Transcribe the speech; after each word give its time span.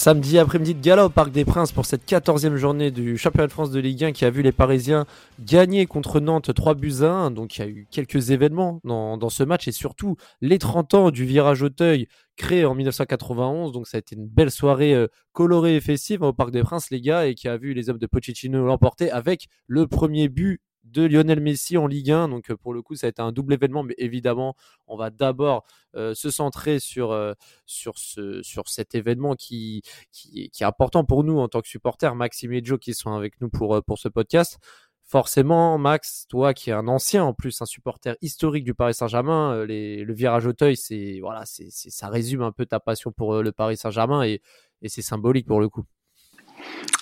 Samedi 0.00 0.38
après-midi 0.38 0.74
de 0.74 0.80
gala 0.80 1.04
au 1.04 1.08
Parc 1.10 1.30
des 1.30 1.44
Princes 1.44 1.72
pour 1.72 1.84
cette 1.84 2.08
14e 2.08 2.56
journée 2.56 2.90
du 2.90 3.18
championnat 3.18 3.48
de 3.48 3.52
France 3.52 3.70
de 3.70 3.78
Ligue 3.80 4.04
1 4.04 4.12
qui 4.12 4.24
a 4.24 4.30
vu 4.30 4.40
les 4.40 4.50
Parisiens 4.50 5.04
gagner 5.40 5.84
contre 5.84 6.20
Nantes 6.20 6.54
3 6.54 6.74
buts 6.74 7.02
à 7.02 7.10
1. 7.10 7.32
Donc 7.32 7.58
il 7.58 7.60
y 7.60 7.64
a 7.64 7.68
eu 7.68 7.86
quelques 7.90 8.30
événements 8.30 8.80
dans, 8.82 9.28
ce 9.28 9.42
match 9.42 9.68
et 9.68 9.72
surtout 9.72 10.16
les 10.40 10.58
30 10.58 10.94
ans 10.94 11.10
du 11.10 11.26
virage 11.26 11.60
Auteuil 11.60 12.08
créé 12.38 12.64
en 12.64 12.74
1991. 12.74 13.72
Donc 13.72 13.86
ça 13.86 13.98
a 13.98 14.00
été 14.00 14.16
une 14.16 14.26
belle 14.26 14.50
soirée 14.50 14.94
euh, 14.94 15.06
colorée 15.34 15.76
et 15.76 15.80
festive 15.82 16.22
au 16.22 16.32
Parc 16.32 16.50
des 16.50 16.62
Princes, 16.62 16.88
les 16.90 17.02
gars, 17.02 17.26
et 17.26 17.34
qui 17.34 17.46
a 17.46 17.58
vu 17.58 17.74
les 17.74 17.90
hommes 17.90 17.98
de 17.98 18.06
Pochettino 18.06 18.64
l'emporter 18.64 19.10
avec 19.10 19.48
le 19.66 19.86
premier 19.86 20.30
but 20.30 20.62
de 20.90 21.02
Lionel 21.02 21.40
Messi 21.40 21.76
en 21.76 21.86
Ligue 21.86 22.10
1. 22.10 22.28
Donc 22.28 22.50
euh, 22.50 22.56
pour 22.56 22.74
le 22.74 22.82
coup, 22.82 22.94
ça 22.96 23.06
a 23.06 23.10
été 23.10 23.22
un 23.22 23.32
double 23.32 23.54
événement, 23.54 23.82
mais 23.82 23.94
évidemment, 23.98 24.56
on 24.86 24.96
va 24.96 25.10
d'abord 25.10 25.64
euh, 25.96 26.14
se 26.14 26.30
centrer 26.30 26.78
sur, 26.78 27.12
euh, 27.12 27.34
sur, 27.66 27.98
ce, 27.98 28.42
sur 28.42 28.68
cet 28.68 28.94
événement 28.94 29.34
qui, 29.34 29.82
qui, 30.12 30.50
est 30.60 30.64
important 30.64 31.04
pour 31.04 31.24
nous 31.24 31.38
en 31.38 31.48
tant 31.48 31.60
que 31.60 31.68
supporters, 31.68 32.14
Maxime 32.14 32.52
et 32.52 32.64
Joe 32.64 32.78
qui 32.78 32.94
sont 32.94 33.12
avec 33.12 33.40
nous 33.40 33.48
pour, 33.48 33.82
pour 33.84 33.98
ce 33.98 34.08
podcast. 34.08 34.58
Forcément, 35.02 35.76
Max, 35.76 36.26
toi 36.28 36.54
qui 36.54 36.70
es 36.70 36.72
un 36.72 36.86
ancien 36.86 37.24
en 37.24 37.34
plus, 37.34 37.60
un 37.62 37.66
supporter 37.66 38.16
historique 38.22 38.62
du 38.62 38.74
Paris 38.74 38.94
Saint-Germain, 38.94 39.64
le 39.66 40.12
virage 40.12 40.46
Auteuil, 40.46 40.76
c'est 40.76 41.18
voilà, 41.20 41.44
c'est 41.46 41.70
ça 41.70 42.08
résume 42.08 42.42
un 42.42 42.52
peu 42.52 42.64
ta 42.64 42.78
passion 42.78 43.10
pour 43.10 43.42
le 43.42 43.50
Paris 43.50 43.76
Saint-Germain 43.76 44.22
et, 44.22 44.40
et 44.82 44.88
c'est 44.88 45.02
symbolique 45.02 45.46
pour 45.46 45.60
le 45.60 45.68
coup. 45.68 45.84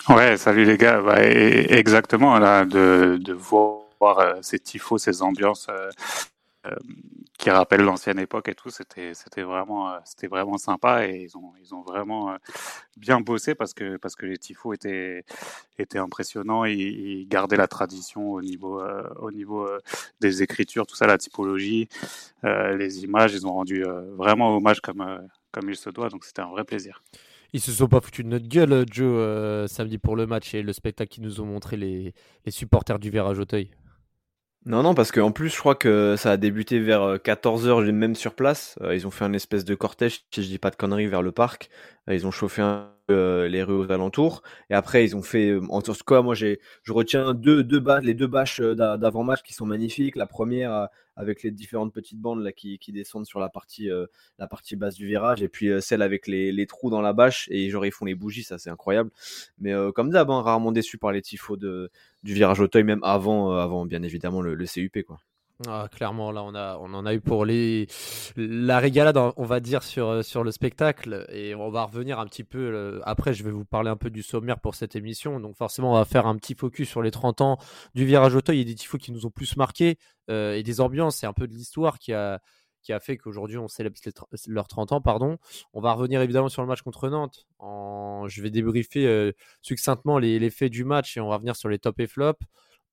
Ouais, 0.08 0.36
salut 0.36 0.64
les 0.64 0.76
gars. 0.78 1.00
Bah, 1.02 1.22
et- 1.24 1.72
exactement, 1.72 2.38
là, 2.38 2.64
de, 2.64 3.18
de 3.20 3.32
voir 3.32 3.82
euh, 4.20 4.34
ces 4.42 4.58
tifos, 4.58 4.98
ces 4.98 5.22
ambiances 5.22 5.66
euh, 5.70 5.90
euh, 6.66 6.76
qui 7.38 7.50
rappellent 7.50 7.82
l'ancienne 7.82 8.18
époque 8.18 8.48
et 8.48 8.54
tout, 8.54 8.70
c'était, 8.70 9.14
c'était 9.14 9.42
vraiment, 9.42 9.94
c'était 10.04 10.28
vraiment 10.28 10.58
sympa 10.58 11.06
et 11.06 11.22
ils 11.24 11.36
ont, 11.38 11.52
ils 11.62 11.74
ont 11.74 11.82
vraiment 11.82 12.36
bien 12.96 13.20
bossé 13.20 13.54
parce 13.54 13.74
que, 13.74 13.96
parce 13.98 14.16
que 14.16 14.26
les 14.26 14.38
tifos 14.38 14.74
étaient, 14.74 15.24
étaient 15.78 15.98
impressionnants. 15.98 16.64
Ils, 16.66 17.26
gardaient 17.28 17.56
la 17.58 17.68
tradition 17.68 18.32
au 18.32 18.42
niveau, 18.42 18.82
au 19.20 19.32
niveau 19.32 19.68
des 20.20 20.42
écritures, 20.42 20.86
tout 20.86 20.96
ça, 20.96 21.06
la 21.06 21.18
typologie, 21.18 21.88
les 22.44 23.04
images. 23.04 23.34
Ils 23.34 23.46
ont 23.46 23.52
rendu 23.54 23.84
vraiment 24.16 24.56
hommage 24.56 24.80
comme, 24.82 25.06
comme 25.52 25.70
il 25.70 25.76
se 25.76 25.90
doit. 25.90 26.08
Donc 26.10 26.24
c'était 26.24 26.42
un 26.42 26.50
vrai 26.50 26.64
plaisir. 26.64 27.02
Ils 27.52 27.60
se 27.60 27.72
sont 27.72 27.88
pas 27.88 28.00
foutus 28.00 28.24
de 28.24 28.30
notre 28.30 28.46
gueule, 28.46 28.72
euh, 28.72 28.84
Joe, 28.90 29.06
euh, 29.06 29.66
samedi 29.66 29.98
pour 29.98 30.16
le 30.16 30.26
match 30.26 30.54
et 30.54 30.62
le 30.62 30.72
spectacle 30.72 31.10
qu'ils 31.10 31.22
nous 31.22 31.40
ont 31.40 31.46
montré 31.46 31.76
les, 31.76 32.14
supporters 32.48 32.98
du 32.98 33.10
virage 33.10 33.38
Auteuil. 33.38 33.70
Non, 34.66 34.82
non, 34.82 34.94
parce 34.94 35.12
qu'en 35.12 35.30
plus, 35.30 35.48
je 35.48 35.58
crois 35.58 35.74
que 35.74 36.16
ça 36.18 36.32
a 36.32 36.36
débuté 36.36 36.78
vers 36.78 37.16
14h, 37.16 37.90
même 37.90 38.14
sur 38.14 38.34
place. 38.34 38.78
Euh, 38.82 38.94
ils 38.94 39.06
ont 39.06 39.10
fait 39.10 39.24
un 39.24 39.32
espèce 39.32 39.64
de 39.64 39.74
cortège, 39.74 40.24
si 40.30 40.42
je 40.42 40.48
dis 40.48 40.58
pas 40.58 40.70
de 40.70 40.76
conneries, 40.76 41.06
vers 41.06 41.22
le 41.22 41.32
parc. 41.32 41.70
Euh, 42.08 42.14
ils 42.14 42.26
ont 42.26 42.30
chauffé 42.30 42.60
un 42.60 42.90
euh, 43.10 43.48
les 43.48 43.62
rues 43.62 43.74
aux 43.74 43.90
alentours. 43.92 44.42
Et 44.70 44.74
après, 44.74 45.04
ils 45.04 45.16
ont 45.16 45.22
fait, 45.22 45.50
euh, 45.50 45.60
en 45.70 45.82
tout 45.82 45.92
cas, 46.06 46.22
moi, 46.22 46.34
j'ai, 46.34 46.60
je 46.82 46.92
retiens 46.92 47.34
deux, 47.34 47.64
deux 47.64 47.80
bâches, 47.80 48.04
les 48.04 48.14
deux 48.14 48.26
bâches 48.26 48.60
euh, 48.60 48.74
d'a- 48.74 48.96
d'avant-match 48.98 49.42
qui 49.42 49.54
sont 49.54 49.66
magnifiques. 49.66 50.16
La 50.16 50.26
première, 50.26 50.88
avec 51.16 51.42
les 51.42 51.50
différentes 51.50 51.92
petites 51.92 52.20
bandes 52.20 52.42
là, 52.42 52.52
qui, 52.52 52.78
qui 52.78 52.92
descendent 52.92 53.26
sur 53.26 53.40
la 53.40 53.48
partie, 53.48 53.88
la 54.38 54.46
partie 54.46 54.76
basse 54.76 54.94
du 54.94 55.06
virage. 55.06 55.42
Et 55.42 55.48
puis 55.48 55.68
celle 55.80 56.02
avec 56.02 56.26
les, 56.26 56.52
les 56.52 56.66
trous 56.66 56.90
dans 56.90 57.00
la 57.00 57.12
bâche. 57.12 57.48
Et 57.50 57.70
genre, 57.70 57.84
ils 57.86 57.92
font 57.92 58.04
les 58.04 58.14
bougies, 58.14 58.44
ça, 58.44 58.58
c'est 58.58 58.70
incroyable. 58.70 59.10
Mais 59.58 59.72
comme 59.94 60.10
d'hab, 60.10 60.30
hein, 60.30 60.42
rarement 60.42 60.72
déçu 60.72 60.98
par 60.98 61.12
les 61.12 61.22
tifos 61.22 61.56
de, 61.56 61.90
du 62.22 62.34
virage 62.34 62.60
Auteuil, 62.60 62.84
même 62.84 63.02
avant, 63.02 63.52
avant 63.52 63.84
bien 63.86 64.02
évidemment, 64.02 64.42
le, 64.42 64.54
le 64.54 64.66
CUP, 64.66 65.02
quoi. 65.04 65.18
Ah, 65.66 65.88
clairement, 65.90 66.30
là, 66.30 66.44
on, 66.44 66.54
a, 66.54 66.76
on 66.78 66.94
en 66.94 67.04
a 67.04 67.12
eu 67.14 67.20
pour 67.20 67.44
les, 67.44 67.88
la 68.36 68.78
régalade, 68.78 69.16
on 69.16 69.44
va 69.44 69.58
dire, 69.58 69.82
sur, 69.82 70.06
euh, 70.06 70.22
sur 70.22 70.44
le 70.44 70.52
spectacle. 70.52 71.26
Et 71.32 71.52
on 71.56 71.68
va 71.68 71.84
revenir 71.84 72.20
un 72.20 72.26
petit 72.26 72.44
peu. 72.44 72.58
euh, 72.60 73.00
après, 73.04 73.34
je 73.34 73.42
vais 73.42 73.50
vous 73.50 73.64
parler 73.64 73.90
un 73.90 73.96
peu 73.96 74.08
du 74.08 74.22
sommaire 74.22 74.60
pour 74.60 74.76
cette 74.76 74.94
émission. 74.94 75.40
Donc, 75.40 75.56
forcément, 75.56 75.90
on 75.90 75.94
va 75.96 76.04
faire 76.04 76.28
un 76.28 76.36
petit 76.36 76.54
focus 76.54 76.88
sur 76.88 77.02
les 77.02 77.10
30 77.10 77.40
ans 77.40 77.58
du 77.96 78.06
virage 78.06 78.36
Auteuil 78.36 78.60
et 78.60 78.64
des 78.64 78.76
tifos 78.76 78.98
qui 78.98 79.10
nous 79.10 79.26
ont 79.26 79.30
plus 79.30 79.56
marqué 79.56 79.98
euh, 80.30 80.54
et 80.54 80.62
des 80.62 80.80
ambiances. 80.80 81.16
C'est 81.16 81.26
un 81.26 81.32
peu 81.32 81.48
de 81.48 81.54
l'histoire 81.54 81.98
qui 81.98 82.12
a, 82.12 82.40
qui 82.82 82.92
a 82.92 83.00
fait 83.00 83.16
qu'aujourd'hui, 83.16 83.58
on 83.58 83.66
célèbre 83.66 83.96
leurs 84.46 84.68
30 84.68 84.92
ans. 84.92 85.00
Pardon. 85.00 85.38
On 85.72 85.80
va 85.80 85.92
revenir 85.92 86.20
évidemment 86.22 86.48
sur 86.48 86.62
le 86.62 86.68
match 86.68 86.82
contre 86.82 87.08
Nantes. 87.08 87.48
En, 87.58 88.28
je 88.28 88.42
vais 88.42 88.50
débriefer 88.50 89.32
succinctement 89.60 90.18
les, 90.20 90.38
les 90.38 90.50
faits 90.50 90.70
du 90.70 90.84
match 90.84 91.16
et 91.16 91.20
on 91.20 91.28
va 91.28 91.34
revenir 91.34 91.56
sur 91.56 91.68
les 91.68 91.80
top 91.80 91.98
et 91.98 92.06
flops 92.06 92.46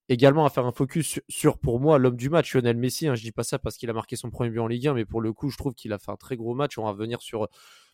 également 0.10 0.46
à 0.46 0.50
faire 0.50 0.66
un 0.66 0.72
focus 0.72 1.20
sur, 1.28 1.58
pour 1.58 1.80
moi 1.80 1.98
l'homme 1.98 2.16
du 2.16 2.30
match 2.30 2.54
Lionel 2.54 2.78
Messi 2.78 3.08
hein, 3.08 3.16
je 3.16 3.24
dis 3.24 3.32
pas 3.32 3.44
ça 3.44 3.58
parce 3.58 3.78
qu'il 3.78 3.90
a 3.90 3.94
marqué 3.94 4.16
son 4.16 4.30
premier 4.30 4.52
but 4.52 4.60
en 4.60 4.68
Ligue 4.68 4.88
1 4.88 4.94
mais 4.94 5.06
pour 5.06 5.22
le 5.22 5.34
coup 5.34 5.50
je 5.50 5.58
trouve 5.58 5.74
qu'il 5.74 5.94
a 5.94 5.98
fait 5.98 6.12
un 6.12 6.16
très 6.16 6.38
gros 6.38 6.54
match. 6.54 6.78
On 6.78 6.84
va 6.84 6.92
revenir 6.92 7.22
sur 7.22 7.48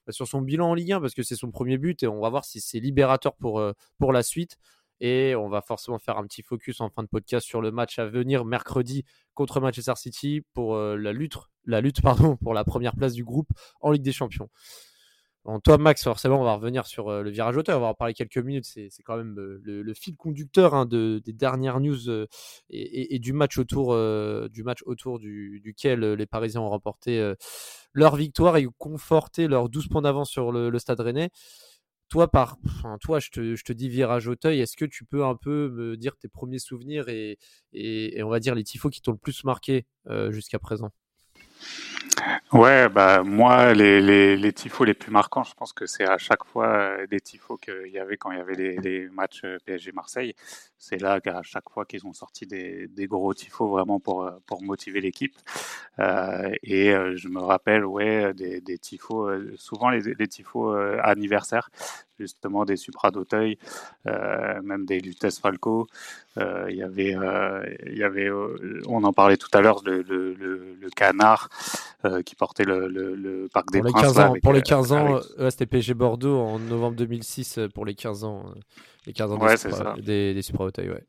bah, 0.06 0.12
sur 0.12 0.28
son 0.28 0.42
bilan 0.42 0.72
en 0.72 0.74
Ligue 0.74 0.94
1 0.94 1.02
parce 1.02 1.14
que 1.14 1.24
c'est 1.24 1.36
son 1.36 1.52
premier 1.52 1.78
but 1.78 2.04
et 2.04 2.08
on 2.08 2.20
va 2.20 2.30
voir 2.30 2.46
si 2.46 2.60
c'est 2.60 2.80
libérateur 2.80 3.36
pour 3.36 3.60
euh, 3.60 3.74
pour 4.00 4.14
la 4.14 4.24
suite. 4.24 4.58
Et 5.04 5.34
on 5.36 5.50
va 5.50 5.62
forcément 5.62 5.98
faire 5.98 6.20
un 6.20 6.24
petit 6.28 6.44
focus 6.44 6.80
en 6.80 6.90
fin 6.90 7.02
de 7.02 7.08
podcast 7.08 7.48
sur 7.48 7.60
le 7.60 7.72
match 7.72 7.98
à 7.98 8.06
venir 8.06 8.46
mercredi 8.46 9.04
contre 9.34 9.60
Manchester 9.60 9.94
City 9.96 10.44
pour 10.54 10.76
euh, 10.76 10.96
la 10.96 11.12
lutte 11.12 11.38
la 11.66 11.82
lutte 11.82 12.02
pardon 12.02 12.38
pour 12.38 12.54
la 12.54 12.64
première 12.64 12.96
place 12.96 13.14
du 13.14 13.24
groupe 13.24 13.50
en 13.80 13.92
Ligue 13.92 14.04
des 14.04 14.12
Champions 14.12 14.50
Bon, 15.44 15.60
toi, 15.60 15.80
Max, 15.80 16.04
forcément, 16.04 16.40
on 16.40 16.44
va 16.44 16.54
revenir 16.54 16.86
sur 16.86 17.10
euh, 17.10 17.24
le 17.24 17.32
virage 17.32 17.58
auteur. 17.58 17.80
On 17.80 17.82
va 17.82 17.88
en 17.88 17.94
parler 17.96 18.14
quelques 18.14 18.38
minutes. 18.38 18.66
C'est 18.66 18.92
quand 19.04 19.18
même 19.18 19.36
euh, 19.40 19.60
le, 19.64 19.94
fil 19.96 20.16
conducteur 20.16 20.76
hein, 20.76 20.86
de, 20.86 21.20
des 21.26 21.34
dernières 21.34 21.80
news 21.80 22.10
euh, 22.10 22.28
et, 22.70 23.18
du 23.18 23.34
match 23.34 23.58
autour, 23.58 23.96
du 24.50 24.64
match 24.64 24.84
autour 24.86 25.18
du, 25.20 25.60
duquel 25.64 26.02
les 26.14 26.26
Parisiens 26.28 26.62
ont 26.62 26.70
remporté 26.70 27.34
leur 27.94 28.16
victoire 28.16 28.58
et 28.58 28.68
conforté 28.78 29.48
leurs 29.48 29.70
12 29.70 29.88
points 29.88 30.04
d'avance 30.04 30.30
sur 30.30 30.52
le, 30.52 30.78
Stade 30.78 31.00
Rennais. 31.00 31.32
Toi, 32.10 32.30
par, 32.30 32.58
enfin, 32.66 32.98
toi, 33.02 33.20
je 33.20 33.30
te, 33.32 33.74
dis 33.74 33.90
virage 33.90 34.28
Auteuil. 34.28 34.60
Est-ce 34.60 34.78
que 34.78 34.86
tu 34.86 35.06
peux 35.06 35.26
un 35.26 35.36
peu 35.36 35.70
me 35.72 35.98
dire 35.98 36.18
tes 36.18 36.28
premiers 36.28 36.60
souvenirs 36.60 37.10
et, 37.10 37.40
et, 37.74 38.22
on 38.22 38.30
va 38.30 38.40
dire 38.40 38.54
les 38.54 38.64
tifos 38.64 38.90
qui 38.90 39.02
t'ont 39.02 39.14
le 39.14 39.18
plus 39.18 39.44
marqué 39.44 39.88
jusqu'à 40.30 40.60
présent? 40.60 40.92
Ouais, 42.54 42.90
bah 42.90 43.24
moi 43.24 43.74
les, 43.74 44.02
les, 44.02 44.36
les 44.36 44.54
les 44.86 44.94
plus 44.94 45.12
marquants, 45.12 45.44
je 45.44 45.54
pense 45.54 45.72
que 45.72 45.86
c'est 45.86 46.04
à 46.06 46.18
chaque 46.18 46.44
fois 46.46 46.68
euh, 46.68 47.08
des 47.08 47.22
tifos 47.22 47.58
qu'il 47.58 47.88
y 47.92 47.98
avait 47.98 48.18
quand 48.18 48.32
il 48.32 48.38
y 48.38 48.42
avait 48.42 48.56
les, 48.56 49.10
matchs 49.10 49.42
euh, 49.46 49.58
PSG 49.66 49.92
Marseille. 49.94 50.36
C'est 50.78 51.00
là 51.02 51.22
qu'à 51.22 51.42
chaque 51.44 51.70
fois 51.70 51.86
qu'ils 51.86 52.06
ont 52.08 52.14
sorti 52.14 52.46
des, 52.48 52.88
des 52.90 53.08
gros 53.08 53.34
tifos 53.34 53.70
vraiment 53.70 54.00
pour 54.02 54.24
euh, 54.24 54.32
pour 54.48 54.62
motiver 54.64 55.00
l'équipe. 55.00 55.36
Et 56.64 56.92
je 57.16 57.28
me 57.28 57.40
rappelle 57.40 57.86
ouais 57.86 58.34
des, 58.34 58.60
des 58.62 58.78
tifos, 58.80 59.30
souvent 59.56 59.90
les, 59.90 60.02
les 60.18 60.28
tifos 60.28 60.74
anniversaires, 61.04 61.70
justement 62.20 62.66
des 62.66 62.76
Supra 62.76 63.12
d'Auteuil, 63.12 63.60
même 64.06 64.86
des 64.86 65.00
Lutèce 65.00 65.40
Falco. 65.40 65.88
Il 66.38 66.76
y 66.76 66.82
avait 66.82 67.16
il 67.86 67.98
y 67.98 68.04
avait 68.04 68.32
on 68.88 69.04
en 69.04 69.14
parlait 69.14 69.38
tout 69.38 69.50
à 69.54 69.62
l'heure 69.62 69.82
le, 69.86 70.02
le 70.02 70.90
canard 70.96 71.50
euh, 72.12 72.22
qui 72.22 72.36
portait 72.36 72.64
le, 72.66 72.88
le, 72.88 73.16
le 73.16 73.48
Parc 73.54 73.72
des 73.72 73.80
pour 73.80 73.88
les 73.88 73.92
Princes. 73.94 74.04
15 74.04 74.18
là, 74.18 74.26
ans, 74.26 74.32
avec, 74.32 74.44
pour 74.44 74.54
les 74.54 74.60
euh, 74.60 74.64
15 74.64 74.92
ans 74.92 75.16
avec- 75.16 75.26
euh, 75.40 75.50
c'était 75.50 75.66
PSG 75.66 75.94
Bordeaux 75.94 76.38
en 76.40 76.60
novembre 76.60 76.96
2006 76.98 77.58
euh, 77.58 77.68
pour 77.70 77.86
les 77.86 77.96
15 77.96 78.24
ans. 78.24 78.44
euh, 78.48 78.60
les 79.08 79.14
15 79.14 79.32
ans 79.32 79.38
Ouais, 79.40 79.52
des, 79.52 79.58
Supra, 79.58 79.96
des, 79.98 80.34
des 80.34 80.42
Supra 80.42 80.66
ouais. 80.66 81.04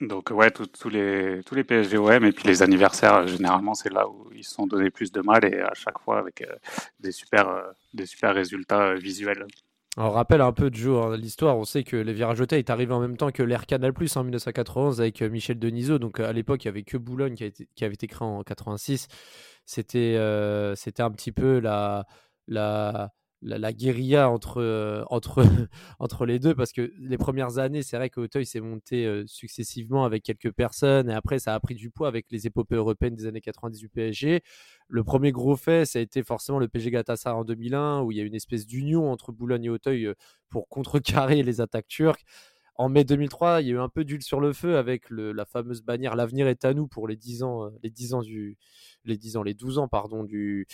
Donc 0.00 0.30
ouais, 0.30 0.50
tous 0.50 0.88
les 0.88 1.40
tous 1.46 1.54
les 1.54 1.62
PSGOM 1.62 2.24
et 2.24 2.32
puis 2.32 2.48
les 2.48 2.62
anniversaires 2.62 3.14
euh, 3.14 3.26
généralement 3.28 3.74
c'est 3.74 3.92
là 3.92 4.08
où 4.08 4.28
ils 4.34 4.42
se 4.42 4.52
sont 4.54 4.66
donné 4.66 4.90
plus 4.90 5.12
de 5.12 5.20
mal 5.20 5.44
et 5.44 5.60
à 5.60 5.72
chaque 5.74 6.00
fois 6.00 6.18
avec 6.18 6.42
euh, 6.42 6.52
des 6.98 7.12
super 7.12 7.48
euh, 7.48 7.62
des 7.94 8.04
super 8.04 8.34
résultats 8.34 8.88
euh, 8.88 8.94
visuels. 8.96 9.46
On 9.96 10.10
rappelle 10.10 10.40
un 10.40 10.52
peu 10.52 10.70
de 10.70 10.88
hein, 10.88 11.16
l'histoire. 11.16 11.56
On 11.56 11.64
sait 11.64 11.84
que 11.84 11.96
le 11.96 12.12
virage 12.12 12.40
Auteuil 12.40 12.58
est 12.60 12.70
arrivé 12.70 12.92
en 12.92 13.00
même 13.00 13.16
temps 13.16 13.30
que 13.30 13.42
l'Air 13.42 13.66
Canal 13.66 13.92
Plus 13.92 14.16
en 14.16 14.24
1991 14.24 15.00
avec 15.00 15.22
euh, 15.22 15.30
Michel 15.30 15.58
Denisot. 15.58 15.98
Donc 15.98 16.18
à 16.20 16.32
l'époque, 16.32 16.64
il 16.64 16.68
n'y 16.68 16.70
avait 16.70 16.82
que 16.82 16.96
Boulogne 16.96 17.34
qui, 17.34 17.52
qui, 17.74 17.84
avait 17.84 17.94
été 17.94 18.06
créé 18.08 18.26
en 18.26 18.42
86. 18.42 19.06
C'était 19.66 20.18
c'était 20.76 21.02
un 21.02 21.10
petit 21.10 21.32
peu 21.32 21.60
la, 21.60 22.06
la, 22.48 23.12
la, 23.44 23.72
guérilla 23.72 24.30
entre, 24.30 24.60
euh, 24.60 25.04
entre, 25.10 25.42
entre 25.98 26.26
les 26.26 26.38
deux 26.38 26.54
parce 26.54 26.72
que 26.72 26.92
les 26.98 27.18
premières 27.18 27.58
années, 27.58 27.82
c'est 27.82 27.96
vrai 27.96 28.10
qu'Auteuil 28.10 28.46
s'est 28.46 28.60
monté 28.60 29.06
euh, 29.06 29.24
successivement 29.26 30.04
avec 30.04 30.22
quelques 30.22 30.52
personnes 30.52 31.10
et 31.10 31.14
après, 31.14 31.38
ça 31.38 31.54
a 31.54 31.60
pris 31.60 31.74
du 31.74 31.90
poids 31.90 32.08
avec 32.08 32.26
les 32.30 32.46
épopées 32.46 32.76
européennes 32.76 33.14
des 33.14 33.26
années 33.26 33.40
90 33.40 33.78
du 33.78 33.88
PSG. 33.88 34.42
Le 34.88 35.04
premier 35.04 35.32
gros 35.32 35.56
fait, 35.56 35.84
ça 35.84 35.98
a 35.98 36.02
été 36.02 36.22
forcément 36.22 36.58
le 36.58 36.68
PSG 36.68 36.90
Galatasaray 36.90 37.36
en 37.36 37.44
2001 37.44 38.02
où 38.02 38.12
il 38.12 38.18
y 38.18 38.20
a 38.20 38.24
une 38.24 38.34
espèce 38.34 38.66
d'union 38.66 39.10
entre 39.10 39.32
Boulogne 39.32 39.64
et 39.64 39.70
Auteuil 39.70 40.06
euh, 40.06 40.14
pour 40.48 40.68
contrecarrer 40.68 41.42
les 41.42 41.60
attaques 41.60 41.88
turques. 41.88 42.24
En 42.76 42.88
mai 42.88 43.04
2003, 43.04 43.60
il 43.62 43.68
y 43.68 43.70
a 43.70 43.74
eu 43.74 43.78
un 43.78 43.88
peu 43.88 44.04
d'huile 44.04 44.22
sur 44.22 44.40
le 44.40 44.52
feu 44.52 44.76
avec 44.76 45.04
la 45.10 45.44
fameuse 45.44 45.82
bannière 45.82 46.16
L'avenir 46.16 46.48
est 46.48 46.64
à 46.64 46.74
nous 46.74 46.88
pour 46.88 47.06
les 47.06 47.16
10 47.16 47.44
ans, 47.44 47.70
les 47.84 47.90
10 47.90 48.14
ans 48.14 48.22
du, 48.22 48.58
les 49.04 49.16
10 49.16 49.36
ans, 49.36 49.42
les 49.44 49.54
12 49.54 49.78
ans, 49.78 49.86
pardon, 49.86 50.24
du, 50.24 50.66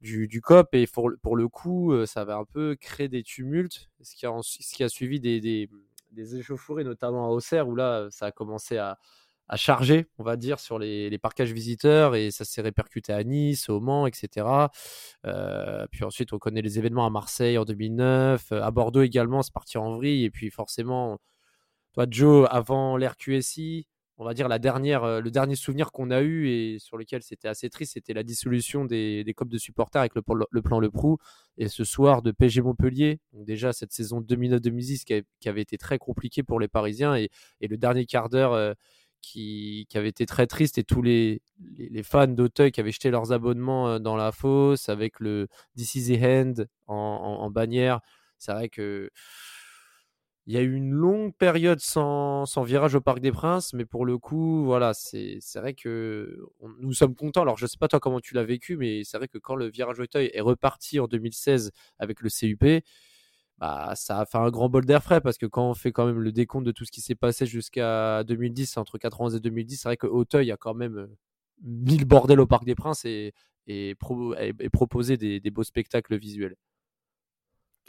du, 0.00 0.40
COP. 0.40 0.74
Et 0.74 0.86
pour, 0.86 1.36
le 1.36 1.48
coup, 1.48 1.92
euh, 1.92 2.06
ça 2.06 2.24
va 2.24 2.36
un 2.36 2.44
peu 2.44 2.76
créer 2.76 3.08
des 3.08 3.24
tumultes, 3.24 3.90
ce 4.02 4.14
qui 4.14 4.82
a, 4.82 4.88
suivi 4.88 5.18
des, 5.20 5.40
des, 5.40 6.36
échauffourées, 6.36 6.84
notamment 6.84 7.26
à 7.26 7.28
Auxerre, 7.30 7.68
où 7.68 7.74
là, 7.74 8.08
ça 8.10 8.26
a 8.26 8.32
commencé 8.32 8.78
à, 8.78 8.98
charger, 9.56 10.06
on 10.16 10.22
va 10.22 10.36
dire, 10.36 10.58
sur 10.60 10.78
les, 10.78 11.10
les, 11.10 11.20
visiteurs 11.40 12.14
et 12.14 12.30
ça 12.30 12.46
s'est 12.46 12.62
répercuté 12.62 13.12
à 13.12 13.22
Nice, 13.22 13.68
au 13.68 13.80
Mans, 13.80 14.06
etc. 14.06 14.46
Euh, 15.26 15.86
puis 15.90 16.04
ensuite, 16.04 16.32
on 16.32 16.38
connaît 16.38 16.62
les 16.62 16.78
événements 16.78 17.04
à 17.04 17.10
Marseille 17.10 17.58
en 17.58 17.66
2009, 17.66 18.52
à 18.52 18.70
Bordeaux 18.70 19.02
également, 19.02 19.42
c'est 19.42 19.52
parti 19.52 19.76
en 19.76 19.96
vrille. 19.96 20.24
Et 20.24 20.30
puis 20.30 20.50
forcément, 20.50 21.18
toi, 21.92 22.06
Joe, 22.08 22.48
avant 22.50 22.96
l'RQSI, 22.96 23.86
on 24.18 24.24
va 24.24 24.34
dire 24.34 24.48
la 24.48 24.58
dernière, 24.58 25.04
euh, 25.04 25.20
le 25.20 25.30
dernier 25.30 25.56
souvenir 25.56 25.90
qu'on 25.90 26.10
a 26.10 26.22
eu 26.22 26.48
et 26.48 26.78
sur 26.78 26.96
lequel 26.96 27.22
c'était 27.22 27.48
assez 27.48 27.68
triste, 27.70 27.94
c'était 27.94 28.14
la 28.14 28.22
dissolution 28.22 28.84
des, 28.84 29.24
des 29.24 29.34
de 29.38 29.58
supporters 29.58 30.00
avec 30.00 30.14
le, 30.14 30.22
plan 30.22 30.80
Le 30.80 30.90
Prou 30.90 31.18
et 31.58 31.68
ce 31.68 31.84
soir 31.84 32.22
de 32.22 32.30
PSG 32.30 32.62
Montpellier. 32.62 33.20
Déjà 33.32 33.72
cette 33.72 33.92
saison 33.92 34.20
2009-2010 34.20 35.04
qui, 35.40 35.48
avait 35.48 35.62
été 35.62 35.76
très 35.76 35.98
compliquée 35.98 36.42
pour 36.42 36.60
les 36.60 36.68
Parisiens 36.68 37.16
et, 37.16 37.30
le 37.60 37.76
dernier 37.76 38.06
quart 38.06 38.28
d'heure 38.28 38.52
euh, 38.52 38.74
qui, 39.22 39.86
avait 39.94 40.08
été 40.08 40.24
très 40.26 40.46
triste 40.46 40.78
et 40.78 40.84
tous 40.84 41.02
les, 41.02 41.42
les, 41.76 42.02
fans 42.02 42.28
d'Auteuil 42.28 42.70
qui 42.70 42.80
avaient 42.80 42.92
jeté 42.92 43.10
leurs 43.10 43.32
abonnements 43.32 43.88
euh, 43.88 43.98
dans 43.98 44.16
la 44.16 44.30
fosse 44.30 44.88
avec 44.88 45.20
le 45.20 45.48
This 45.76 45.94
is 45.96 46.16
the 46.16 46.22
Hand 46.22 46.68
en, 46.86 46.94
en 46.94 47.50
bannière. 47.50 48.00
C'est 48.38 48.52
vrai 48.52 48.68
que 48.68 49.10
il 50.46 50.54
y 50.54 50.56
a 50.56 50.60
eu 50.60 50.74
une 50.74 50.90
longue 50.90 51.34
période 51.36 51.78
sans, 51.80 52.44
virage 52.64 52.94
au 52.96 53.00
Parc 53.00 53.20
des 53.20 53.30
Princes, 53.30 53.72
mais 53.74 53.84
pour 53.84 54.04
le 54.04 54.18
coup, 54.18 54.64
voilà, 54.64 54.92
c'est 54.94 55.38
vrai 55.56 55.74
que 55.74 56.36
nous 56.80 56.92
sommes 56.92 57.14
contents. 57.14 57.42
Alors, 57.42 57.56
je 57.58 57.64
ne 57.64 57.68
sais 57.68 57.78
pas 57.78 57.86
toi 57.88 58.00
comment 58.00 58.20
tu 58.20 58.34
l'as 58.34 58.42
vécu, 58.44 58.76
mais 58.76 59.04
c'est 59.04 59.18
vrai 59.18 59.28
que 59.28 59.38
quand 59.38 59.54
le 59.54 59.70
virage 59.70 60.00
Auteuil 60.00 60.30
est 60.34 60.40
reparti 60.40 60.98
en 60.98 61.06
2016 61.06 61.70
avec 61.98 62.20
le 62.20 62.28
CUP, 62.28 62.84
bah, 63.58 63.92
ça 63.94 64.20
a 64.20 64.26
fait 64.26 64.38
un 64.38 64.50
grand 64.50 64.68
bol 64.68 64.84
d'air 64.84 65.02
frais 65.04 65.20
parce 65.20 65.38
que 65.38 65.46
quand 65.46 65.70
on 65.70 65.74
fait 65.74 65.92
quand 65.92 66.06
même 66.06 66.18
le 66.18 66.32
décompte 66.32 66.66
de 66.66 66.72
tout 66.72 66.84
ce 66.84 66.90
qui 66.90 67.00
s'est 67.00 67.14
passé 67.14 67.46
jusqu'à 67.46 68.24
2010, 68.24 68.76
entre 68.78 68.98
91 68.98 69.36
et 69.36 69.40
2010, 69.40 69.76
c'est 69.76 69.88
vrai 69.88 69.96
que 69.96 70.08
Auteuil 70.08 70.50
a 70.50 70.56
quand 70.56 70.74
même 70.74 70.98
euh, 70.98 71.06
mis 71.62 71.98
le 71.98 72.04
bordel 72.04 72.40
au 72.40 72.46
Parc 72.48 72.64
des 72.64 72.74
Princes 72.74 73.04
et, 73.04 73.34
et, 73.68 73.94
proposé 74.72 75.16
des, 75.16 75.38
des 75.40 75.50
beaux 75.52 75.62
spectacles 75.62 76.16
visuels. 76.18 76.56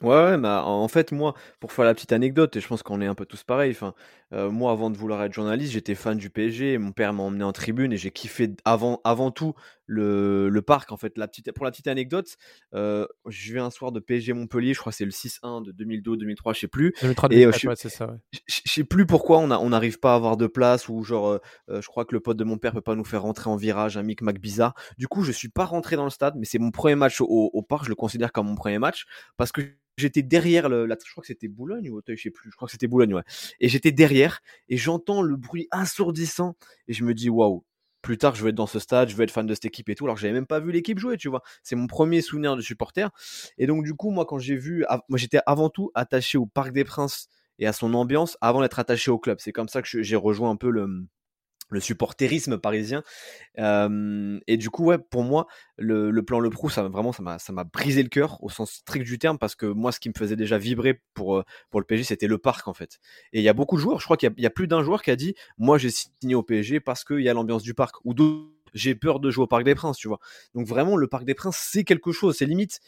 Ouais, 0.02 0.10
ouais, 0.10 0.38
bah, 0.40 0.64
en 0.66 0.88
fait, 0.88 1.12
moi, 1.12 1.36
pour 1.60 1.72
faire 1.72 1.86
la 1.86 1.94
petite 1.94 2.12
anecdote, 2.12 2.56
et 2.56 2.62
je 2.62 2.68
pense 2.68 2.82
qu'on 2.82 3.00
est 3.00 3.06
un 3.06 3.14
peu 3.14 3.26
tous 3.28 3.44
pareils, 3.44 3.72
enfin, 3.72 3.94
euh, 4.34 4.50
moi, 4.50 4.72
avant 4.72 4.90
de 4.90 4.98
vouloir 4.98 5.24
être 5.24 5.34
journaliste, 5.34 5.74
j'étais 5.74 5.94
fan 5.94 6.18
du 6.18 6.32
PSG, 6.32 6.80
mon 6.80 6.92
père 6.92 7.14
m'a 7.14 7.22
emmené 7.22 7.44
en 7.44 7.54
tribune 7.54 7.94
et 7.94 7.98
j'ai 7.98 8.10
kiffé 8.10 8.50
avant, 8.66 9.02
avant 9.04 9.30
tout 9.30 9.54
le, 9.86 10.50
le 10.50 10.62
parc, 10.64 10.92
en 10.92 10.98
fait. 10.98 11.16
La 11.16 11.28
petite, 11.28 11.52
pour 11.52 11.64
la 11.64 11.70
petite 11.70 11.88
anecdote, 11.88 12.38
euh, 12.74 13.06
je 13.28 13.54
vais 13.54 13.60
un 13.60 13.70
soir 13.70 13.92
de 13.92 14.00
PSG 14.00 14.34
Montpellier, 14.34 14.74
je 14.74 14.80
crois 14.80 14.92
que 14.92 14.98
c'est 14.98 15.06
le 15.06 15.12
6-1 15.12 15.62
de 15.64 15.72
2002-2003, 15.72 16.56
je 16.56 16.60
sais 16.62 16.68
plus. 16.68 16.94
2003, 17.02 17.30
et 17.32 17.46
euh, 17.46 17.52
je, 17.52 17.68
ouais, 17.68 17.76
c'est 17.78 17.90
ça, 17.90 18.08
ouais. 18.08 18.18
je, 18.48 18.62
sais 18.66 18.84
plus 18.84 19.06
pourquoi 19.06 19.38
on 19.38 19.52
on 19.52 19.70
n'arrive 19.70 20.00
pas 20.00 20.14
à 20.14 20.16
avoir 20.16 20.38
de 20.38 20.48
place 20.48 20.90
ou 20.90 21.04
genre, 21.04 21.40
je 21.70 21.86
crois 21.88 22.06
que 22.06 22.16
le 22.16 22.20
pote 22.20 22.38
de 22.38 22.44
mon 22.44 22.58
père 22.58 22.74
peut 22.74 22.82
pas 22.82 22.96
nous 22.96 23.06
faire 23.06 23.22
rentrer 23.22 23.52
en 23.52 23.56
virage, 23.56 23.96
un 23.98 24.04
mic 24.04 24.22
mac 24.22 24.40
bizarre. 24.40 24.74
Du 24.98 25.08
coup, 25.08 25.24
je 25.24 25.32
suis 25.32 25.50
pas 25.50 25.66
rentré 25.66 25.96
dans 25.96 26.06
le 26.06 26.10
stade, 26.10 26.34
mais 26.38 26.46
c'est 26.46 26.58
mon 26.58 26.72
premier 26.72 26.96
match 26.96 27.22
au, 27.22 27.28
au 27.28 27.62
parc, 27.62 27.86
je 27.86 27.90
le 27.90 27.96
considère 27.96 28.32
comme 28.32 28.48
mon 28.48 28.56
premier 28.56 28.80
match 28.80 29.06
parce 29.38 29.52
que 29.52 29.62
j'étais 29.98 30.22
derrière 30.22 30.70
le, 30.70 30.88
je 30.88 31.12
crois 31.12 31.22
que 31.22 31.28
c'était 31.28 31.48
Boulogne 31.48 31.90
ou 31.90 31.98
Auteuil, 31.98 32.18
je 32.18 32.24
sais 32.24 32.32
plus, 32.32 32.50
je 32.50 32.56
crois 32.56 32.68
que 32.68 32.72
c'était 32.72 32.88
Boulogne, 32.88 33.14
ouais. 33.14 33.24
Et 33.60 33.70
j'étais 33.70 33.92
derrière 33.92 34.42
et 34.70 34.78
j'entends 34.78 35.22
le 35.22 35.36
bruit 35.36 35.68
assourdissant 35.72 36.56
et 36.88 36.94
je 36.94 37.04
me 37.04 37.14
dis 37.14 37.30
waouh. 37.30 37.64
Plus 38.02 38.18
tard, 38.18 38.36
je 38.36 38.44
vais 38.44 38.50
être 38.50 38.56
dans 38.56 38.68
ce 38.68 38.80
stade, 38.80 39.08
je 39.08 39.16
vais 39.16 39.24
être 39.24 39.32
fan 39.32 39.46
de 39.48 39.54
cette 39.54 39.64
équipe 39.64 39.88
et 39.88 39.96
tout. 39.96 40.04
Alors, 40.04 40.18
j'avais 40.18 40.34
même 40.34 40.46
pas 40.46 40.60
vu 40.60 40.74
l'équipe 40.74 41.00
jouer, 41.00 41.16
tu 41.16 41.30
vois. 41.30 41.42
C'est 41.64 41.78
mon 41.78 41.88
premier 41.88 42.20
souvenir 42.22 42.58
de 42.58 42.62
supporter. 42.62 43.10
Et 43.58 43.66
donc, 43.66 43.86
du 43.86 43.94
coup, 43.94 44.12
moi, 44.12 44.26
quand 44.26 44.40
j'ai 44.40 44.58
vu, 44.58 44.84
moi, 45.08 45.18
j'étais 45.18 45.40
avant 45.46 45.70
tout 45.70 45.90
attaché 45.96 46.38
au 46.38 46.46
Parc 46.46 46.74
des 46.74 46.84
Princes 46.84 47.30
et 47.60 47.66
à 47.66 47.72
son 47.72 47.94
ambiance 47.94 48.38
avant 48.42 48.60
d'être 48.60 48.78
attaché 48.78 49.10
au 49.10 49.20
club. 49.20 49.38
C'est 49.40 49.54
comme 49.54 49.70
ça 49.70 49.82
que 49.82 50.02
j'ai 50.02 50.16
rejoint 50.18 50.50
un 50.50 50.58
peu 50.58 50.70
le, 50.70 51.08
le 51.74 51.80
supporterisme 51.80 52.58
parisien. 52.58 53.04
et 53.58 54.58
du 54.58 54.70
coup, 54.70 54.86
ouais, 54.86 54.98
pour 54.98 55.24
moi, 55.24 55.48
le, 55.78 56.12
plan 56.22 56.40
Le 56.40 56.50
Prou, 56.50 56.70
ça 56.70 56.84
vraiment, 56.88 57.12
ça 57.12 57.24
m'a, 57.24 57.40
ça 57.40 57.54
brisé 57.64 58.04
le 58.04 58.10
cœur 58.10 58.42
au 58.44 58.50
sens 58.50 58.72
strict 58.72 59.06
du 59.06 59.20
terme 59.20 59.38
parce 59.38 59.56
que 59.56 59.66
moi, 59.66 59.92
ce 59.92 60.00
qui 60.00 60.10
me 60.10 60.14
faisait 60.18 60.36
déjà 60.36 60.58
vibrer 60.58 61.02
pour 61.14 61.44
pour 61.70 61.80
le 61.80 61.86
PSG, 61.86 62.04
c'était 62.04 62.28
le 62.28 62.38
parc 62.38 62.68
en 62.68 62.74
fait. 62.74 63.00
Et 63.34 63.40
il 63.40 63.44
y 63.44 63.50
a 63.50 63.54
beaucoup 63.54 63.76
de 63.76 63.82
joueurs, 63.82 64.00
je 64.00 64.06
crois 64.06 64.18
qu'il 64.18 64.34
y, 64.38 64.46
a 64.46 64.50
plus 64.50 64.68
d'un 64.68 64.84
joueur 64.84 65.02
qui 65.02 65.12
a 65.12 65.16
dit, 65.16 65.36
moi, 65.58 65.78
j'ai 65.78 65.90
signé 65.90 66.36
au 66.36 66.44
PSG 66.44 66.80
parce 66.80 67.04
qu'il 67.04 67.22
y 67.22 67.30
a 67.30 67.34
l'ambiance 67.34 67.64
du 67.64 67.74
parc. 67.74 67.96
Ou 68.06 68.14
j'ai 68.74 68.96
peur 68.96 69.20
de 69.20 69.30
jouer 69.30 69.44
au 69.44 69.48
Parc 69.48 69.64
des 69.64 69.76
Princes, 69.76 69.98
tu 69.98 70.08
vois. 70.08 70.20
Donc 70.56 70.68
vraiment, 70.68 70.98
le 70.98 71.08
Parc 71.08 71.26
des 71.26 71.34
Princes, 71.34 71.58
c'est 71.60 71.84
quelque 71.84 72.12
chose. 72.12 72.36
C'est 72.38 72.46
limite 72.46 72.80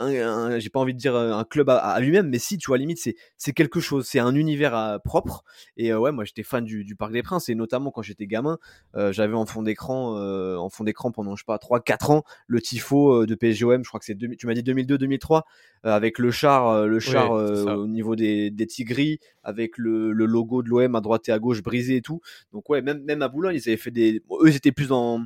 j'ai 0.00 0.70
pas 0.70 0.80
envie 0.80 0.94
de 0.94 0.98
dire 0.98 1.14
un 1.16 1.44
club 1.44 1.68
à, 1.70 1.98
lui-même, 2.00 2.28
mais 2.28 2.38
si, 2.38 2.58
tu 2.58 2.68
vois, 2.68 2.78
limite, 2.78 2.98
c'est, 2.98 3.14
c'est 3.36 3.52
quelque 3.52 3.80
chose, 3.80 4.06
c'est 4.06 4.18
un 4.18 4.34
univers 4.34 4.76
euh, 4.76 4.98
propre. 4.98 5.44
Et 5.76 5.92
euh, 5.92 5.98
ouais, 5.98 6.12
moi, 6.12 6.24
j'étais 6.24 6.42
fan 6.42 6.64
du, 6.64 6.84
du, 6.84 6.96
Parc 6.96 7.12
des 7.12 7.22
Princes, 7.22 7.48
et 7.48 7.54
notamment 7.54 7.90
quand 7.90 8.02
j'étais 8.02 8.26
gamin, 8.26 8.58
euh, 8.96 9.12
j'avais 9.12 9.34
en 9.34 9.46
fond 9.46 9.62
d'écran, 9.62 10.16
en 10.56 10.68
fond 10.68 10.84
d'écran 10.84 11.10
pendant, 11.12 11.36
je 11.36 11.42
sais 11.42 11.46
pas, 11.46 11.56
3-4 11.56 12.12
ans, 12.12 12.24
le 12.46 12.60
tifo 12.60 13.26
de 13.26 13.34
PSGOM, 13.34 13.84
je 13.84 13.88
crois 13.88 14.00
que 14.00 14.06
c'est, 14.06 14.16
tu 14.16 14.46
m'as 14.46 14.54
dit 14.54 14.62
2002-2003, 14.62 15.42
avec 15.84 16.18
le 16.18 16.30
char, 16.30 16.86
le 16.86 17.00
char 17.00 17.32
au 17.32 17.86
niveau 17.86 18.16
des, 18.16 18.50
des 18.50 18.66
tigris, 18.66 19.18
avec 19.42 19.76
le, 19.78 20.12
le 20.12 20.26
logo 20.26 20.62
de 20.62 20.68
l'OM 20.68 20.94
à 20.94 21.00
droite 21.00 21.28
et 21.28 21.32
à 21.32 21.38
gauche 21.38 21.62
brisé 21.62 21.96
et 21.96 22.02
tout. 22.02 22.20
Donc 22.52 22.68
ouais, 22.70 22.82
même, 22.82 23.02
même 23.02 23.22
à 23.22 23.28
Boulogne, 23.28 23.56
ils 23.56 23.68
avaient 23.68 23.76
fait 23.76 23.90
des, 23.90 24.22
eux, 24.30 24.48
ils 24.48 24.56
étaient 24.56 24.72
plus 24.72 24.88
dans, 24.88 25.20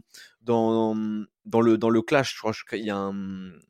dans, 0.46 0.96
dans 1.44 1.60
le 1.60 1.76
dans 1.76 1.90
le 1.90 2.02
clash, 2.02 2.34
je 2.34 2.38
crois 2.38 2.52
qu'il 2.52 2.84
y 2.84 2.90
a 2.90 2.96
un 2.96 3.12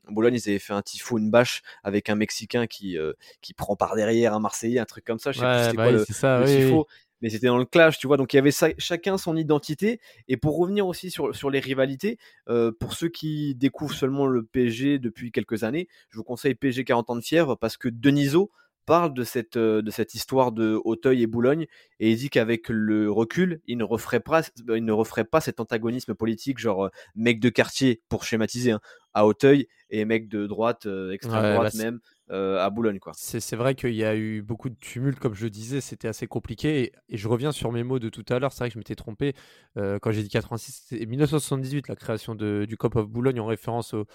Bologne, 0.08 0.34
ils 0.34 0.48
avaient 0.48 0.58
fait 0.58 0.74
un 0.74 0.82
tifo, 0.82 1.18
une 1.18 1.30
bâche 1.30 1.62
avec 1.82 2.10
un 2.10 2.14
Mexicain 2.14 2.66
qui 2.66 2.98
euh, 2.98 3.14
qui 3.40 3.54
prend 3.54 3.76
par 3.76 3.96
derrière 3.96 4.34
un 4.34 4.40
Marseillais, 4.40 4.78
un 4.78 4.84
truc 4.84 5.04
comme 5.04 5.18
ça. 5.18 5.32
Je 5.32 5.40
sais 5.40 5.46
plus 5.46 5.64
c'était 5.64 5.76
bah 5.76 5.82
quoi 5.84 5.92
le, 5.92 6.04
ça, 6.04 6.42
tifo, 6.46 6.86
mais 7.22 7.30
c'était 7.30 7.46
dans 7.46 7.58
le 7.58 7.64
clash, 7.64 7.98
tu 7.98 8.06
vois. 8.06 8.18
Donc 8.18 8.34
il 8.34 8.36
y 8.36 8.38
avait 8.38 8.52
chacun 8.78 9.16
son 9.16 9.36
identité. 9.36 10.00
Et 10.28 10.36
pour 10.36 10.58
revenir 10.58 10.86
aussi 10.86 11.10
sur 11.10 11.34
sur 11.34 11.48
les 11.48 11.60
rivalités, 11.60 12.18
euh, 12.48 12.72
pour 12.78 12.92
ceux 12.92 13.08
qui 13.08 13.54
découvrent 13.54 13.94
seulement 13.94 14.26
le 14.26 14.44
PSG 14.44 14.98
depuis 14.98 15.32
quelques 15.32 15.64
années, 15.64 15.88
je 16.10 16.18
vous 16.18 16.24
conseille 16.24 16.54
PSG 16.54 16.84
40 16.84 17.10
ans 17.10 17.16
de 17.16 17.22
fièvre 17.22 17.56
parce 17.56 17.78
que 17.78 17.88
Deniso 17.88 18.50
parle 18.86 19.12
de 19.12 19.24
cette, 19.24 19.58
de 19.58 19.90
cette 19.90 20.14
histoire 20.14 20.52
de 20.52 20.80
Auteuil 20.84 21.22
et 21.22 21.26
Boulogne 21.26 21.66
et 21.98 22.12
il 22.12 22.16
dit 22.16 22.30
qu'avec 22.30 22.68
le 22.68 23.10
recul, 23.10 23.60
il 23.66 23.76
ne 23.76 23.84
referait 23.84 24.20
pas, 24.20 24.42
il 24.68 24.84
ne 24.84 24.92
referait 24.92 25.24
pas 25.24 25.40
cet 25.40 25.60
antagonisme 25.60 26.14
politique, 26.14 26.58
genre 26.58 26.90
mec 27.14 27.40
de 27.40 27.48
quartier 27.48 28.02
pour 28.08 28.24
schématiser, 28.24 28.72
hein, 28.72 28.80
à 29.12 29.26
Auteuil 29.26 29.66
et 29.90 30.04
mec 30.04 30.28
de 30.28 30.46
droite, 30.46 30.86
euh, 30.86 31.12
extrême 31.12 31.54
droite 31.54 31.74
même, 31.74 32.00
à 32.30 32.70
Boulogne. 32.70 32.98
quoi. 32.98 33.12
C'est 33.14 33.56
vrai 33.56 33.74
qu'il 33.74 33.94
y 33.94 34.04
a 34.04 34.16
eu 34.16 34.42
beaucoup 34.42 34.68
de 34.68 34.74
tumultes, 34.74 35.18
comme 35.18 35.34
je 35.34 35.46
disais, 35.46 35.80
c'était 35.80 36.08
assez 36.08 36.26
compliqué. 36.26 36.92
Et, 37.08 37.16
je 37.16 37.28
reviens 37.28 37.52
sur 37.52 37.72
mes 37.72 37.82
mots 37.82 37.98
de 37.98 38.08
tout 38.08 38.24
à 38.28 38.38
l'heure, 38.38 38.52
c'est 38.52 38.60
vrai 38.60 38.68
que 38.68 38.74
je 38.74 38.78
m'étais 38.78 38.94
trompé 38.94 39.34
quand 39.74 40.10
j'ai 40.10 40.22
dit 40.22 40.28
86, 40.28 40.84
c'était 40.88 41.06
1978, 41.06 41.88
la 41.88 41.96
création 41.96 42.34
de, 42.34 42.66
du 42.68 42.76
COP 42.76 42.96
of 42.96 43.08
Boulogne 43.08 43.40
en 43.40 43.46
référence 43.46 43.94
au 43.94 44.06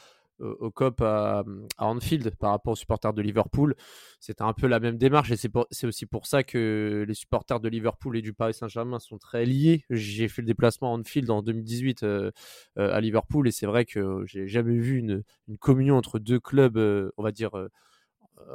au 0.41 0.71
COP 0.71 1.01
à, 1.01 1.43
Anfield 1.77 2.35
par 2.37 2.51
rapport 2.51 2.73
aux 2.73 2.75
supporters 2.75 3.13
de 3.13 3.21
Liverpool. 3.21 3.75
C'était 4.19 4.43
un 4.43 4.53
peu 4.53 4.67
la 4.67 4.79
même 4.79 4.97
démarche 4.97 5.31
et 5.31 5.37
c'est 5.37 5.87
aussi 5.87 6.05
pour 6.05 6.25
ça 6.25 6.43
que 6.43 7.05
les 7.07 7.13
supporters 7.13 7.59
de 7.59 7.69
Liverpool 7.69 8.17
et 8.17 8.21
du 8.21 8.33
Paris 8.33 8.53
Saint-Germain 8.53 8.99
sont 8.99 9.17
très 9.17 9.45
liés. 9.45 9.85
J'ai 9.89 10.27
fait 10.27 10.41
le 10.41 10.47
déplacement 10.47 10.93
à 10.93 10.97
Anfield 10.97 11.29
en 11.29 11.41
2018 11.41 12.03
euh, 12.03 12.31
euh, 12.77 12.93
à 12.93 13.01
Liverpool 13.01 13.47
et 13.47 13.51
c'est 13.51 13.65
vrai 13.65 13.85
que 13.85 14.23
j'ai 14.25 14.47
jamais 14.47 14.77
vu 14.77 14.97
une, 14.97 15.23
communion 15.59 15.97
entre 15.97 16.19
deux 16.19 16.39
clubs, 16.39 16.77
euh, 16.77 17.11
on 17.17 17.23
va 17.23 17.31
dire, 17.31 17.51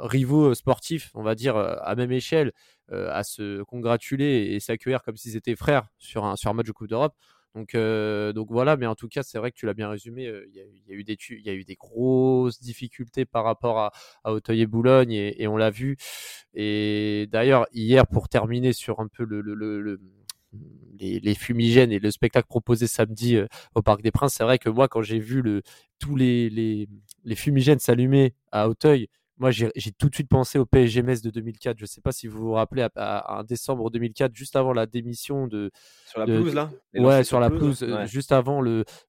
rivaux 0.01 0.53
sportifs, 0.53 1.11
on 1.13 1.23
va 1.23 1.35
dire, 1.35 1.55
à 1.55 1.95
même 1.95 2.11
échelle, 2.11 2.51
à 2.91 3.23
se 3.23 3.63
congratuler 3.63 4.53
et 4.53 4.59
s'accueillir 4.59 5.01
comme 5.03 5.15
s'ils 5.15 5.35
étaient 5.35 5.55
frères 5.55 5.87
sur 5.97 6.25
un, 6.25 6.35
sur 6.35 6.49
un 6.51 6.53
match 6.53 6.67
de 6.67 6.71
Coupe 6.71 6.87
d'Europe. 6.87 7.13
Donc, 7.65 8.51
voilà, 8.51 8.77
mais 8.77 8.85
en 8.85 8.95
tout 8.95 9.07
cas, 9.07 9.23
c'est 9.23 9.37
vrai 9.37 9.51
que 9.51 9.57
tu 9.57 9.65
l'as 9.65 9.73
bien 9.73 9.89
résumé. 9.89 10.23
Il 10.23 10.55
y, 10.55 10.61
a, 10.91 10.93
eu 10.93 11.03
des, 11.03 11.17
il 11.29 11.45
y 11.45 11.49
a 11.49 11.53
eu 11.53 11.63
des 11.63 11.75
grosses 11.75 12.59
difficultés 12.59 13.25
par 13.25 13.43
rapport 13.43 13.79
à, 13.79 13.91
à 14.23 14.33
Auteuil 14.33 14.61
et 14.61 14.67
Boulogne, 14.67 15.11
et, 15.11 15.47
on 15.47 15.57
l'a 15.57 15.69
vu. 15.69 15.97
Et 16.53 17.27
d'ailleurs, 17.31 17.67
hier, 17.73 18.07
pour 18.07 18.29
terminer 18.29 18.73
sur 18.73 18.99
un 18.99 19.07
peu 19.07 19.23
le, 19.23 19.41
le, 19.41 19.53
le, 19.55 19.99
les, 20.99 21.35
fumigènes 21.35 21.91
et 21.91 21.99
le 21.99 22.11
spectacle 22.11 22.47
proposé 22.47 22.87
samedi 22.87 23.37
au 23.75 23.81
Parc 23.81 24.01
des 24.01 24.11
Princes, 24.11 24.35
c'est 24.35 24.43
vrai 24.43 24.59
que 24.59 24.69
moi, 24.69 24.87
quand 24.87 25.01
j'ai 25.01 25.19
vu 25.19 25.43
tous 25.99 26.15
les, 26.15 26.49
les, 26.49 26.87
les 27.23 27.35
fumigènes 27.35 27.79
s'allumer 27.79 28.33
à 28.51 28.69
Auteuil, 28.69 29.07
moi, 29.39 29.51
j'ai 29.51 29.71
tout 29.97 30.09
de 30.09 30.15
suite 30.15 30.29
pensé 30.29 30.57
au 30.57 30.65
PSG 30.65 31.03
Metz 31.03 31.21
de 31.21 31.29
2004. 31.29 31.77
Je 31.77 31.83
ne 31.83 31.87
sais 31.87 32.01
pas 32.01 32.11
si 32.11 32.27
vous 32.27 32.39
vous 32.39 32.51
rappelez, 32.53 32.87
à, 32.95 33.43
décembre 33.47 33.91
2004, 33.91 34.35
juste 34.35 34.55
avant 34.55 34.73
la 34.73 34.87
démission 34.87 35.47
de. 35.47 35.69
Sur 36.07 36.19
la 36.19 36.25
pelouse, 36.25 36.55
là? 36.55 36.71
Ouais, 36.95 37.23
sur 37.23 37.39
la 37.39 37.49
pelouse, 37.49 37.85
juste 38.05 38.31
avant 38.31 38.61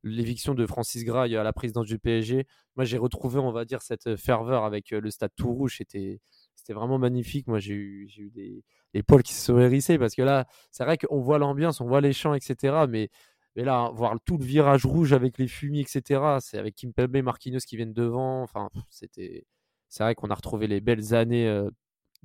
l'éviction 0.03 0.55
de 0.55 0.67
Francis 0.67 1.05
Graille 1.05 1.37
à 1.37 1.43
la 1.43 1.53
présidence 1.53 1.87
du 1.87 1.99
PSG. 1.99 2.47
Moi, 2.77 2.85
j'ai 2.85 2.99
retrouvé, 2.99 3.39
on 3.39 3.53
va 3.53 3.65
dire, 3.65 3.81
cette 3.81 4.17
ferveur 4.17 4.65
avec 4.65 4.91
le 4.91 5.11
stade 5.11 5.33
tout 5.35 5.53
rouge. 5.53 5.77
C'était 5.79 6.21
vraiment 6.69 6.99
magnifique. 6.99 7.47
Moi, 7.47 7.59
j'ai 7.59 7.73
eu, 7.75 8.11
eu 8.19 8.31
des, 8.31 9.03
poils 9.03 9.23
qui 9.23 9.33
se 9.33 9.47
sont 9.47 9.59
hérissés 9.59 9.99
parce 9.99 10.15
que 10.15 10.23
là, 10.23 10.47
c'est 10.71 10.85
vrai 10.85 10.99
qu'on 10.99 11.21
voit 11.21 11.39
l'ambiance, 11.39 11.81
on 11.81 11.87
voit 11.87 12.03
les 12.03 12.13
chants, 12.13 12.35
etc. 12.35 12.85
Mais 12.89 13.09
mais 13.57 13.65
là, 13.65 13.91
voir 13.93 14.15
tout 14.25 14.37
le 14.37 14.45
virage 14.45 14.87
rouge 14.87 15.13
avec 15.13 15.37
les 15.39 15.49
fumis, 15.49 15.81
etc., 15.81 16.21
c'est 16.39 16.59
avec 16.59 16.77
Kimpembe 16.77 17.17
et 17.17 17.23
Marquinhos 17.23 17.59
qui 17.67 17.77
viennent 17.77 17.95
devant. 17.95 18.43
Enfin, 18.43 18.69
c'était 18.89 19.47
c'est 19.89 20.03
vrai 20.03 20.15
qu'on 20.15 20.29
a 20.31 20.35
retrouvé 20.35 20.67
les 20.67 20.81
belles 20.81 21.15
années 21.15 21.49
euh, 21.49 21.71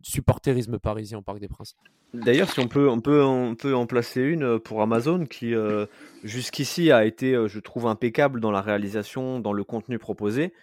supporterisme 0.02 0.80
parisien 0.80 1.18
au 1.20 1.22
Parc 1.22 1.40
des 1.40 1.48
Princes. 1.48 1.76
D'ailleurs, 2.14 2.50
si 2.50 2.60
on 2.60 2.68
peut, 2.68 2.90
on 2.90 3.00
peut, 3.02 3.24
on 3.24 3.56
peut 3.56 3.74
en 3.74 3.88
placer 3.88 4.22
une 4.22 4.44
euh, 4.44 4.60
pour 4.60 4.82
Amazon 4.82 5.26
qui, 5.26 5.56
euh, 5.56 5.86
jusqu'ici, 6.24 6.92
a 6.92 7.06
été, 7.06 7.36
je 7.48 7.60
trouve, 7.60 7.88
impeccable 7.88 8.40
dans 8.40 8.52
la 8.52 8.62
réalisation, 8.62 9.40
dans 9.40 9.54
le 9.54 9.64
contenu 9.64 9.98
proposé. 9.98 10.54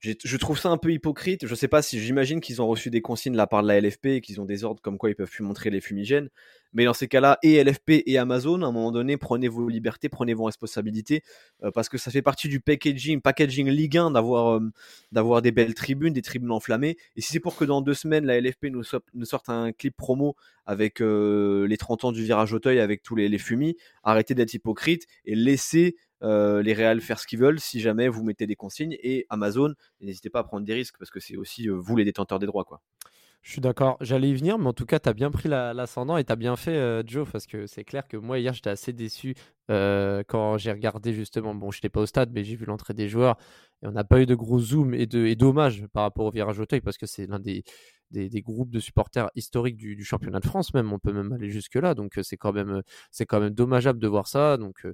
Je 0.00 0.36
trouve 0.36 0.58
ça 0.58 0.68
un 0.70 0.76
peu 0.76 0.92
hypocrite. 0.92 1.46
Je 1.46 1.54
sais 1.54 1.68
pas 1.68 1.82
si 1.82 2.00
j'imagine 2.00 2.40
qu'ils 2.40 2.62
ont 2.62 2.66
reçu 2.66 2.90
des 2.90 3.00
consignes 3.00 3.32
de 3.32 3.38
la 3.38 3.46
part 3.46 3.62
de 3.62 3.68
la 3.68 3.80
LFP 3.80 4.06
et 4.06 4.20
qu'ils 4.20 4.40
ont 4.40 4.44
des 4.44 4.64
ordres 4.64 4.80
comme 4.80 4.98
quoi 4.98 5.10
ils 5.10 5.14
peuvent 5.14 5.30
plus 5.30 5.44
montrer 5.44 5.70
les 5.70 5.80
fumigènes. 5.80 6.28
Mais 6.72 6.84
dans 6.86 6.94
ces 6.94 7.06
cas-là, 7.06 7.38
et 7.42 7.62
LFP 7.62 8.02
et 8.06 8.18
Amazon, 8.18 8.62
à 8.62 8.66
un 8.66 8.72
moment 8.72 8.92
donné, 8.92 9.16
prenez 9.16 9.48
vos 9.48 9.68
libertés, 9.68 10.08
prenez 10.08 10.32
vos 10.32 10.44
responsabilités, 10.44 11.22
euh, 11.62 11.70
parce 11.70 11.88
que 11.88 11.98
ça 11.98 12.10
fait 12.10 12.22
partie 12.22 12.48
du 12.48 12.60
packaging, 12.60 13.20
packaging 13.20 13.68
Ligue 13.68 13.98
1 13.98 14.12
d'avoir 14.12 14.56
euh, 14.56 14.60
d'avoir 15.12 15.42
des 15.42 15.52
belles 15.52 15.74
tribunes, 15.74 16.14
des 16.14 16.22
tribunes 16.22 16.50
enflammées. 16.50 16.96
Et 17.16 17.20
si 17.20 17.32
c'est 17.32 17.40
pour 17.40 17.56
que 17.56 17.64
dans 17.64 17.82
deux 17.82 17.94
semaines, 17.94 18.24
la 18.24 18.40
LFP 18.40 18.66
nous, 18.70 18.84
sorte 18.84 19.48
un 19.48 19.72
clip 19.72 19.96
promo 19.96 20.34
avec 20.64 21.02
euh, 21.02 21.66
les 21.66 21.76
30 21.76 22.04
ans 22.04 22.12
du 22.12 22.22
virage 22.22 22.52
Auteuil, 22.52 22.80
avec 22.80 23.02
tous 23.02 23.16
les, 23.16 23.28
les 23.28 23.38
fumis, 23.38 23.76
arrêtez 24.02 24.34
d'être 24.34 24.54
hypocrite 24.54 25.06
et 25.24 25.34
laissez 25.34 25.96
les 26.22 26.72
réals 26.72 27.00
faire 27.00 27.18
ce 27.18 27.26
qu'ils 27.26 27.38
veulent 27.38 27.60
si 27.60 27.80
jamais 27.80 28.08
vous 28.08 28.22
mettez 28.22 28.46
des 28.46 28.56
consignes. 28.56 28.96
Et 29.02 29.26
Amazon, 29.28 29.74
n'hésitez 30.00 30.30
pas 30.30 30.40
à 30.40 30.44
prendre 30.44 30.64
des 30.64 30.74
risques, 30.74 30.96
parce 30.98 31.10
que 31.10 31.20
c'est 31.20 31.36
aussi 31.36 31.68
vous 31.68 31.96
les 31.96 32.04
détenteurs 32.04 32.38
des 32.38 32.46
droits. 32.46 32.64
quoi. 32.64 32.80
Je 33.42 33.50
suis 33.50 33.60
d'accord, 33.60 33.96
j'allais 34.00 34.30
y 34.30 34.34
venir, 34.34 34.56
mais 34.56 34.68
en 34.68 34.72
tout 34.72 34.86
cas, 34.86 35.00
tu 35.00 35.08
as 35.08 35.12
bien 35.12 35.32
pris 35.32 35.48
l'ascendant 35.48 36.16
et 36.16 36.22
tu 36.22 36.32
as 36.32 36.36
bien 36.36 36.54
fait, 36.54 36.76
euh, 36.76 37.02
Joe, 37.04 37.28
parce 37.30 37.48
que 37.48 37.66
c'est 37.66 37.82
clair 37.82 38.06
que 38.06 38.16
moi, 38.16 38.38
hier, 38.38 38.54
j'étais 38.54 38.70
assez 38.70 38.92
déçu 38.92 39.34
euh, 39.68 40.22
quand 40.28 40.58
j'ai 40.58 40.70
regardé 40.70 41.12
justement, 41.12 41.52
bon, 41.52 41.72
je 41.72 41.78
n'étais 41.78 41.88
pas 41.88 42.00
au 42.00 42.06
stade, 42.06 42.30
mais 42.32 42.44
j'ai 42.44 42.54
vu 42.54 42.66
l'entrée 42.66 42.94
des 42.94 43.08
joueurs 43.08 43.36
et 43.82 43.88
on 43.88 43.90
n'a 43.90 44.04
pas 44.04 44.20
eu 44.20 44.26
de 44.26 44.36
gros 44.36 44.60
zoom 44.60 44.94
et, 44.94 45.06
de, 45.06 45.26
et 45.26 45.36
par 45.92 46.04
rapport 46.04 46.26
au 46.26 46.30
virage 46.30 46.60
Auteuil, 46.60 46.80
parce 46.80 46.96
que 46.96 47.06
c'est 47.06 47.26
l'un 47.26 47.40
des, 47.40 47.64
des, 48.12 48.42
groupes 48.42 48.70
de 48.70 48.80
supporters 48.80 49.30
historiques 49.34 49.76
du, 49.76 50.04
championnat 50.04 50.40
de 50.40 50.46
France, 50.46 50.74
même, 50.74 50.92
on 50.92 50.98
peut 50.98 51.12
même 51.12 51.32
aller 51.32 51.50
jusque-là, 51.50 51.94
donc 51.94 52.18
euh, 52.18 52.22
c'est 52.22 52.36
quand, 52.36 52.52
même, 52.52 52.82
quand 53.28 53.40
même 53.40 53.54
dommageable 53.54 53.98
de 53.98 54.08
voir 54.08 54.28
ça. 54.28 54.56
Donc 54.56 54.86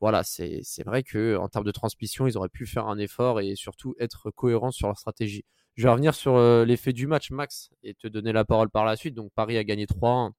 voilà, 0.00 0.22
c'est 0.24 0.62
vrai 0.84 1.02
qu'en 1.02 1.48
termes 1.48 1.64
de 1.64 1.70
transmission, 1.70 2.26
ils 2.26 2.36
auraient 2.36 2.48
pu 2.48 2.66
faire 2.66 2.88
un 2.88 2.98
effort 2.98 3.40
et 3.40 3.54
surtout 3.54 3.94
être 3.98 4.30
cohérents 4.30 4.72
sur 4.72 4.88
leur 4.88 4.98
stratégie. 4.98 5.44
Je 5.76 5.84
vais 5.84 5.90
revenir 5.90 6.14
sur 6.14 6.36
euh, 6.36 6.64
l'effet 6.64 6.92
du 6.92 7.06
match, 7.06 7.30
Max, 7.30 7.70
et 7.82 7.94
te 7.94 8.06
donner 8.06 8.32
la 8.32 8.44
parole 8.44 8.68
par 8.68 8.84
la 8.84 8.96
suite. 8.96 9.14
Donc 9.14 9.32
Paris 9.34 9.56
a 9.56 9.64
gagné 9.64 9.86
3-1 9.86 10.32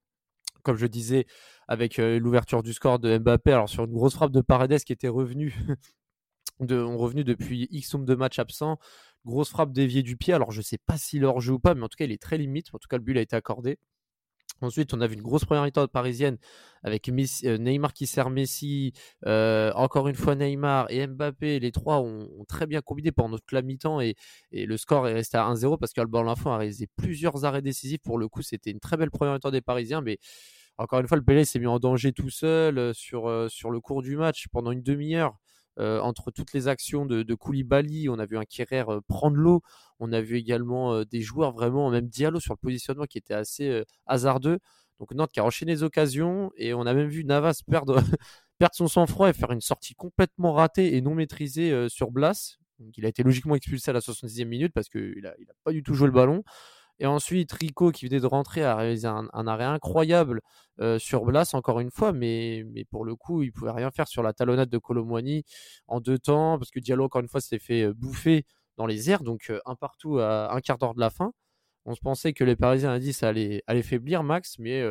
comme 0.63 0.77
je 0.77 0.88
disais, 0.88 1.25
avec 1.67 2.00
euh, 2.00 2.19
l'ouverture 2.19 2.63
du 2.63 2.72
score 2.74 2.98
de 2.98 3.17
Mbappé, 3.17 3.51
alors 3.51 3.67
sur 3.67 3.83
une 3.83 3.91
grosse 3.91 4.13
frappe 4.13 4.31
de 4.31 4.39
Paredes 4.41 4.83
qui 4.83 4.93
était 4.93 5.10
revenu, 5.10 5.53
de, 6.62 6.79
revenu 6.79 7.25
depuis 7.25 7.67
X 7.69 7.93
nombre 7.93 8.05
de 8.05 8.15
matchs 8.15 8.39
absents, 8.39 8.79
grosse 9.25 9.50
frappe 9.50 9.72
déviée 9.74 10.03
du 10.03 10.18
pied, 10.18 10.34
alors 10.34 10.51
je 10.51 10.60
ne 10.60 10.63
sais 10.63 10.77
pas 10.77 10.98
s'il 10.98 11.22
leur 11.22 11.39
joue 11.39 11.56
ou 11.56 11.60
pas, 11.60 11.75
mais 11.75 11.84
en 11.84 11.89
tout 11.89 11.98
cas 11.98 12.06
il 12.06 12.12
est 12.12 12.22
très 12.22 12.38
limite, 12.38 12.68
en 12.74 12.80
tout 12.80 12.88
cas 12.88 12.98
le 12.98 13.03
but 13.03 13.18
a 13.18 13.22
été 13.22 13.36
accordé. 13.36 13.77
Ensuite, 14.62 14.94
on 14.94 15.01
a 15.01 15.08
vu 15.08 15.15
une 15.15 15.22
grosse 15.22 15.46
première 15.46 15.63
mi-temps 15.63 15.88
parisienne 15.88 16.38
avec 16.84 17.10
euh, 17.10 17.58
Neymar 17.58 17.94
qui 17.94 18.08
sert 18.08 18.30
Messi, 18.30 18.94
euh, 19.25 19.72
encore 19.75 20.08
une 20.08 20.15
fois 20.15 20.36
Neymar 20.36 20.89
et 20.89 21.06
Mbappé. 21.06 21.60
Les 21.60 21.72
trois 21.72 22.00
ont, 22.00 22.30
très 22.48 22.65
bien 22.65 22.82
combiné 22.82 23.12
pendant 23.12 23.38
toute 23.38 23.51
la 23.51 23.62
mi-temps 23.62 24.00
et, 24.00 24.15
le 24.51 24.77
score 24.77 25.08
est 25.08 25.13
resté 25.13 25.38
à 25.38 25.46
1-0 25.46 25.77
parce 25.77 25.92
qu'Alban 25.94 26.24
Lafont 26.24 26.51
a 26.51 26.58
réalisé 26.58 26.88
plusieurs 26.96 27.46
arrêts 27.46 27.62
décisifs. 27.62 28.01
Pour 28.01 28.18
le 28.18 28.27
coup, 28.27 28.42
c'était 28.42 28.72
une 28.72 28.80
très 28.80 28.96
belle 28.98 29.12
première 29.12 29.34
mi-temps 29.34 29.51
des 29.51 29.62
Parisiens, 29.62 30.01
mais 30.01 30.18
encore 30.77 31.00
une 31.00 31.08
fois, 31.08 31.18
le 31.18 31.24
Pelé 31.24 31.46
s'est 31.46 31.60
mis 31.60 31.68
en 31.68 31.80
danger 31.80 32.13
tout 32.13 32.30
seul 32.30 32.77
euh, 32.77 32.94
sur 32.94 33.72
le 33.72 33.80
cours 33.82 34.01
du 34.01 34.15
match 34.15 34.48
pendant 34.51 34.72
une 34.72 34.82
demi-heure. 34.82 35.38
Entre 35.77 36.32
toutes 36.32 36.53
les 36.53 36.68
actions 36.68 37.06
de, 37.06 37.34
Koulibaly, 37.34 38.10
on 38.10 38.20
a 38.20 38.25
vu 38.25 38.38
un 38.38 38.46
Kerrer 38.46 38.86
prendre 39.08 39.38
l'eau, 39.38 39.62
on 40.00 40.12
a 40.12 40.22
vu 40.22 40.38
également 40.38 41.03
des 41.03 41.22
joueurs 41.22 41.51
vraiment, 41.51 41.89
même 41.89 42.08
Diallo 42.08 42.39
sur 42.39 42.53
le 42.53 42.60
positionnement 42.60 43.06
qui 43.06 43.18
était 43.18 43.34
assez 43.34 43.84
hasardeux. 44.06 44.60
Donc 45.00 45.13
Nantes 45.13 45.32
qui 45.32 45.39
a 45.39 45.46
enchaîné 45.46 45.74
les 45.74 45.84
occasions 45.84 46.51
et 46.56 46.74
on 46.74 46.82
a 46.82 46.94
même 46.94 47.10
vu 47.10 47.25
Navas 47.25 47.62
perdre, 47.70 47.96
perdre 48.60 48.75
son 48.75 48.88
sang-froid 48.88 49.30
et 49.30 49.34
faire 49.34 49.51
une 49.51 49.62
sortie 49.62 49.96
complètement 49.96 50.53
ratée 50.53 50.96
et 50.96 51.01
non 51.01 51.15
maîtrisée 51.15 51.89
sur 51.89 52.12
Blas. 52.12 52.58
Donc 52.80 52.98
il 52.98 53.06
a 53.06 53.10
été 53.10 53.24
logiquement 53.24 53.56
expulsé 53.56 53.92
à 53.92 53.94
la 53.94 54.00
70e 54.00 54.46
minute 54.46 54.74
parce 54.74 54.89
qu'il 54.89 55.22
n'a 55.22 55.34
il 55.39 55.50
a 55.50 55.53
pas 55.63 55.72
du 55.72 55.84
tout 55.84 55.94
joué 55.94 56.08
le 56.08 56.13
ballon. 56.13 56.44
Et 57.00 57.05
ensuite, 57.05 57.51
Rico, 57.51 57.91
qui 57.91 58.07
venait 58.07 58.19
de 58.19 58.25
rentrer, 58.25 58.63
a 58.63 58.75
réalisé 58.75 59.07
un, 59.07 59.27
arrêt 59.47 59.65
incroyable 59.65 60.41
euh, 60.79 61.00
sur 61.00 61.25
Blas, 61.25 61.53
encore 61.53 61.79
une 61.79 61.91
fois, 61.91 62.13
mais, 62.13 62.63
mais 62.71 62.85
pour 62.85 63.03
le 63.05 63.15
coup, 63.15 63.41
il 63.43 63.51
pouvait 63.51 63.71
rien 63.71 63.91
faire 63.91 64.07
sur 64.07 64.23
la 64.23 64.33
talonnade 64.33 64.69
de 64.69 64.77
Colomwani 64.77 65.43
en 65.88 66.00
deux 66.00 66.19
temps, 66.19 66.57
parce 66.59 66.71
que 66.71 66.79
Diallo, 66.79 67.05
encore 67.05 67.21
une 67.21 67.27
fois, 67.27 67.41
s'est 67.41 67.59
fait 67.59 67.83
euh, 67.83 67.93
bouffer 67.93 68.45
dans 68.77 68.85
les 68.85 69.09
airs, 69.09 69.23
donc 69.23 69.50
euh, 69.50 69.59
un 69.65 69.75
partout 69.75 70.19
à 70.19 70.53
un 70.53 70.62
quart 70.62 70.77
d'heure 70.77 70.93
de 70.95 71.00
la 71.00 71.09
fin. 71.09 71.31
On 71.85 71.95
se 71.95 72.00
pensait 72.01 72.33
que 72.33 72.45
les 72.45 72.55
Parisiens 72.55 72.91
a 72.93 73.00
dit 73.00 73.12
ça 73.12 73.27
allait, 73.29 73.62
faiblir 73.83 74.23
Max, 74.23 74.57
mais 74.57 74.81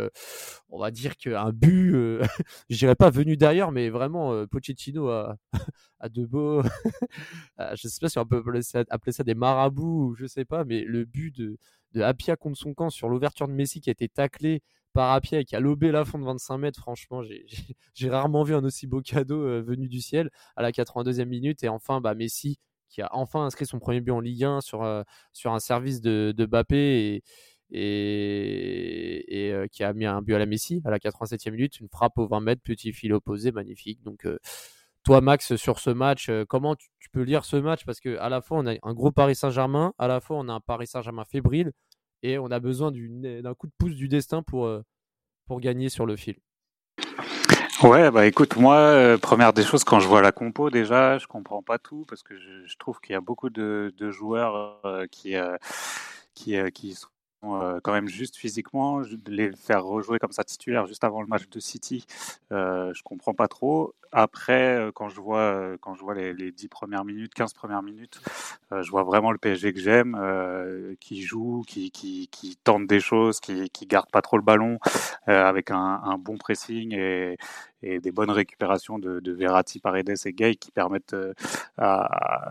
on 0.69 0.79
va 0.79 0.91
dire 0.91 1.17
qu'un 1.17 1.51
but, 1.51 1.95
je 2.69 2.77
dirais 2.77 2.95
pas 2.95 3.09
venu 3.11 3.39
d'ailleurs, 3.39 3.73
mais 3.73 3.89
vraiment 3.89 4.47
Pochettino 4.47 5.09
a, 5.09 5.37
a 6.01 6.09
de 6.11 6.27
beaux, 6.27 6.63
je 7.75 7.89
sais 7.89 7.99
pas 8.01 8.11
si 8.11 8.19
on 8.19 8.27
peut 8.27 8.39
appeler 8.39 8.63
ça, 8.63 8.85
appeler 8.91 9.13
ça 9.13 9.25
des 9.25 9.35
marabouts 9.35 10.11
ou 10.11 10.15
je 10.17 10.27
sais 10.27 10.45
pas, 10.45 10.65
mais 10.65 10.83
le 10.83 11.07
but 11.07 11.35
de, 11.35 11.57
de 11.95 12.03
Apia 12.03 12.37
contre 12.37 12.59
son 12.59 12.75
camp 12.75 12.91
sur 12.91 13.09
l'ouverture 13.09 13.49
de 13.49 13.53
Messi 13.53 13.81
qui 13.81 13.91
a 13.91 13.93
été 13.93 14.09
taclé 14.09 14.63
par 14.93 15.13
Apia 15.13 15.41
et 15.41 15.45
qui 15.45 15.57
a 15.57 15.61
lobé 15.61 15.91
la 15.91 16.05
fond 16.05 16.19
de 16.19 16.25
25 16.25 16.59
mètres. 16.59 16.81
Franchement, 16.81 17.23
j'ai 17.95 18.11
rarement 18.11 18.43
vu 18.45 18.55
un 18.55 18.65
aussi 18.65 18.87
beau 18.87 19.01
cadeau 19.01 19.41
euh, 19.43 19.63
venu 19.63 19.89
du 19.89 20.01
ciel 20.01 20.31
à 20.57 20.63
la 20.63 20.71
82e 20.73 21.25
minute. 21.25 21.63
Et 21.65 21.69
enfin, 21.69 22.01
bah, 22.01 22.15
Messi 22.15 22.59
qui 22.89 23.01
a 23.01 23.09
enfin 23.13 23.45
inscrit 23.47 23.65
son 23.65 23.79
premier 23.79 24.03
but 24.03 24.11
en 24.13 24.21
Ligue 24.21 24.45
1 24.45 24.61
sur, 24.61 24.83
euh, 24.83 25.03
sur 25.33 25.53
un 25.55 25.61
service 25.61 26.03
de, 26.03 26.35
de 26.37 26.45
Bappé 26.45 27.23
et, 27.71 29.47
et, 29.49 29.53
euh, 29.53 29.67
qui 29.67 29.83
a 29.83 29.95
mis 29.95 30.05
un 30.05 30.21
but 30.21 30.35
à 30.35 30.39
la 30.39 30.45
Messi 30.47 30.83
à 30.85 30.91
la 30.91 30.99
87e 30.99 31.53
minute. 31.53 31.81
Une 31.81 31.89
frappe 31.89 32.19
au 32.19 32.27
20 32.27 32.41
mètres, 32.41 32.63
petit 32.63 32.93
fil 32.93 33.15
opposé, 33.15 33.51
magnifique. 33.51 34.03
Donc, 34.03 34.27
toi, 35.05 35.21
Max, 35.21 35.57
sur 35.57 35.81
ce 35.81 35.91
match, 35.91 36.29
euh, 36.29 36.45
comment 36.49 36.77
tu, 36.77 36.89
peux 37.13 37.23
lire 37.23 37.45
ce 37.45 37.57
match? 37.57 37.85
Parce 37.85 38.01
qu'à 38.01 38.29
la 38.29 38.41
fois, 38.41 38.59
on 38.59 38.67
a 38.67 38.75
un 38.83 38.95
gros 38.95 39.11
Paris 39.11 39.35
Saint-Germain, 39.35 39.93
à 39.99 40.07
la 40.07 40.21
fois, 40.21 40.39
on 40.39 40.49
a 40.49 40.53
un 40.53 40.61
Paris 40.61 40.87
Saint-Germain 40.87 41.25
fébrile, 41.25 41.73
et 42.23 42.39
on 42.39 42.47
a 42.47 42.61
besoin 42.61 42.93
d'un 42.93 43.55
coup 43.55 43.67
de 43.67 43.73
pouce 43.77 43.95
du 43.95 44.09
destin 44.09 44.43
pour, 44.43 44.67
euh, 44.67 44.83
pour 45.47 45.61
gagner 45.61 45.89
sur 45.89 46.07
le 46.07 46.17
fil. 46.17 46.37
Ouais, 47.83 48.13
bah 48.13 48.27
écoute, 48.27 48.57
moi, 48.57 48.77
euh, 48.77 49.19
première 49.19 49.53
des 49.53 49.65
choses, 49.65 49.83
quand 49.83 49.99
je 49.99 50.07
vois 50.07 50.23
la 50.23 50.31
compo, 50.31 50.71
déjà, 50.71 51.19
je 51.19 51.27
comprends 51.27 51.63
pas 51.63 51.79
tout, 51.79 52.05
parce 52.09 52.23
que 52.23 52.37
je, 52.39 52.77
trouve 52.79 53.01
qu'il 53.01 53.13
y 53.13 53.17
a 53.17 53.21
beaucoup 53.21 53.51
de, 53.51 53.93
joueurs 54.13 54.81
qui, 55.11 55.35
qui, 56.35 56.95
sont 56.95 57.81
quand 57.83 57.93
même 57.93 58.07
juste 58.07 58.37
physiquement, 58.37 59.03
les 59.27 59.51
faire 59.57 59.83
rejouer 59.83 60.21
comme 60.21 60.31
ça 60.31 60.45
titulaire 60.45 60.87
juste 60.87 61.03
avant 61.03 61.23
le 61.23 61.27
match 61.27 61.49
de 61.51 61.59
City, 61.59 62.07
je 62.53 63.03
comprends 63.03 63.35
pas 63.35 63.49
trop. 63.49 63.95
Après, 64.13 64.77
euh, 64.77 64.93
quand 64.93 65.09
je 65.09 65.21
vois 65.21 65.41
euh, 65.41 65.77
quand 65.81 65.95
je 65.95 66.03
vois 66.03 66.15
les, 66.15 66.33
les 66.35 66.53
10 66.53 66.69
premières 66.69 67.05
minutes, 67.05 67.35
15 67.35 67.55
premières 67.55 67.83
minutes, 67.83 68.21
je 68.71 68.91
vois 68.91 69.03
vraiment 69.03 69.33
le 69.33 69.39
PSG 69.39 69.73
que 69.73 69.81
j'aime, 69.81 70.17
qui 71.01 71.23
joue, 71.23 71.63
qui, 71.67 72.59
tente 72.65 72.87
des 72.87 73.01
choses, 73.01 73.41
qui, 73.41 73.69
qui 73.71 73.87
garde 73.87 74.11
pas 74.11 74.23
trop 74.23 74.39
le 74.39 74.43
ballon, 74.43 74.79
avec 75.27 75.71
un, 75.71 76.17
bon 76.19 76.39
pressing 76.39 76.95
et, 76.95 77.37
des 77.83 78.13
bonnes 78.13 78.31
récupérations 78.31 78.99
de, 78.99 79.21
de 79.21 79.33
Verratti, 79.33 79.81
Paredes 79.81 80.15
et 80.25 80.33
Gay 80.33 80.55
qui 80.55 80.71
permettent 80.71 81.17
euh, 81.81 82.05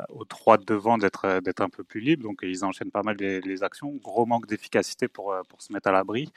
aux 0.10 0.26
trois 0.26 0.58
de 0.58 0.66
devant 0.66 0.98
d'être 0.98 1.26
euh, 1.26 1.42
d'être 1.42 1.62
un 1.62 1.70
peu 1.70 1.84
plus 1.84 2.02
libres. 2.02 2.24
Donc 2.24 2.40
ils 2.42 2.66
enchaînent 2.66 2.92
pas 2.92 3.04
mal 3.04 3.16
les, 3.20 3.40
les 3.42 3.64
actions. 3.64 3.94
Gros 4.04 4.26
manque 4.26 4.48
d'efficacité 4.48 5.08
pour 5.08 5.32
euh, 5.32 5.42
pour 5.48 5.62
se 5.62 5.72
mettre 5.72 5.90
à 5.90 5.92
l'abri. 5.92 6.32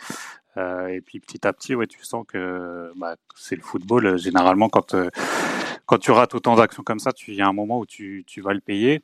Et 0.57 1.01
puis 1.01 1.21
petit 1.21 1.47
à 1.47 1.53
petit, 1.53 1.75
ouais, 1.75 1.87
tu 1.87 2.03
sens 2.05 2.25
que 2.27 2.93
bah, 2.97 3.17
c'est 3.35 3.57
le 3.57 3.63
football. 3.63 4.19
Généralement, 4.19 4.69
quand 4.69 4.95
quand 5.87 5.99
tu 5.99 6.11
rates 6.11 6.35
autant 6.35 6.57
d'actions 6.57 6.83
comme 6.83 6.99
ça, 6.99 7.13
tu 7.13 7.35
y 7.35 7.43
a 7.43 7.47
un 7.47 7.53
moment 7.53 7.79
où 7.79 7.87
tu, 7.87 8.25
tu 8.27 8.41
vas 8.41 8.55
le 8.55 8.61
payer. 8.61 9.03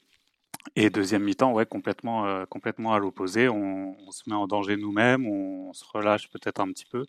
Et 0.77 0.91
deuxième 0.91 1.25
mi-temps, 1.25 1.53
ouais, 1.53 1.67
complètement, 1.67 2.27
euh, 2.27 2.45
complètement 2.47 2.95
à 2.95 2.99
l'opposé. 2.99 3.49
On, 3.49 3.97
se 4.11 4.29
met 4.29 4.35
en 4.35 4.47
danger 4.47 4.77
nous-mêmes, 4.77 5.27
on, 5.27 5.73
se 5.73 5.85
relâche 5.93 6.29
peut-être 6.31 6.61
un 6.61 6.69
petit 6.69 6.87
peu. 6.87 7.07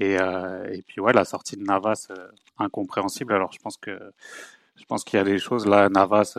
Et, 0.00 0.18
euh, 0.20 0.64
et, 0.72 0.82
puis 0.82 1.00
ouais, 1.00 1.12
la 1.12 1.24
sortie 1.24 1.56
de 1.56 1.62
Navas 1.62 2.08
euh, 2.10 2.28
incompréhensible. 2.58 3.32
Alors 3.32 3.52
je 3.52 3.58
pense 3.58 3.76
que 3.76 3.98
je 4.76 4.84
pense 4.84 5.04
qu'il 5.04 5.18
y 5.18 5.20
a 5.20 5.24
des 5.24 5.38
choses 5.38 5.66
là. 5.66 5.88
Navas, 5.88 6.36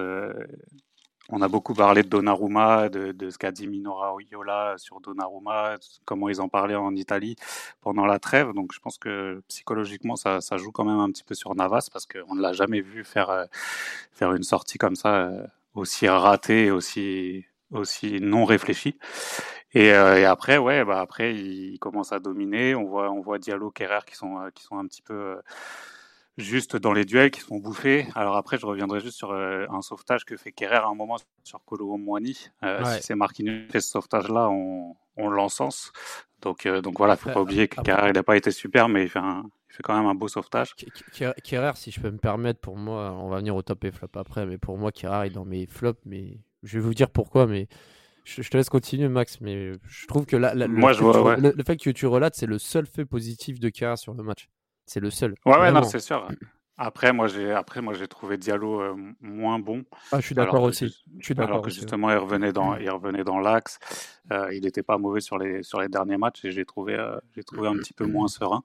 on 1.30 1.42
a 1.42 1.48
beaucoup 1.48 1.74
parlé 1.74 2.04
de 2.04 2.08
Donnarumma, 2.10 2.90
de, 2.90 3.12
de 3.12 3.30
ce 3.30 3.38
qu'a 3.38 3.52
dit 3.52 3.68
Minora 3.68 4.14
Oyola 4.14 4.76
sur 4.78 5.02
Donnarumma, 5.02 5.78
comment 6.06 6.30
ils 6.30 6.42
en 6.42 6.50
parlaient 6.50 6.76
en 6.76 6.96
Italie 6.96 7.36
pendant 7.82 8.06
la 8.06 8.20
trêve. 8.20 8.54
Donc 8.54 8.74
je 8.74 8.80
pense 8.80 8.98
que 8.98 9.42
psychologiquement, 9.48 10.16
ça, 10.16 10.42
ça 10.42 10.58
joue 10.58 10.72
quand 10.72 10.86
même 10.86 11.00
un 11.00 11.12
petit 11.12 11.24
peu 11.24 11.36
sur 11.36 11.54
Navas 11.56 11.90
parce 11.92 12.06
qu'on 12.06 12.36
ne 12.36 12.42
l'a 12.42 12.54
jamais 12.54 12.82
vu 12.82 13.04
faire, 13.04 13.48
faire 14.12 14.34
une 14.34 14.44
sortie 14.44 14.78
comme 14.78 14.96
ça 14.96 15.30
aussi 15.74 16.08
raté, 16.08 16.72
aussi 16.72 17.46
aussi 17.72 18.20
non 18.22 18.46
réfléchi. 18.46 18.98
Et, 19.74 19.92
euh, 19.94 20.30
après, 20.30 20.58
ouais, 20.58 20.86
bah 20.86 21.02
après, 21.02 21.36
il 21.36 21.78
commence 21.80 22.12
à 22.12 22.20
dominer. 22.20 22.76
On 22.76 22.86
voit, 22.86 23.12
on 23.12 23.22
voit 23.22 23.38
Diallo, 23.40 23.70
Kerrer 23.72 24.00
qui 24.08 24.16
sont, 24.16 24.40
euh, 24.40 24.50
qui 24.54 24.64
sont 24.64 24.78
un 24.78 24.88
petit 24.88 25.02
peu 25.02 25.14
euh, 25.14 25.42
juste 26.38 26.76
dans 26.76 26.94
les 26.94 27.06
duels, 27.06 27.32
qui 27.32 27.42
sont 27.42 27.58
bouffés. 27.58 28.08
Alors 28.16 28.36
après, 28.36 28.58
je 28.58 28.66
reviendrai 28.66 29.00
juste 29.00 29.18
sur 29.18 29.34
un 29.34 29.82
sauvetage 29.82 30.26
que 30.26 30.38
fait 30.38 30.52
Kerrer 30.52 30.78
à 30.78 30.88
un 30.88 30.96
moment 30.96 31.18
sur 31.44 31.64
Kolo 31.66 31.98
Moani. 31.98 32.50
Euh, 32.64 32.84
Si 32.86 33.04
c'est 33.04 33.16
Marquinhos 33.16 33.66
qui 33.66 33.72
fait 33.72 33.82
ce 33.82 33.90
sauvetage-là, 33.90 34.50
on, 34.50 34.96
on 35.18 35.30
l'encense. 35.30 35.92
Donc, 36.42 36.68
donc 36.68 36.98
voilà, 36.98 37.16
faut 37.16 37.32
pas 37.32 37.42
oublier 37.42 37.68
que 37.68 37.82
Kerrer, 37.82 38.10
il 38.10 38.14
n'a 38.14 38.24
pas 38.24 38.38
été 38.38 38.52
super, 38.52 38.88
mais 38.90 39.04
il 39.04 39.10
fait 39.10 39.20
un, 39.20 39.50
fait 39.78 39.84
quand 39.84 39.98
même 39.98 40.08
un 40.08 40.16
beau 40.16 40.28
sauvetage. 40.28 40.76
Kerrer, 41.44 41.72
si 41.76 41.92
je 41.92 42.02
peux 42.02 42.12
me 42.12 42.18
permettre, 42.18 42.60
pour 42.60 42.78
moi, 42.78 43.14
on 43.14 43.30
va 43.30 43.38
venir 43.38 43.56
au 43.56 43.62
top 43.62 43.84
et 43.86 43.92
flop 43.92 44.10
après, 44.16 44.46
mais 44.46 44.58
pour 44.58 44.78
moi, 44.78 44.92
Kerrer 44.92 45.28
est 45.28 45.32
dans 45.32 45.46
mes 45.46 45.68
flops, 45.68 46.02
mais 46.06 46.40
je 46.64 46.80
vais 46.80 46.84
vous 46.84 46.94
dire 46.94 47.10
pourquoi, 47.10 47.48
mais 47.48 47.68
je, 48.24 48.42
te 48.42 48.58
laisse 48.58 48.70
continuer, 48.70 49.08
Max, 49.08 49.40
mais 49.40 49.74
je 49.88 50.08
trouve 50.08 50.26
que 50.26 50.36
là, 50.36 50.54
le, 50.54 50.68
moi, 50.68 50.92
fait 50.92 51.00
je 51.00 51.04
vois, 51.04 51.38
le, 51.38 51.64
fait 51.66 51.78
que 51.78 51.90
tu 51.90 52.06
relates, 52.08 52.36
c'est 52.36 52.46
le 52.46 52.60
seul 52.60 52.86
fait 52.86 53.06
positif 53.06 53.60
de 53.60 53.70
Kerrer 53.70 53.98
sur 53.98 54.14
le 54.14 54.24
match. 54.24 54.50
C'est 54.88 55.00
le 55.00 55.12
seul. 55.12 55.36
Ouais, 55.46 55.58
ouais, 55.60 55.72
non, 55.72 55.84
c'est 55.84 56.00
sûr. 56.00 56.28
Après, 56.80 57.12
moi, 57.12 57.28
j'ai 57.28 57.52
après 57.52 57.82
moi 57.82 57.94
j'ai 57.94 58.08
trouvé 58.08 58.38
Diallo 58.38 58.82
euh, 58.82 58.96
moins 59.20 59.58
bon. 59.58 59.84
Ah, 60.12 60.20
je 60.20 60.28
suis 60.28 60.36
d'accord 60.36 60.62
aussi. 60.62 60.96
Je 61.18 61.26
suis 61.26 61.40
alors 61.40 61.64
que 61.64 61.72
justement, 61.72 62.12
il 62.12 62.18
revenait 62.18 62.54
dans 62.54 62.78
il 62.78 62.90
revenait 62.90 63.24
dans 63.24 63.40
l'axe. 63.40 63.80
Euh, 64.32 64.54
il 64.54 64.62
n'était 64.62 64.84
pas 64.84 65.00
mauvais 65.00 65.20
sur 65.20 65.40
les 65.40 65.64
sur 65.64 65.82
les 65.82 65.90
derniers 65.90 66.18
matchs 66.18 66.46
et 66.46 66.52
j'ai 66.52 66.66
trouvé 66.66 66.94
euh, 66.94 67.18
j'ai 67.36 67.44
trouvé 67.44 67.68
un 67.68 67.74
petit 67.74 67.94
peu 67.94 68.06
moins 68.06 68.28
serein. 68.28 68.62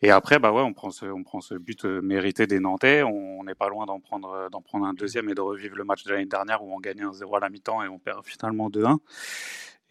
Et 0.00 0.10
après, 0.10 0.38
bah 0.38 0.52
ouais, 0.52 0.60
on 0.60 0.74
prend 0.74 0.90
ce, 0.90 1.06
on 1.06 1.24
prend 1.24 1.40
ce 1.40 1.54
but 1.54 1.84
mérité 1.84 2.46
des 2.46 2.60
Nantais. 2.60 3.02
On 3.02 3.42
n'est 3.42 3.54
pas 3.54 3.68
loin 3.68 3.86
d'en 3.86 4.00
prendre, 4.00 4.48
d'en 4.50 4.60
prendre 4.60 4.86
un 4.86 4.92
deuxième 4.92 5.28
et 5.28 5.34
de 5.34 5.40
revivre 5.40 5.76
le 5.76 5.84
match 5.84 6.04
de 6.04 6.12
l'année 6.12 6.26
dernière 6.26 6.62
où 6.62 6.72
on 6.72 6.78
gagnait 6.78 7.04
un 7.04 7.12
0 7.12 7.36
à 7.36 7.40
la 7.40 7.48
mi-temps 7.48 7.82
et 7.82 7.88
on 7.88 7.98
perd 7.98 8.24
finalement 8.24 8.68
2-1. 8.68 8.98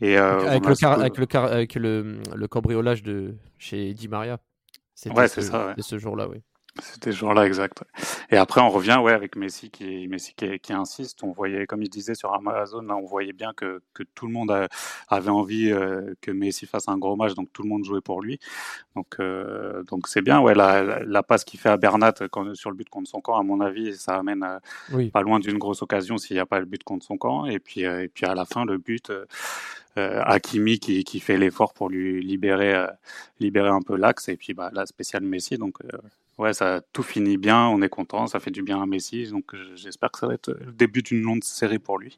Et 0.02 0.18
euh, 0.18 0.40
avec, 0.50 0.66
le 0.66 0.88
avec, 0.88 1.18
le 1.18 1.38
avec 1.38 1.76
le, 1.76 2.22
le 2.36 2.48
cambriolage 2.48 3.04
de 3.04 3.36
chez 3.58 3.94
Di 3.94 4.08
Maria. 4.08 4.40
Ouais, 5.16 5.28
ça. 5.28 5.68
Ouais. 5.68 5.74
ce 5.80 5.98
jour-là, 5.98 6.28
oui. 6.30 6.42
C'était 6.82 7.12
ce 7.12 7.18
jour-là, 7.18 7.46
exact. 7.46 7.84
Et 8.32 8.38
après, 8.38 8.60
on 8.60 8.70
revient 8.70 9.00
ouais, 9.00 9.14
avec 9.14 9.36
Messi 9.36 9.70
qui, 9.70 10.08
Messi 10.08 10.34
qui, 10.34 10.60
qui, 10.60 10.74
insiste. 10.74 11.24
On 11.24 11.32
voyait, 11.32 11.68
comme 11.68 11.84
il 11.84 11.90
disait 11.90 12.16
sur 12.16 12.34
Amazon, 12.34 12.82
là, 12.82 12.96
on 12.96 13.06
voyait 13.06 13.34
bien 13.34 13.54
que, 13.56 13.84
que 13.94 14.02
tout 14.16 14.26
le 14.26 14.34
monde 14.34 14.68
avait 15.08 15.30
envie 15.30 15.72
euh, 15.72 16.16
que 16.22 16.32
Messi 16.32 16.66
fasse 16.66 16.88
un 16.88 16.98
gros 16.98 17.16
match, 17.16 17.36
donc 17.36 17.54
tout 17.54 17.62
le 17.62 17.70
monde 17.70 17.84
jouait 17.84 18.02
pour 18.02 18.24
lui. 18.24 18.40
Donc, 18.96 19.18
euh, 19.20 19.84
donc 19.84 20.08
c'est 20.08 20.24
bien. 20.24 20.40
Ouais, 20.42 20.56
la, 20.56 21.04
la 21.04 21.22
passe 21.22 21.44
qu'il 21.44 21.60
fait 21.60 21.70
à 21.70 21.78
Bernat 21.78 22.16
quand, 22.32 22.56
sur 22.56 22.72
le 22.72 22.76
but 22.76 22.90
contre 22.90 23.08
son 23.08 23.22
camp, 23.22 23.36
à 23.38 23.44
mon 23.44 23.62
avis, 23.62 23.96
ça 23.96 24.16
amène 24.16 24.44
euh, 24.44 25.10
pas 25.12 25.22
loin 25.22 25.40
d'une 25.40 25.60
grosse 25.60 25.84
occasion 25.84 26.18
s'il 26.18 26.38
n'y 26.38 26.42
a 26.42 26.48
pas 26.48 26.60
le 26.60 26.66
but 26.66 26.84
contre 26.84 27.06
son 27.06 27.18
camp. 27.18 27.46
Et 27.46 27.60
puis, 27.60 27.82
et 27.82 28.08
puis 28.08 28.26
à 28.26 28.34
la 28.34 28.46
fin, 28.46 28.66
le 28.66 28.80
but. 28.80 29.12
Hakimi 29.96 30.80
qui, 30.80 31.04
qui 31.04 31.20
fait 31.20 31.38
l'effort 31.38 31.74
pour 31.74 31.90
lui 31.90 32.24
libérer, 32.24 32.88
libérer 33.40 33.70
un 33.70 33.82
peu 33.82 33.96
l'axe. 33.96 34.30
Et 34.30 34.38
puis 34.38 34.54
bah, 34.54 34.72
la 34.74 34.86
spéciale 34.86 35.24
Messi. 35.24 35.58
Donc 35.58 35.80
Ouais, 36.40 36.54
ça 36.54 36.82
tout 36.94 37.04
finit 37.04 37.38
bien, 37.38 37.68
on 37.68 37.82
est 37.84 37.90
content, 37.90 38.26
ça 38.26 38.40
fait 38.40 38.50
du 38.50 38.64
bien 38.64 38.82
à 38.82 38.88
Messi, 38.88 39.30
donc 39.30 39.54
euh, 39.54 39.76
j'espère 39.76 40.12
que 40.12 40.18
ça 40.18 40.28
va 40.28 40.34
être 40.34 40.50
le 40.50 40.72
début 40.72 41.04
d'une 41.04 41.22
longue 41.22 41.44
série 41.44 41.78
pour 41.78 42.00
lui. 42.00 42.18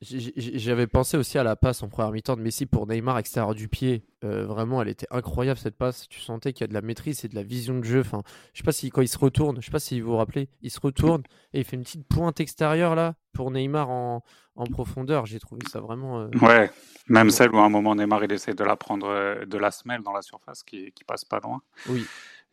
J'avais 0.00 0.86
pensé 0.86 1.16
aussi 1.16 1.38
à 1.38 1.44
la 1.44 1.56
passe 1.56 1.82
en 1.82 1.88
première 1.88 2.10
mi-temps 2.12 2.36
de 2.36 2.42
Messi 2.42 2.66
pour 2.66 2.86
Neymar 2.86 3.16
extérieur 3.18 3.54
du 3.54 3.68
pied. 3.68 4.04
Euh, 4.22 4.44
vraiment, 4.44 4.82
elle 4.82 4.88
était 4.88 5.06
incroyable 5.10 5.58
cette 5.58 5.76
passe. 5.76 6.08
Tu 6.08 6.20
sentais 6.20 6.52
qu'il 6.52 6.62
y 6.62 6.64
a 6.64 6.68
de 6.68 6.74
la 6.74 6.82
maîtrise 6.82 7.24
et 7.24 7.28
de 7.28 7.34
la 7.34 7.42
vision 7.42 7.78
de 7.78 7.84
jeu. 7.84 8.00
Enfin, 8.00 8.22
je 8.52 8.58
sais 8.58 8.64
pas 8.64 8.72
si 8.72 8.90
quand 8.90 9.00
il 9.00 9.08
se 9.08 9.18
retourne, 9.18 9.60
je 9.60 9.66
sais 9.66 9.72
pas 9.72 9.78
si 9.78 10.00
vous 10.00 10.10
vous 10.10 10.16
rappelez, 10.16 10.48
il 10.62 10.70
se 10.70 10.80
retourne 10.80 11.22
et 11.52 11.60
il 11.60 11.64
fait 11.64 11.76
une 11.76 11.84
petite 11.84 12.06
pointe 12.06 12.40
extérieure 12.40 12.94
là 12.94 13.14
pour 13.32 13.50
Neymar 13.50 13.88
en, 13.88 14.22
en 14.56 14.66
profondeur. 14.66 15.26
J'ai 15.26 15.38
trouvé 15.38 15.62
ça 15.70 15.80
vraiment. 15.80 16.20
Euh, 16.20 16.28
ouais, 16.42 16.70
même 17.08 17.30
celle 17.30 17.50
où 17.52 17.58
à 17.58 17.64
un 17.64 17.70
moment 17.70 17.94
Neymar 17.94 18.24
il 18.24 18.32
essaie 18.32 18.54
de 18.54 18.64
la 18.64 18.76
prendre 18.76 19.44
de 19.44 19.58
la 19.58 19.70
semelle 19.70 20.02
dans 20.02 20.12
la 20.12 20.22
surface 20.22 20.62
qui, 20.62 20.92
qui 20.92 21.04
passe 21.04 21.24
pas 21.24 21.40
loin. 21.40 21.62
Oui. 21.88 22.04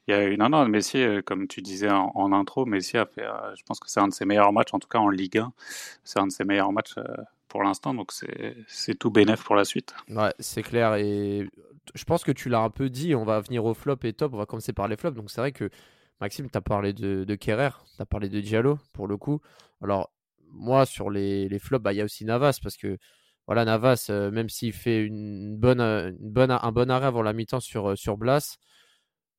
Il 0.07 0.11
y 0.11 0.17
a 0.17 0.23
eu, 0.23 0.37
non, 0.37 0.49
non, 0.49 0.67
Messi, 0.67 0.97
euh, 0.97 1.21
comme 1.21 1.47
tu 1.47 1.61
disais 1.61 1.89
en, 1.89 2.33
intro, 2.33 2.65
Messi 2.65 2.97
a 2.97 3.05
fait, 3.05 3.23
euh, 3.23 3.55
je 3.55 3.61
pense 3.63 3.79
que 3.79 3.89
c'est 3.89 3.99
un 3.99 4.07
de 4.07 4.13
ses 4.13 4.25
meilleurs 4.25 4.51
matchs, 4.51 4.73
en 4.73 4.79
tout 4.79 4.87
cas 4.87 4.97
en 4.97 5.09
Ligue 5.09 5.37
1. 5.37 5.53
C'est 6.03 6.19
un 6.19 6.27
de 6.27 6.31
ses 6.31 6.43
meilleurs 6.43 6.71
matchs 6.71 6.95
euh, 6.97 7.03
pour 7.47 7.63
l'instant, 7.63 7.93
donc 7.93 8.11
c'est 8.67 8.95
tout 8.95 9.11
bénéf 9.11 9.43
pour 9.43 9.55
la 9.55 9.63
suite. 9.63 9.93
Ouais, 10.09 10.33
c'est 10.39 10.63
clair. 10.63 10.95
Et 10.95 11.47
je 11.93 12.03
pense 12.03 12.23
que 12.23 12.31
tu 12.31 12.49
l'as 12.49 12.61
un 12.61 12.69
peu 12.69 12.89
dit, 12.89 13.13
on 13.13 13.25
va 13.25 13.41
venir 13.41 13.63
au 13.65 13.73
flop 13.73 13.97
et 14.03 14.13
top, 14.13 14.33
on 14.33 14.37
va 14.37 14.45
commencer 14.45 14.73
par 14.73 14.87
les 14.87 14.97
flops. 14.97 15.15
Donc 15.15 15.29
c'est 15.29 15.41
vrai 15.41 15.51
que 15.51 15.69
Maxime, 16.19 16.49
tu 16.49 16.57
as 16.57 16.61
parlé 16.61 16.93
de, 16.93 17.23
de 17.23 17.35
Kerrer, 17.35 17.71
tu 17.95 18.01
as 18.01 18.05
parlé 18.05 18.29
de 18.29 18.39
Diallo 18.39 18.79
pour 18.93 19.07
le 19.07 19.17
coup. 19.17 19.39
Alors, 19.83 20.11
moi, 20.49 20.85
sur 20.85 21.09
les, 21.09 21.47
les 21.47 21.59
flops, 21.59 21.83
bah, 21.83 21.93
il 21.93 21.97
y 21.97 22.01
a 22.01 22.05
aussi 22.05 22.25
Navas 22.25 22.59
parce 22.63 22.77
que 22.77 22.97
voilà, 23.47 23.65
Navas, 23.65 24.09
même 24.31 24.49
s'il 24.49 24.73
fait 24.73 25.03
une 25.03 25.57
bonne, 25.57 25.81
une 25.81 26.31
bonne, 26.31 26.51
un 26.51 26.71
bon 26.71 26.89
arrêt 26.89 27.07
avant 27.07 27.21
la 27.21 27.33
mi-temps 27.33 27.59
sur, 27.59 27.97
sur 27.97 28.17
Blas, 28.17 28.57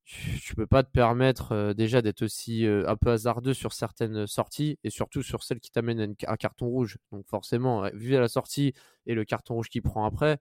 tu, 0.05 0.55
peux 0.55 0.67
pas 0.67 0.83
te 0.83 0.91
permettre 0.91 1.73
déjà 1.75 2.03
d'être 2.03 2.23
aussi 2.23 2.67
un 2.67 2.97
peu 2.97 3.11
hasardeux 3.11 3.55
sur 3.55 3.73
certaines 3.73 4.27
sorties 4.27 4.79
et 4.85 4.91
surtout 4.91 5.23
sur 5.23 5.43
celles 5.43 5.61
qui 5.61 5.71
t'amènent 5.71 6.15
un 6.27 6.37
carton 6.37 6.67
rouge. 6.67 6.99
Donc 7.13 7.27
forcément, 7.29 7.89
vu 7.95 8.17
à 8.17 8.21
la 8.21 8.29
sortie 8.29 8.75
et 9.07 9.15
le 9.15 9.25
carton 9.25 9.55
rouge 9.55 9.69
qu'il 9.69 9.83
prend 9.83 10.05
après, 10.05 10.39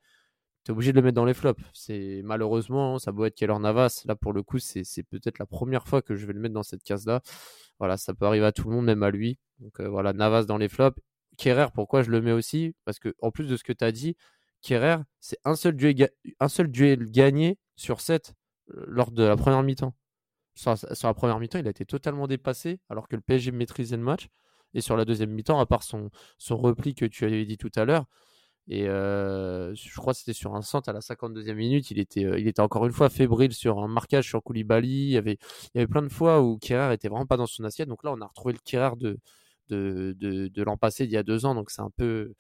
tu 0.64 0.72
es 0.72 0.74
obligé 0.74 0.92
de 0.92 0.98
le 0.98 1.04
mettre 1.04 1.16
dans 1.16 1.26
les 1.26 1.34
flops. 1.34 1.62
C'est 1.74 2.22
malheureusement, 2.24 3.00
ça 3.00 3.12
doit 3.12 3.28
être 3.28 3.36
Keller 3.36 3.58
Navas. 3.60 4.04
Là 4.06 4.16
pour 4.16 4.34
le 4.34 4.44
coup, 4.44 4.60
c'est 4.60 5.04
peut-être 5.04 5.40
la 5.40 5.46
première 5.46 5.88
fois 5.88 6.02
que 6.02 6.16
je 6.16 6.26
vais 6.26 6.34
le 6.34 6.40
mettre 6.40 6.54
dans 6.54 6.64
cette 6.64 6.84
case-là. 6.84 7.22
Voilà, 7.80 7.98
ça 7.98 8.14
peut 8.14 8.26
arriver 8.26 8.46
à 8.46 8.52
tout 8.52 8.70
le 8.70 8.76
monde, 8.76 8.86
même 8.86 9.04
à 9.04 9.12
lui. 9.12 9.40
Donc 9.60 9.80
voilà, 9.82 10.14
Navas 10.14 10.46
dans 10.46 10.58
les 10.58 10.70
flops. 10.70 11.00
Kerrer, 11.38 11.68
pourquoi 11.74 12.04
je 12.04 12.12
le 12.12 12.22
mets 12.22 12.34
aussi? 12.34 12.76
Parce 12.86 13.00
que 13.00 13.16
en 13.22 13.32
plus 13.32 13.48
de 13.48 13.58
ce 13.58 13.64
que 13.64 13.74
tu 13.74 13.84
as 13.84 13.92
dit, 13.92 14.16
Kerrer, 14.62 14.98
c'est 15.20 15.40
un 15.46 15.56
seul 15.56 15.76
duel, 15.76 16.10
un 16.40 16.50
seul 16.50 16.68
duel 16.68 17.10
gagné 17.10 17.58
sur 17.76 18.02
7 18.02 18.34
lors 18.88 19.12
de 19.12 19.24
la 19.24 19.36
première 19.36 19.64
mi-temps. 19.64 19.96
Sur, 20.56 20.76
la 21.04 21.14
première 21.14 21.40
mi-temps, 21.40 21.60
il 21.60 21.68
a 21.68 21.72
été 21.72 21.86
totalement 21.86 22.28
dépassé 22.28 22.80
alors 22.90 23.08
que 23.08 23.16
le 23.16 23.22
PSG 23.22 23.52
maîtrisait 23.52 23.98
le 23.98 24.04
match. 24.04 24.28
Et 24.74 24.82
sur 24.82 24.96
la 24.96 25.06
deuxième 25.06 25.32
mi-temps, 25.32 25.60
à 25.60 25.66
part 25.66 25.84
son, 25.84 26.10
son 26.38 26.58
repli 26.58 26.96
que 26.96 27.06
tu 27.06 27.26
avais 27.26 27.46
dit 27.46 27.58
tout 27.58 27.72
à 27.76 27.84
l'heure, 27.86 28.06
et 28.68 28.88
euh, 28.88 29.74
je 29.76 30.00
crois 30.00 30.14
que 30.14 30.20
c'était 30.20 30.34
sur 30.34 30.56
un 30.56 30.62
centre 30.62 30.90
à 30.90 30.94
la 30.94 31.00
52e 31.00 31.54
minute, 31.56 31.92
il 31.92 32.00
était, 32.00 32.26
euh, 32.26 32.40
il 32.40 32.48
était 32.48 32.62
encore 32.62 32.86
une 32.86 32.94
fois 32.94 33.10
fébrile 33.10 33.54
sur 33.54 33.80
un 33.80 33.88
marquage 33.88 34.30
sur 34.30 34.44
Koulibaly. 34.44 34.88
Il 34.88 35.10
y 35.10 35.18
avait, 35.18 35.38
il 35.74 35.78
y 35.78 35.78
avait 35.80 35.88
plein 35.88 36.02
de 36.04 36.10
fois 36.10 36.42
où 36.42 36.58
Kerrer 36.58 36.94
était 36.94 37.10
vraiment 37.10 37.26
pas 37.26 37.38
dans 37.38 37.48
son 37.48 37.64
assiette. 37.64 37.90
Donc 37.90 38.04
là, 38.04 38.14
on 38.14 38.22
a 38.22 38.28
retrouvé 38.28 38.54
le 38.54 38.60
Kerrer 38.64 38.96
de, 38.98 39.20
de, 39.70 40.16
de, 40.48 40.64
l'an 40.64 40.78
passé, 40.78 41.06
d'il 41.06 41.14
y 41.14 41.18
a 41.18 41.24
deux 41.24 41.46
ans. 41.46 41.56
Donc 41.56 41.72
c'est 41.72 41.82
un 41.82 41.90
peu, 41.90 42.34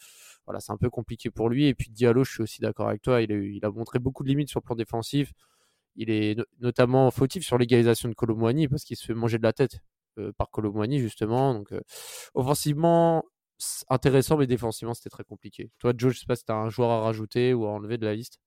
voilà, 0.46 0.60
un 0.70 0.78
peu 0.78 0.90
compliqué 0.90 1.32
pour 1.32 1.50
lui. 1.50 1.68
Et 1.68 1.74
puis 1.74 1.90
Diallo, 1.92 2.24
je 2.24 2.32
suis 2.34 2.44
aussi 2.44 2.62
d'accord 2.62 2.90
avec 2.90 3.02
toi. 3.02 3.22
Il 3.22 3.32
a, 3.32 3.36
il 3.36 3.66
a 3.66 3.72
montré 3.72 4.00
beaucoup 4.00 4.24
de 4.24 4.30
limites 4.30 4.50
sur 4.50 4.60
le 4.60 4.66
plan 4.66 4.76
défensif. 4.76 5.34
Il 5.96 6.10
est 6.10 6.38
notamment 6.60 7.12
fautif 7.12 7.44
sur 7.46 7.58
l'égalisation 7.58 8.10
de 8.10 8.14
Colomboigny 8.14 8.68
parce 8.68 8.84
qu'il 8.84 8.98
se 8.98 9.06
fait 9.06 9.14
manger 9.14 9.38
de 9.38 9.44
la 9.44 9.54
tête 9.54 9.80
euh, 10.18 10.32
par 10.38 10.50
Colomboigny 10.50 11.00
justement. 11.00 11.64
Euh, 11.72 11.82
offensivement 12.34 13.24
intéressant 13.90 14.38
mais 14.38 14.48
défensivement 14.48 14.94
c'était 14.94 15.10
très 15.10 15.24
compliqué. 15.24 15.72
Toi 15.80 15.94
Joe, 15.96 16.14
je 16.14 16.20
sais 16.20 16.26
pas 16.26 16.36
si 16.36 16.46
tu 16.46 16.52
as 16.52 16.56
un 16.56 16.70
joueur 16.70 16.92
à 16.92 17.02
rajouter 17.02 17.54
ou 17.54 17.66
à 17.66 17.70
enlever 17.70 17.98
de 17.98 18.06
la 18.06 18.16
liste. 18.16 18.40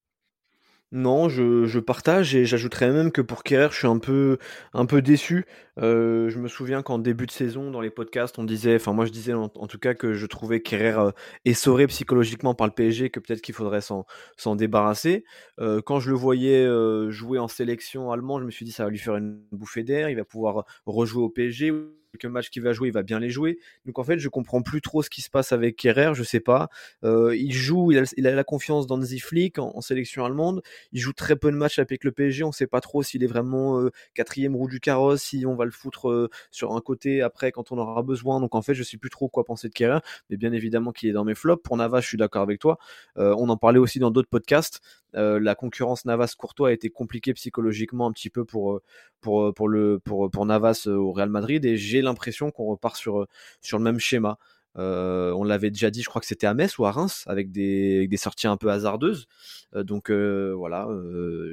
Non, 0.93 1.29
je, 1.29 1.67
je 1.67 1.81
partage 1.81 2.37
et 2.37 2.45
j'ajouterais 2.45 2.93
même 2.93 3.11
que 3.11 3.21
pour 3.21 3.43
Kerrer, 3.43 3.69
je 3.73 3.79
suis 3.79 3.87
un 3.89 3.99
peu, 3.99 4.39
un 4.75 4.87
peu 4.87 5.03
déçu. 5.03 5.45
Euh, 5.79 6.29
je 6.29 6.39
me 6.39 6.47
souviens 6.47 6.83
qu'en 6.83 6.99
début 6.99 7.27
de 7.27 7.33
saison, 7.33 7.73
dans 7.73 7.81
les 7.81 7.91
podcasts, 7.91 8.39
on 8.39 8.45
disait, 8.45 8.77
enfin 8.77 8.93
moi 8.93 9.05
je 9.05 9.11
disais 9.11 9.33
en, 9.33 9.49
tout 9.49 9.79
cas 9.79 9.95
que 9.95 10.15
je 10.15 10.27
trouvais 10.27 10.61
Kerrer 10.63 11.01
euh, 11.01 11.11
essoré 11.45 11.89
psychologiquement 11.89 12.55
par 12.55 12.69
le 12.69 12.73
PSG, 12.73 13.11
que 13.11 13.19
peut-être 13.19 13.43
qu'il 13.43 13.55
faudrait 13.55 13.81
s'en, 13.81 14.07
débarrasser. 14.55 15.25
Euh, 15.59 15.81
quand 15.85 15.99
je 15.99 16.11
le 16.11 16.17
voyais 16.17 16.65
jouer 17.11 17.41
en 17.41 17.49
sélection 17.49 18.13
allemande, 18.13 18.43
je 18.43 18.47
me 18.47 18.53
suis 18.53 18.65
dit 18.65 18.73
ça 18.73 18.85
va 18.85 18.91
lui 18.91 18.99
faire 18.99 19.17
une 19.17 19.43
bouffée 19.51 19.83
d'air, 19.83 20.11
il 20.11 20.17
va 20.17 20.25
pouvoir 20.25 20.65
rejouer 20.87 21.23
au 21.25 21.29
PSG 21.29 21.73
quelques 22.15 22.31
matchs 22.31 22.51
qu'il 22.51 22.63
va 22.63 22.73
jouer, 22.73 22.89
il 22.89 22.95
va 22.95 23.03
bien 23.03 23.19
les 23.19 23.31
jouer. 23.31 23.59
Donc 23.87 23.99
en 23.99 24.05
fait, 24.05 24.19
je 24.19 24.29
comprends 24.29 24.63
plus 24.63 24.81
trop 24.81 25.03
ce 25.03 25.11
qui 25.11 25.23
se 25.23 25.31
passe 25.31 25.53
avec 25.53 25.77
Kerrer, 25.77 26.13
je 26.15 26.23
sais 26.23 26.41
pas. 26.41 26.69
Euh, 27.03 27.37
il 27.37 27.53
joue, 27.53 27.93
il 27.93 28.27
a, 28.27 28.35
la 28.35 28.45
confiance 28.45 28.87
dans 28.87 29.01
Flick 29.05 29.59
en, 29.59 29.73
en, 29.77 29.81
sélection 29.81 30.25
allemande. 30.25 30.63
Il 30.93 31.01
joue 31.01 31.13
très 31.13 31.37
peu 31.37 31.51
de 31.51 31.57
matchs 31.57 31.79
avec 31.79 32.05
le 32.05 32.13
PSG. 32.13 32.45
On 32.45 32.53
sait 32.53 32.67
pas 32.67 32.81
trop 32.81 33.03
s'il 33.03 33.23
est 33.23 33.29
vraiment 33.29 33.81
euh, 33.81 33.91
quatrième 34.15 34.57
roue 34.57 34.69
du 34.69 34.81
carrosse, 34.81 35.23
si 35.23 35.45
on 35.47 35.55
va 35.55 35.65
le 35.65 35.71
foutre 35.71 36.09
euh, 36.09 36.31
sur 36.51 36.75
un 36.75 36.81
côté 36.81 37.23
après 37.23 37.53
quand 37.53 37.73
on 37.73 37.79
aura 37.79 38.03
besoin. 38.03 38.41
Donc 38.41 38.55
en 38.55 38.63
fait, 38.63 38.75
je 38.75 38.83
sais 38.83 38.97
plus 38.97 39.11
trop 39.11 39.29
quoi 39.29 39.45
penser 39.45 39.69
de 39.69 39.73
Kerrer, 39.75 40.01
mais 40.31 40.37
bien 40.37 40.53
évidemment 40.53 40.93
qu'il 40.93 41.09
est 41.09 41.13
dans 41.13 41.25
mes 41.25 41.35
flops. 41.35 41.63
Pour 41.63 41.77
Navas, 41.77 42.01
je 42.01 42.09
suis 42.09 42.19
d'accord 42.19 42.43
avec 42.43 42.61
toi. 42.61 42.79
on 43.17 43.49
en 43.49 43.57
parlait 43.57 43.79
aussi 43.79 43.99
dans 43.99 44.11
d'autres 44.11 44.29
podcasts. 44.29 44.81
la 45.13 45.55
concurrence 45.55 46.05
Navas-Courtois 46.05 46.69
a 46.69 46.73
été 46.73 46.91
compliquée 46.91 47.35
psychologiquement 47.35 48.07
un 48.07 48.13
petit 48.13 48.31
peu 48.31 48.45
pour 48.45 48.81
pour 49.21 49.55
pour 49.55 49.69
le 49.69 49.99
pour 49.99 50.31
pour 50.31 50.47
Navas 50.47 50.87
au 50.87 51.13
Real 51.13 51.31
Madrid 51.31 51.65
et 51.65 51.77
j'ai 51.77 52.03
l'impression 52.05 52.51
qu'on 52.51 52.67
repart 52.67 52.97
sur 52.97 53.27
sur 53.61 53.79
le 53.79 53.85
même 53.85 53.99
schéma. 53.99 54.39
Euh, 54.77 55.33
on 55.33 55.45
l'avait 55.45 55.71
déjà 55.71 55.91
dit, 55.91 56.03
je 56.03 56.09
crois 56.09 56.21
que 56.21 56.27
c'était 56.27 56.47
à 56.47 56.55
Metz 56.55 56.79
ou 56.79 56.87
à 56.87 56.91
Reims, 56.91 57.25
avec 57.27 57.51
des, 57.51 58.09
sorties 58.17 58.47
un 58.47 58.57
peu 58.57 58.71
hasardeuses. 58.71 59.27
Euh, 59.75 59.83
donc 59.83 60.11
euh, 60.11 60.55
voilà, 60.57 60.89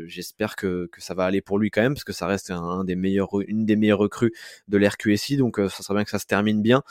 j'espère 0.06 0.56
que, 0.56 0.90
ça 0.98 1.14
va 1.14 1.26
aller 1.26 1.42
pour 1.42 1.60
lui 1.60 1.72
quand 1.72 1.82
même, 1.82 1.94
parce 1.94 2.04
que 2.04 2.14
ça 2.14 2.28
reste 2.28 2.52
une 2.52 2.86
des 2.86 2.96
meilleures 2.96 4.00
recrues 4.00 4.34
de 4.68 4.78
l'RQSI, 4.78 5.38
donc 5.38 5.58
ça 5.58 5.84
serait 5.84 5.96
bien 5.96 6.04
que 6.04 6.10
ça 6.10 6.20
se 6.20 6.26
termine 6.26 6.62
bien. 6.62 6.84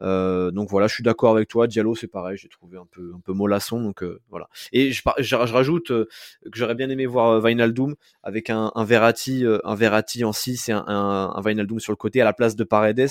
donc 0.00 0.70
voilà, 0.70 0.86
je 0.86 0.94
suis 0.94 1.02
d'accord 1.02 1.32
avec 1.32 1.48
toi. 1.48 1.66
Diallo, 1.66 1.94
c'est 1.94 2.06
pareil, 2.06 2.36
j'ai 2.36 2.48
trouvé 2.48 2.78
un 2.78 2.86
peu, 2.90 3.12
un 3.14 3.20
peu 3.20 3.32
mollasson, 3.32 3.80
donc 3.80 4.04
voilà. 4.30 4.48
Et 4.72 4.92
je, 4.92 5.34
rajoute 5.34 5.88
que 5.88 6.08
j'aurais 6.52 6.74
bien 6.74 6.90
aimé 6.90 7.06
voir 7.06 7.40
Vinaldoom 7.40 7.94
avec 8.22 8.50
un, 8.50 8.72
un 8.74 8.84
Verratti, 8.84 9.44
un 9.64 9.74
Verratti 9.74 10.24
en 10.24 10.32
6 10.32 10.68
et 10.68 10.72
un, 10.72 10.84
un, 10.86 11.78
sur 11.78 11.92
le 11.92 11.96
côté 11.96 12.20
à 12.20 12.24
la 12.24 12.32
place 12.32 12.56
de 12.56 12.64
Paredes. 12.64 13.08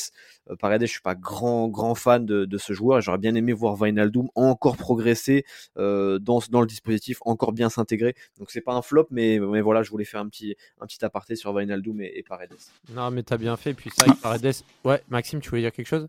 Paredes, 0.60 0.82
je 0.82 0.92
suis 0.92 1.02
pas 1.02 1.16
grand, 1.16 1.68
grand 1.68 1.96
fan 1.96 2.26
de, 2.26 2.46
de 2.46 2.58
ce 2.66 2.74
joueur. 2.74 3.02
J'aurais 3.02 3.18
bien 3.18 3.36
aimé 3.36 3.54
voir 3.54 3.76
Vinaldoom 3.76 4.30
encore 4.36 4.78
progresser 4.78 5.46
euh, 5.78 6.20
dans, 6.20 6.40
dans 6.50 6.62
le 6.62 6.68
dispositif, 6.68 7.20
encore 7.22 7.52
bien 7.52 7.70
s'intégrer. 7.70 8.16
Donc 8.40 8.52
c'est 8.52 8.62
pas 8.62 8.74
un 8.74 8.82
flop, 8.82 9.08
mais, 9.12 9.40
voilà, 9.40 9.84
je 9.84 9.90
voulais 9.92 10.06
faire 10.06 10.22
un 10.22 10.28
petit, 10.28 10.56
un 10.82 10.86
petit 10.86 11.04
aparté 11.04 11.36
sur 11.36 11.54
Vinaldoom 11.54 12.02
et, 12.02 12.12
et 12.16 12.24
Paredes. 12.24 12.54
Non, 12.94 13.12
mais 13.12 13.24
t'as 13.24 13.38
bien 13.38 13.56
fait. 13.58 13.74
Puis 13.74 13.92
ça, 13.92 14.06
Paredes. 14.22 14.64
Ouais, 14.84 15.02
Maxime, 15.10 15.40
tu 15.40 15.50
voulais 15.50 15.62
dire 15.62 15.72
quelque 15.72 15.88
chose? 15.88 16.08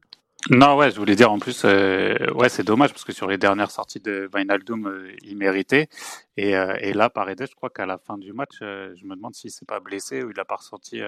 Non, 0.51 0.77
ouais, 0.77 0.93
je 0.93 0.97
voulais 0.97 1.17
dire 1.17 1.33
en 1.33 1.41
plus, 1.41 1.63
euh, 1.65 2.31
ouais, 2.35 2.49
c'est 2.49 2.63
dommage 2.63 2.91
parce 2.91 3.05
que 3.05 3.13
sur 3.13 3.27
les 3.27 3.37
dernières 3.37 3.73
sorties 3.73 3.99
de 3.99 4.31
Vinaldoom, 4.33 4.87
euh, 4.87 5.13
il 5.25 5.37
méritait. 5.37 5.89
Et, 6.37 6.57
euh, 6.57 6.77
et 6.81 6.93
là, 6.93 7.11
Paredes, 7.11 7.47
je 7.51 7.55
crois 7.57 7.69
qu'à 7.69 7.85
la 7.85 7.99
fin 7.99 8.17
du 8.17 8.33
match, 8.33 8.59
euh, 8.63 8.95
je 8.95 9.07
me 9.07 9.17
demande 9.17 9.35
s'il 9.35 9.51
s'est 9.51 9.65
pas 9.65 9.81
blessé 9.81 10.23
ou 10.23 10.31
il 10.31 10.39
a 10.39 10.45
pas 10.45 10.57
ressenti 10.57 11.01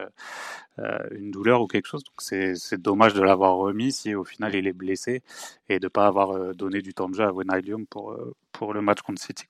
une 1.12 1.30
douleur 1.30 1.60
ou 1.60 1.66
quelque 1.66 1.86
chose. 1.86 2.02
Donc 2.02 2.20
c'est 2.20 2.80
dommage 2.80 3.14
de 3.14 3.22
l'avoir 3.22 3.56
remis 3.56 3.92
si 3.92 4.14
au 4.14 4.24
final 4.24 4.54
il 4.54 4.66
est 4.66 4.72
blessé 4.72 5.22
et 5.68 5.78
de 5.78 5.88
pas 5.88 6.06
avoir 6.06 6.54
donné 6.54 6.82
du 6.82 6.94
temps 6.94 7.08
de 7.08 7.14
jeu 7.14 7.24
à 7.24 7.32
Vinaldoom 7.32 7.86
pour 7.86 8.16
pour 8.52 8.74
le 8.74 8.80
match 8.80 9.02
contre 9.02 9.20
City. 9.20 9.44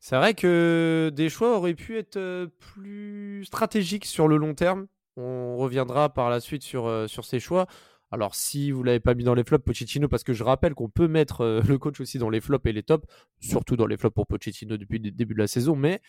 C'est 0.00 0.16
vrai 0.16 0.34
que 0.34 1.10
des 1.14 1.28
choix 1.28 1.56
auraient 1.56 1.74
pu 1.74 1.96
être 1.96 2.50
plus 2.58 3.44
stratégiques 3.44 4.06
sur 4.06 4.28
le 4.28 4.36
long 4.36 4.54
terme. 4.54 4.86
On 5.16 5.56
reviendra 5.56 6.08
par 6.08 6.28
la 6.28 6.40
suite 6.40 6.62
sur, 6.62 7.08
sur 7.08 7.24
ces 7.24 7.40
choix. 7.40 7.66
Alors, 8.14 8.36
si 8.36 8.70
vous 8.70 8.84
l'avez 8.84 9.00
pas 9.00 9.14
mis 9.14 9.24
dans 9.24 9.34
les 9.34 9.42
flops, 9.42 9.64
Pochettino, 9.64 10.06
parce 10.06 10.22
que 10.22 10.32
je 10.32 10.44
rappelle 10.44 10.74
qu'on 10.74 10.88
peut 10.88 11.08
mettre 11.08 11.40
euh, 11.40 11.60
le 11.66 11.78
coach 11.78 12.00
aussi 12.00 12.18
dans 12.18 12.30
les 12.30 12.40
flops 12.40 12.64
et 12.66 12.72
les 12.72 12.84
tops, 12.84 13.04
surtout 13.40 13.74
dans 13.74 13.88
les 13.88 13.96
flops 13.96 14.14
pour 14.14 14.28
Pochettino 14.28 14.76
depuis 14.76 15.00
le 15.00 15.10
début 15.10 15.34
de 15.34 15.40
la 15.40 15.48
saison, 15.48 15.74
mais 15.74 16.00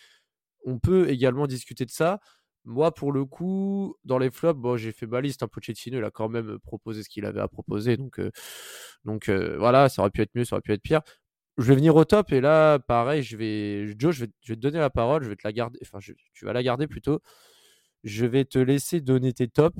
on 0.64 0.78
peut 0.78 1.10
également 1.10 1.48
discuter 1.48 1.84
de 1.84 1.90
ça. 1.90 2.20
Moi, 2.64 2.94
pour 2.94 3.10
le 3.10 3.24
coup, 3.24 3.96
dans 4.04 4.18
les 4.18 4.30
flops, 4.30 4.60
bon, 4.60 4.76
j'ai 4.76 4.92
fait 4.92 5.08
ma 5.08 5.20
liste. 5.20 5.42
Hein, 5.42 5.48
Pochettino, 5.48 5.98
il 5.98 6.04
a 6.04 6.12
quand 6.12 6.28
même 6.28 6.60
proposé 6.60 7.02
ce 7.02 7.08
qu'il 7.08 7.24
avait 7.26 7.40
à 7.40 7.48
proposer. 7.48 7.96
Donc, 7.96 8.20
euh, 8.20 8.30
donc 9.04 9.28
euh, 9.28 9.56
voilà, 9.58 9.88
ça 9.88 10.02
aurait 10.02 10.12
pu 10.12 10.22
être 10.22 10.34
mieux, 10.36 10.44
ça 10.44 10.54
aurait 10.54 10.62
pu 10.62 10.72
être 10.72 10.82
pire. 10.82 11.00
Je 11.58 11.64
vais 11.64 11.74
venir 11.74 11.96
au 11.96 12.04
top 12.04 12.32
et 12.32 12.40
là, 12.40 12.78
pareil, 12.78 13.24
je 13.24 13.36
vais, 13.36 13.98
Joe, 13.98 14.14
je 14.14 14.26
vais, 14.26 14.30
te 14.46 14.52
donner 14.52 14.78
la 14.78 14.90
parole, 14.90 15.24
je 15.24 15.28
vais 15.30 15.36
te 15.36 15.42
la 15.44 15.52
garder, 15.52 15.80
enfin, 15.82 15.98
tu 15.98 16.44
vas 16.44 16.52
la 16.52 16.62
garder 16.62 16.86
plutôt. 16.86 17.20
Je 18.04 18.26
vais 18.26 18.44
te 18.44 18.60
laisser 18.60 19.00
donner 19.00 19.32
tes 19.32 19.48
tops 19.48 19.76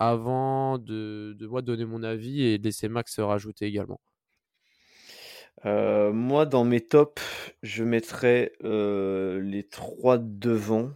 avant 0.00 0.78
de, 0.78 1.36
de 1.38 1.46
moi 1.46 1.62
donner 1.62 1.84
mon 1.84 2.02
avis 2.02 2.42
et 2.42 2.58
laisser 2.58 2.88
Max 2.88 3.14
se 3.14 3.20
rajouter 3.20 3.66
également. 3.66 4.00
Euh, 5.66 6.10
moi, 6.12 6.46
dans 6.46 6.64
mes 6.64 6.80
tops, 6.80 7.22
je 7.62 7.84
mettrais 7.84 8.52
euh, 8.64 9.40
les 9.42 9.62
trois 9.62 10.18
devant. 10.18 10.90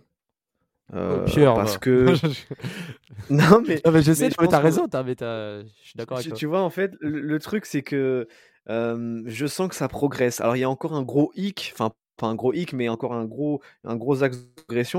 Oh, 0.93 0.97
euh, 0.97 1.55
parce 1.55 1.79
que 1.79 2.15
non 3.31 3.63
mais, 3.67 3.81
je 4.03 4.13
sais 4.13 4.29
tu 4.29 4.37
as 4.55 4.59
raison 4.61 4.87
je 4.93 5.65
suis 5.83 5.97
d'accord 5.97 6.19
avec 6.19 6.25
tu, 6.25 6.29
toi 6.29 6.37
tu 6.37 6.45
vois 6.45 6.61
en 6.61 6.69
fait 6.69 6.93
le, 7.01 7.39
truc 7.39 7.65
c'est 7.65 7.81
que 7.81 8.29
je 8.69 9.47
sens 9.47 9.71
que 9.71 9.75
ça 9.75 9.89
progresse 9.89 10.43
alors 10.43 10.57
il 10.57 10.61
y 10.61 10.65
a 10.65 10.69
encore 10.69 10.93
un 10.93 11.03
gros 11.03 11.33
hic 11.35 11.73
enfin 11.75 11.91
pas 12.17 12.27
un 12.27 12.35
gros 12.35 12.53
hic, 12.53 12.73
mais 12.73 12.89
encore 12.89 13.15
un 13.15 13.25
gros, 13.25 13.61
un 13.85 13.97
gros 13.97 14.23
axe 14.23 14.39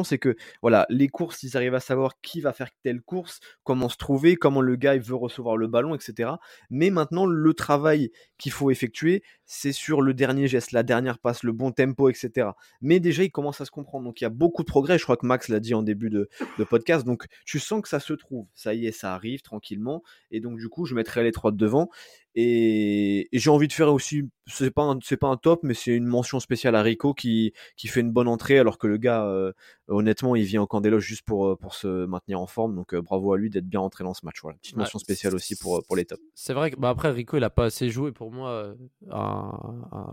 c'est 0.03 0.17
que 0.17 0.35
voilà, 0.61 0.85
les 0.89 1.07
courses, 1.07 1.43
ils 1.43 1.57
arrivent 1.57 1.75
à 1.75 1.79
savoir 1.79 2.19
qui 2.21 2.41
va 2.41 2.53
faire 2.53 2.69
telle 2.83 3.01
course, 3.01 3.39
comment 3.63 3.89
se 3.89 3.97
trouver, 3.97 4.35
comment 4.35 4.61
le 4.61 4.75
gars 4.75 4.97
veut 4.97 5.15
recevoir 5.15 5.57
le 5.57 5.67
ballon, 5.67 5.95
etc. 5.95 6.31
Mais 6.69 6.89
maintenant, 6.89 7.25
le 7.25 7.53
travail 7.53 8.11
qu'il 8.37 8.51
faut 8.51 8.71
effectuer, 8.71 9.23
c'est 9.45 9.71
sur 9.71 10.01
le 10.01 10.13
dernier 10.13 10.47
geste, 10.47 10.71
la 10.71 10.83
dernière 10.83 11.19
passe, 11.19 11.43
le 11.43 11.51
bon 11.51 11.71
tempo, 11.71 12.09
etc. 12.09 12.49
Mais 12.81 12.99
déjà, 12.99 13.23
il 13.23 13.31
commence 13.31 13.61
à 13.61 13.65
se 13.65 13.71
comprendre. 13.71 14.05
Donc, 14.05 14.21
il 14.21 14.23
y 14.23 14.27
a 14.27 14.31
beaucoup 14.31 14.63
de 14.63 14.67
progrès. 14.67 14.97
Je 14.97 15.03
crois 15.03 15.17
que 15.17 15.25
Max 15.25 15.49
l'a 15.49 15.59
dit 15.59 15.73
en 15.73 15.83
début 15.83 16.09
de, 16.09 16.29
podcast. 16.69 17.05
Donc, 17.05 17.25
tu 17.45 17.59
sens 17.59 17.81
que 17.81 17.89
ça 17.89 17.99
se 17.99 18.13
trouve. 18.13 18.47
Ça 18.53 18.73
y 18.73 18.87
est, 18.87 18.91
ça 18.91 19.13
arrive 19.13 19.41
tranquillement. 19.41 20.03
Et 20.31 20.39
donc, 20.39 20.57
du 20.57 20.69
coup, 20.69 20.85
je 20.85 20.95
mettrai 20.95 21.23
les 21.23 21.31
trois 21.31 21.51
de 21.51 21.57
devant. 21.57 21.89
Et, 22.37 23.29
j'ai 23.31 23.49
envie 23.49 23.69
de 23.69 23.73
faire 23.73 23.93
aussi, 23.93 24.29
c'est 24.45 24.69
pas 24.69 24.93
c'est 25.01 25.15
pas 25.15 25.27
un 25.27 25.37
top, 25.37 25.61
mais 25.63 25.73
c'est 25.73 25.91
une 25.91 26.05
mention 26.05 26.41
spéciale 26.41 26.75
à 26.75 26.81
Rico 26.81 27.13
qui, 27.13 27.53
qui 27.77 27.87
fait 27.87 28.01
une 28.01 28.11
bonne 28.11 28.27
entrée, 28.27 28.59
alors 28.59 28.77
que 28.77 28.87
le 28.87 28.97
gars, 28.97 29.25
euh, 29.25 29.53
honnêtement, 29.87 30.35
il 30.35 30.43
vient 30.43 30.61
en 30.61 30.67
Candelos 30.67 30.99
juste 30.99 31.23
pour, 31.25 31.47
euh, 31.47 31.55
pour 31.55 31.75
se 31.75 32.05
maintenir 32.05 32.41
en 32.41 32.47
forme. 32.47 32.75
Donc, 32.75 32.93
euh, 32.93 33.01
bravo 33.01 33.31
à 33.31 33.37
lui 33.37 33.49
d'être 33.49 33.67
bien 33.67 33.79
entré 33.79 34.03
dans 34.03 34.13
ce 34.13 34.25
match. 34.25 34.41
Voilà, 34.41 34.57
petite 34.57 34.75
mention 34.75 34.99
spéciale 34.99 35.33
aussi 35.33 35.55
pour, 35.55 35.81
pour 35.87 35.95
les 35.95 36.03
tops. 36.03 36.21
C'est 36.33 36.53
vrai 36.53 36.71
que, 36.71 36.75
bah 36.75 36.89
après, 36.89 37.09
Rico, 37.09 37.37
il 37.37 37.43
a 37.45 37.49
pas 37.49 37.65
assez 37.65 37.89
joué 37.89 38.11
pour 38.11 38.31
moi. 38.31 38.75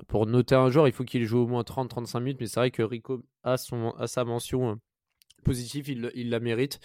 pour 0.07 0.27
noter 0.27 0.55
un 0.55 0.71
joueur, 0.71 0.87
il 0.87 0.93
faut 0.93 1.05
qu'il 1.05 1.25
joue 1.25 1.41
au 1.41 1.47
moins 1.49 1.63
30-35 1.63 2.21
minutes, 2.21 2.39
mais 2.41 2.47
c'est 2.47 2.61
vrai 2.61 2.71
que 2.71 2.83
Rico 2.83 3.21
a, 3.43 3.57
son, 3.57 3.91
a 3.99 4.07
sa 4.07 4.25
mention 4.25 4.79
positive, 5.43 5.89
il, 5.89 6.13
il 6.15 6.31
la 6.31 6.39
mérite. 6.39 6.79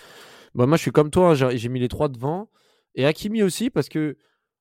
Bah, 0.55 0.65
moi, 0.65 0.77
je 0.77 0.81
suis 0.81 0.91
comme 0.91 1.11
toi, 1.11 1.35
hein, 1.39 1.51
j'ai 1.55 1.69
mis 1.69 1.79
les 1.79 1.89
trois 1.89 2.09
devant. 2.09 2.49
Et 2.95 3.05
Hakimi 3.05 3.43
aussi, 3.43 3.69
parce 3.69 3.89
que 3.89 4.17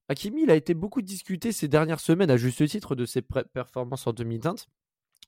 Hakimi, 0.08 0.44
il 0.44 0.50
a 0.50 0.54
été 0.54 0.74
beaucoup 0.74 1.02
discuté 1.02 1.52
ces 1.52 1.68
dernières 1.68 2.00
semaines, 2.00 2.30
à 2.30 2.36
juste 2.36 2.66
titre, 2.66 2.94
de 2.94 3.04
ses 3.04 3.22
performances 3.22 4.06
en 4.06 4.12
2020. 4.12 4.66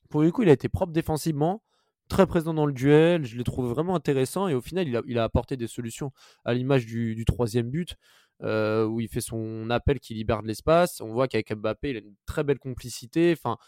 Pour 0.08 0.22
le 0.22 0.30
coup, 0.30 0.42
il 0.42 0.48
a 0.48 0.52
été 0.52 0.68
propre 0.68 0.92
défensivement, 0.92 1.62
très 2.08 2.26
présent 2.26 2.54
dans 2.54 2.66
le 2.66 2.72
duel. 2.72 3.24
Je 3.24 3.36
l'ai 3.36 3.44
trouvé 3.44 3.68
vraiment 3.68 3.94
intéressant 3.94 4.48
et 4.48 4.54
au 4.54 4.60
final, 4.60 4.88
il 5.06 5.18
a, 5.18 5.24
apporté 5.24 5.56
des 5.56 5.66
solutions 5.66 6.12
à 6.44 6.54
l'image 6.54 6.86
du, 6.86 7.24
troisième 7.26 7.70
but. 7.70 7.96
Euh, 8.44 8.84
où 8.86 9.00
il 9.00 9.08
fait 9.08 9.20
son 9.20 9.68
appel 9.68 9.98
qui 9.98 10.14
libère 10.14 10.42
de 10.42 10.46
l'espace. 10.46 11.00
On 11.00 11.08
voit 11.08 11.26
qu'avec 11.26 11.52
Mbappé, 11.52 11.90
il 11.90 11.96
a 11.96 11.98
une 11.98 12.14
très 12.24 12.44
belle 12.44 12.60
complicité. 12.60 13.34
Enfin, 13.36 13.58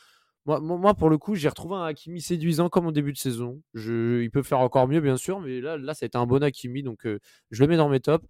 moi, 0.47 0.95
pour 0.95 1.11
le 1.11 1.19
coup, 1.19 1.35
j'ai 1.35 1.49
retrouvé 1.49 1.75
un 1.75 1.83
Hakimi 1.85 2.21
séduisant 2.21 2.69
comme 2.69 2.87
au 2.87 2.93
début 2.93 3.13
de 3.13 3.19
saison. 3.19 3.61
Je, 3.75 4.23
il 4.23 4.31
peut 4.31 4.45
faire 4.45 4.61
encore 4.61 4.87
mieux, 4.87 5.01
bien 5.01 5.17
sûr, 5.17 5.41
mais 5.41 5.61
là, 5.61 5.77
là, 5.77 5.93
ça 5.93 6.05
a 6.05 6.07
été 6.07 6.17
un 6.17 6.27
bon 6.27 6.43
Hakimi, 6.43 6.85
donc 6.85 7.05
euh, 7.07 7.19
je 7.51 7.63
le 7.65 7.69
mets 7.69 7.77
dans 7.77 7.89
mes 7.89 7.99
tops. 7.99 8.25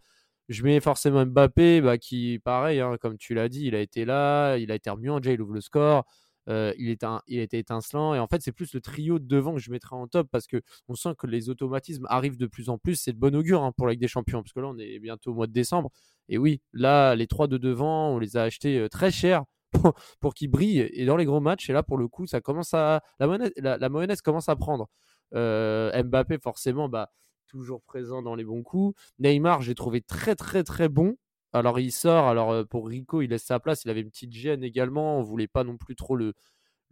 Je 0.50 0.64
mets 0.64 0.80
forcément 0.80 1.24
Mbappé, 1.24 1.80
bah, 1.80 1.96
qui, 1.96 2.40
pareil, 2.42 2.80
hein, 2.80 2.96
comme 3.00 3.16
tu 3.16 3.34
l'as 3.34 3.48
dit, 3.48 3.66
il 3.66 3.76
a 3.76 3.80
été 3.80 4.04
là, 4.04 4.56
il 4.56 4.72
a 4.72 4.74
été 4.74 4.90
remuant, 4.90 5.20
déjà 5.20 5.32
il 5.32 5.40
ouvre 5.40 5.52
le 5.54 5.60
score, 5.60 6.04
euh, 6.48 6.74
il, 6.76 6.88
est 6.88 7.04
un, 7.04 7.22
il 7.28 7.38
été 7.38 7.58
étincelant. 7.58 8.14
Et 8.14 8.18
en 8.18 8.26
fait, 8.26 8.42
c'est 8.42 8.50
plus 8.50 8.74
le 8.74 8.80
trio 8.80 9.20
de 9.20 9.26
devant 9.26 9.54
que 9.54 9.60
je 9.60 9.70
mettrai 9.70 9.94
en 9.94 10.08
top 10.08 10.26
parce 10.32 10.48
que 10.48 10.60
on 10.88 10.96
sent 10.96 11.10
que 11.16 11.28
les 11.28 11.50
automatismes 11.50 12.04
arrivent 12.10 12.36
de 12.36 12.48
plus 12.48 12.68
en 12.68 12.78
plus. 12.78 12.96
C'est 12.96 13.12
de 13.12 13.18
bon 13.18 13.32
augure 13.36 13.62
hein, 13.62 13.70
pour 13.76 13.86
la 13.86 13.92
Ligue 13.92 14.00
des 14.00 14.08
Champions, 14.08 14.42
parce 14.42 14.52
que 14.52 14.58
là, 14.58 14.66
on 14.66 14.78
est 14.78 14.98
bientôt 14.98 15.30
au 15.30 15.34
mois 15.34 15.46
de 15.46 15.52
décembre. 15.52 15.90
Et 16.28 16.36
oui, 16.36 16.60
là, 16.72 17.14
les 17.14 17.28
trois 17.28 17.46
de 17.46 17.56
devant, 17.56 18.10
on 18.10 18.18
les 18.18 18.36
a 18.36 18.42
achetés 18.42 18.76
euh, 18.78 18.88
très 18.88 19.12
cher 19.12 19.44
pour, 20.20 20.34
qu'ils 20.34 20.50
brillent. 20.50 20.90
Et 20.92 21.06
dans 21.06 21.16
les 21.16 21.26
gros 21.26 21.40
matchs, 21.40 21.70
et 21.70 21.72
là, 21.72 21.84
pour 21.84 21.96
le 21.96 22.08
coup, 22.08 22.26
ça 22.26 22.40
commence 22.40 22.74
à. 22.74 23.02
La, 23.20 23.28
mayonnaise, 23.28 23.52
la, 23.56 24.16
commence 24.16 24.48
à 24.48 24.56
prendre. 24.56 24.88
Euh, 25.34 26.02
Mbappé, 26.02 26.38
forcément, 26.38 26.88
bah 26.88 27.10
toujours 27.50 27.82
présent 27.82 28.22
dans 28.22 28.34
les 28.34 28.44
bons 28.44 28.62
coups. 28.62 28.98
Neymar, 29.18 29.62
j'ai 29.62 29.74
trouvé 29.74 30.00
très 30.00 30.34
très 30.36 30.62
très 30.62 30.88
bon. 30.88 31.16
Alors 31.52 31.80
il 31.80 31.90
sort, 31.90 32.28
alors 32.28 32.66
pour 32.68 32.88
Rico, 32.88 33.22
il 33.22 33.30
laisse 33.30 33.44
sa 33.44 33.58
place, 33.58 33.84
il 33.84 33.90
avait 33.90 34.02
une 34.02 34.10
petite 34.10 34.32
gêne 34.32 34.62
également, 34.62 35.18
on 35.18 35.22
voulait 35.22 35.48
pas 35.48 35.64
non 35.64 35.76
plus 35.76 35.96
trop 35.96 36.16
le 36.16 36.34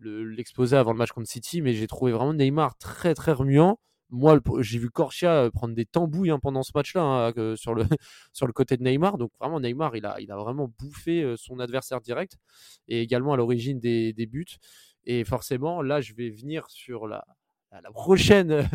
l'exposer 0.00 0.76
avant 0.76 0.92
le 0.92 0.98
match 0.98 1.10
contre 1.10 1.28
City, 1.28 1.60
mais 1.62 1.74
j'ai 1.74 1.88
trouvé 1.88 2.12
vraiment 2.12 2.34
Neymar 2.34 2.76
très 2.78 3.14
très 3.14 3.32
remuant. 3.32 3.80
Moi, 4.10 4.40
j'ai 4.60 4.78
vu 4.78 4.90
Corchia 4.90 5.50
prendre 5.52 5.74
des 5.74 5.84
tambouilles 5.86 6.30
hein, 6.30 6.38
pendant 6.40 6.62
ce 6.62 6.72
match-là 6.74 7.32
hein, 7.36 7.56
sur, 7.56 7.74
le, 7.74 7.84
sur 8.32 8.46
le 8.46 8.52
côté 8.52 8.76
de 8.76 8.82
Neymar. 8.84 9.18
Donc 9.18 9.32
vraiment, 9.40 9.60
Neymar, 9.60 9.96
il 9.96 10.06
a, 10.06 10.20
il 10.20 10.28
vraiment 10.28 10.72
bouffé 10.78 11.34
son 11.36 11.58
adversaire 11.58 12.00
direct 12.00 12.38
et 12.86 13.02
également 13.02 13.32
à 13.34 13.36
l'origine 13.36 13.80
des, 13.80 14.12
des 14.12 14.26
buts. 14.26 14.46
Et 15.04 15.24
forcément, 15.24 15.82
là, 15.82 16.00
je 16.00 16.14
vais 16.14 16.30
venir 16.30 16.70
sur 16.70 17.06
la, 17.08 17.24
la 17.72 17.90
prochaine, 17.92 18.68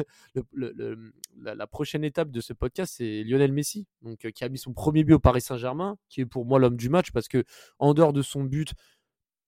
la, 1.35 1.67
prochaine 1.67 2.03
étape 2.03 2.29
de 2.29 2.41
ce 2.41 2.53
podcast, 2.53 2.95
c'est 2.97 3.23
Lionel 3.23 3.51
Messi, 3.51 3.87
donc, 4.01 4.19
qui 4.19 4.43
a 4.43 4.49
mis 4.49 4.57
son 4.57 4.73
premier 4.73 5.03
but 5.03 5.13
au 5.13 5.19
Paris 5.19 5.41
Saint-Germain, 5.41 5.97
qui 6.09 6.21
est 6.21 6.25
pour 6.25 6.45
moi 6.45 6.59
l'homme 6.59 6.77
du 6.77 6.89
match, 6.89 7.11
parce 7.11 7.27
que 7.27 7.43
en 7.79 7.93
dehors 7.93 8.13
de 8.13 8.21
son 8.21 8.43
but, 8.43 8.73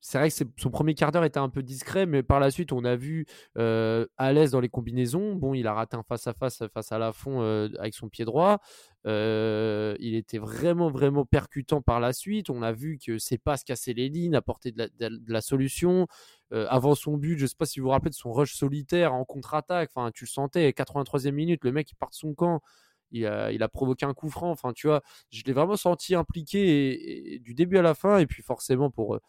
c'est 0.07 0.19
vrai 0.19 0.29
que 0.29 0.35
son 0.57 0.69
premier 0.69 0.93
quart 0.93 1.11
d'heure 1.11 1.23
était 1.23 1.39
un 1.39 1.49
peu 1.49 1.63
discret, 1.63 2.05
mais 2.05 2.21
par 2.21 2.39
la 2.39 2.51
suite, 2.51 2.71
on 2.71 2.85
a 2.85 2.95
vu 2.95 3.25
à 3.55 4.33
l'aise 4.33 4.51
dans 4.51 4.59
les 4.59 4.69
combinaisons. 4.69 5.33
Bon, 5.33 5.55
il 5.55 5.65
a 5.65 5.73
raté 5.73 5.97
un 5.97 6.03
face-à-face 6.03 6.61
face, 6.71 6.91
à 6.91 6.99
la 6.99 7.11
fond 7.11 7.41
avec 7.79 7.95
son 7.95 8.07
pied 8.07 8.23
droit. 8.23 8.59
il 9.05 10.13
était 10.15 10.37
vraiment, 10.37 10.91
vraiment 10.91 11.25
percutant 11.25 11.81
par 11.81 11.99
la 11.99 12.13
suite. 12.13 12.51
On 12.51 12.61
a 12.61 12.71
vu 12.71 12.99
que 13.03 13.17
ses 13.17 13.39
passes 13.39 13.63
cassaient 13.63 13.93
les 13.93 14.09
lignes, 14.09 14.35
apportaient 14.35 14.71
de 14.71 14.91
la, 15.27 15.41
solution. 15.41 16.05
avant 16.51 16.93
son 16.93 17.17
but, 17.17 17.39
je 17.39 17.45
ne 17.45 17.47
sais 17.47 17.55
pas 17.57 17.65
si 17.65 17.79
vous 17.79 17.85
vous 17.85 17.91
rappelez 17.91 18.11
de 18.11 18.15
son 18.15 18.31
rush 18.31 18.53
solitaire 18.53 19.11
en 19.11 19.25
contre-attaque. 19.25 19.89
Tu 20.13 20.25
le 20.25 20.29
sentais, 20.29 20.69
83e 20.69 21.31
minute, 21.31 21.63
le 21.63 21.71
mec, 21.71 21.91
part 21.97 22.11
de 22.11 22.15
son 22.15 22.35
camp. 22.35 22.61
Il 23.09 23.25
a, 23.25 23.51
il 23.51 23.63
a, 23.63 23.69
provoqué 23.69 24.05
un 24.05 24.13
coup 24.13 24.29
franc. 24.29 24.51
Enfin, 24.51 24.71
tu 24.71 24.85
vois, 24.85 25.01
je 25.31 25.41
l'ai 25.47 25.53
vraiment 25.53 25.77
senti 25.77 26.13
impliqué 26.13 27.39
du 27.41 27.55
début 27.55 27.77
à 27.79 27.81
la 27.81 27.95
fin. 27.95 28.19
Et 28.19 28.27
puis, 28.27 28.43
forcément, 28.43 28.91
pour 28.91 29.19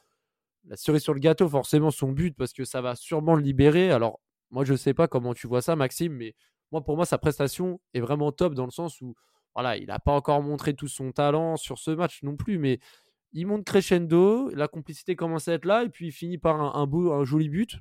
la 0.69 0.77
cerise 0.77 1.03
sur 1.03 1.15
le 1.15 1.21
gâteau, 1.21 1.49
forcément 1.49 1.91
son 1.91 2.13
but, 2.13 2.37
parce 2.37 2.53
que 2.53 2.65
ça 2.65 2.81
va 2.81 2.95
sûrement 2.95 3.35
le 3.35 3.43
libérer. 3.43 3.91
Alors, 3.91 4.21
moi, 4.51 4.65
je 4.65 4.73
ne 4.73 4.77
sais 4.77 4.95
pas 4.95 5.09
comment 5.09 5.35
tu 5.35 5.47
vois 5.47 5.63
ça, 5.63 5.77
Maxime, 5.77 6.13
mais 6.13 6.35
moi, 6.73 6.85
pour 6.85 6.97
moi, 6.97 7.07
sa 7.07 7.19
prestation 7.19 7.81
est 7.95 8.01
vraiment 8.01 8.33
top 8.33 8.55
dans 8.55 8.65
le 8.65 8.71
sens 8.71 9.01
où, 9.01 9.15
voilà, 9.55 9.77
il 9.77 9.87
n'a 9.87 9.99
pas 9.99 10.13
encore 10.13 10.43
montré 10.43 10.75
tout 10.75 10.89
son 10.89 11.13
talent 11.13 11.57
sur 11.57 11.79
ce 11.79 11.91
match 11.91 12.23
non 12.23 12.37
plus, 12.37 12.59
mais 12.59 12.79
il 13.33 13.47
monte 13.47 13.65
crescendo, 13.65 14.51
la 14.55 14.69
complicité 14.69 15.15
commence 15.15 15.49
à 15.49 15.55
être 15.55 15.65
là, 15.65 15.85
et 15.85 15.89
puis 15.89 16.09
il 16.09 16.13
finit 16.13 16.39
par 16.39 16.77
un, 16.77 16.87
beau, 16.87 17.25
joli 17.25 17.49
but. 17.49 17.79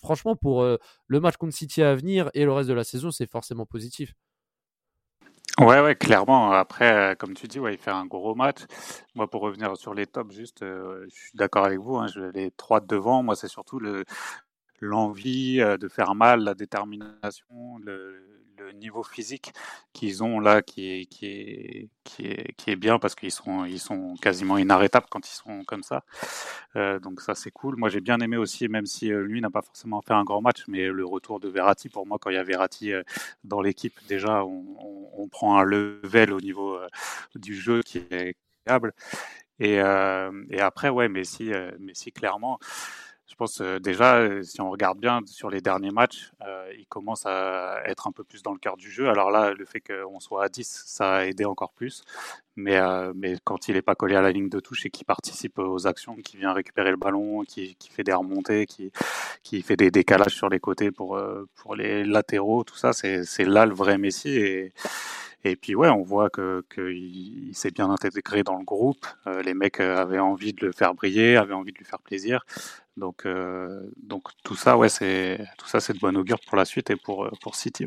franchement, 0.00 0.36
pour 0.36 0.62
euh, 0.62 0.76
le 1.06 1.20
match 1.20 1.36
contre 1.36 1.54
City 1.54 1.82
à 1.82 1.94
venir 1.94 2.30
et 2.34 2.44
le 2.44 2.52
reste 2.52 2.68
de 2.68 2.74
la 2.74 2.84
saison, 2.84 3.10
c'est 3.10 3.30
forcément 3.30 3.66
positif. 3.66 4.14
Ouais, 5.62 5.80
ouais, 5.80 5.94
clairement. 5.94 6.50
Après, 6.52 7.12
euh, 7.12 7.14
comme 7.14 7.34
tu 7.34 7.46
dis, 7.46 7.60
ouais, 7.60 7.74
il 7.74 7.78
fait 7.78 7.90
un 7.90 8.06
gros 8.06 8.34
match. 8.34 8.60
Moi, 9.14 9.28
pour 9.30 9.42
revenir 9.42 9.76
sur 9.76 9.94
les 9.94 10.06
tops, 10.06 10.34
juste, 10.34 10.62
euh, 10.62 11.06
je 11.08 11.14
suis 11.14 11.36
d'accord 11.36 11.64
avec 11.64 11.78
vous. 11.78 11.96
Hein, 11.96 12.08
je, 12.08 12.20
les 12.20 12.50
trois 12.50 12.80
devant, 12.80 13.22
moi, 13.22 13.36
c'est 13.36 13.48
surtout 13.48 13.78
le 13.78 14.04
l'envie 14.80 15.60
euh, 15.60 15.76
de 15.78 15.88
faire 15.88 16.14
mal, 16.16 16.40
la 16.40 16.54
détermination, 16.54 17.78
le, 17.84 18.41
niveau 18.74 19.02
physique 19.02 19.52
qu'ils 19.92 20.22
ont 20.22 20.40
là, 20.40 20.62
qui 20.62 20.90
est, 20.90 21.06
qui 21.06 21.26
est, 21.26 21.88
qui 22.04 22.26
est, 22.26 22.52
qui 22.56 22.70
est 22.70 22.76
bien 22.76 22.98
parce 22.98 23.14
qu'ils 23.14 23.30
sont, 23.30 23.64
ils 23.64 23.80
sont 23.80 24.14
quasiment 24.20 24.58
inarrêtables 24.58 25.06
quand 25.10 25.26
ils 25.28 25.34
sont 25.34 25.64
comme 25.64 25.82
ça. 25.82 26.04
Euh, 26.76 26.98
donc 26.98 27.20
ça, 27.20 27.34
c'est 27.34 27.50
cool. 27.50 27.76
Moi, 27.76 27.88
j'ai 27.88 28.00
bien 28.00 28.18
aimé 28.20 28.36
aussi, 28.36 28.68
même 28.68 28.86
si 28.86 29.12
euh, 29.12 29.22
lui 29.22 29.40
n'a 29.40 29.50
pas 29.50 29.62
forcément 29.62 30.02
fait 30.02 30.14
un 30.14 30.24
grand 30.24 30.40
match, 30.40 30.64
mais 30.68 30.86
le 30.88 31.04
retour 31.04 31.40
de 31.40 31.48
Verratti, 31.48 31.88
pour 31.88 32.06
moi, 32.06 32.18
quand 32.20 32.30
il 32.30 32.34
y 32.34 32.38
a 32.38 32.44
Verratti 32.44 32.92
dans 33.44 33.60
l'équipe, 33.60 33.94
déjà, 34.08 34.44
on, 34.44 34.64
on, 35.14 35.28
prend 35.28 35.58
un 35.58 35.64
level 35.64 36.32
au 36.32 36.40
niveau 36.40 36.78
du 37.34 37.54
jeu 37.54 37.82
qui 37.82 37.98
est. 38.10 38.36
Et, 39.58 39.74
et 39.74 40.60
après, 40.60 40.88
ouais, 40.88 41.08
Messi, 41.08 41.50
Messi 41.78 42.12
clairement. 42.12 42.58
Je 43.32 43.36
pense 43.38 43.62
euh, 43.62 43.78
déjà, 43.80 44.16
euh, 44.16 44.42
si 44.42 44.60
on 44.60 44.70
regarde 44.70 44.98
bien 44.98 45.20
sur 45.24 45.48
les 45.48 45.62
derniers 45.62 45.90
matchs, 45.90 46.32
euh, 46.46 46.70
il 46.78 46.84
commence 46.86 47.24
à 47.24 47.80
être 47.86 48.06
un 48.06 48.12
peu 48.12 48.24
plus 48.24 48.42
dans 48.42 48.52
le 48.52 48.58
cœur 48.58 48.76
du 48.76 48.90
jeu. 48.90 49.08
Alors 49.08 49.30
là, 49.30 49.54
le 49.54 49.64
fait 49.64 49.80
qu'on 49.80 50.20
soit 50.20 50.44
à 50.44 50.48
10, 50.50 50.82
ça 50.86 51.14
a 51.14 51.24
aidé 51.24 51.46
encore 51.46 51.72
plus. 51.72 52.04
Mais, 52.56 52.78
mais 53.14 53.36
quand 53.44 53.68
il 53.68 53.74
n'est 53.74 53.82
pas 53.82 53.94
collé 53.94 54.14
à 54.14 54.20
la 54.20 54.30
ligne 54.30 54.50
de 54.50 54.60
touche 54.60 54.84
et 54.84 54.90
qu'il 54.90 55.06
participe 55.06 55.58
aux 55.58 55.86
actions, 55.86 56.14
qui 56.16 56.36
vient 56.36 56.52
récupérer 56.52 56.90
le 56.90 56.98
ballon, 56.98 57.44
qui, 57.44 57.74
qui 57.76 57.88
fait 57.88 58.04
des 58.04 58.12
remontées, 58.12 58.66
qui, 58.66 58.92
qui 59.42 59.62
fait 59.62 59.76
des 59.76 59.90
décalages 59.90 60.34
sur 60.34 60.50
les 60.50 60.60
côtés 60.60 60.90
pour, 60.90 61.18
pour 61.54 61.74
les 61.74 62.04
latéraux, 62.04 62.64
tout 62.64 62.76
ça, 62.76 62.92
c'est 62.92 63.44
là 63.46 63.64
le 63.64 63.72
vrai 63.72 63.96
Messi. 63.96 64.70
Et 65.44 65.56
puis 65.56 65.74
ouais, 65.74 65.88
on 65.88 66.02
voit 66.02 66.30
que 66.30 66.64
qu'il 66.72 67.50
s'est 67.54 67.72
bien 67.72 67.90
intégré 67.90 68.44
dans 68.44 68.56
le 68.56 68.64
groupe. 68.64 69.04
Euh, 69.26 69.42
les 69.42 69.54
mecs 69.54 69.80
euh, 69.80 69.96
avaient 69.96 70.20
envie 70.20 70.52
de 70.52 70.66
le 70.66 70.72
faire 70.72 70.94
briller, 70.94 71.36
avaient 71.36 71.54
envie 71.54 71.72
de 71.72 71.78
lui 71.78 71.84
faire 71.84 72.00
plaisir. 72.00 72.44
Donc 72.96 73.26
euh, 73.26 73.90
donc 73.96 74.28
tout 74.44 74.54
ça, 74.54 74.76
ouais, 74.76 74.88
c'est 74.88 75.44
tout 75.58 75.66
ça, 75.66 75.80
c'est 75.80 75.94
de 75.94 75.98
bonne 75.98 76.16
augure 76.16 76.38
pour 76.46 76.56
la 76.56 76.64
suite 76.64 76.90
et 76.90 76.96
pour 76.96 77.28
pour 77.40 77.56
City. 77.56 77.86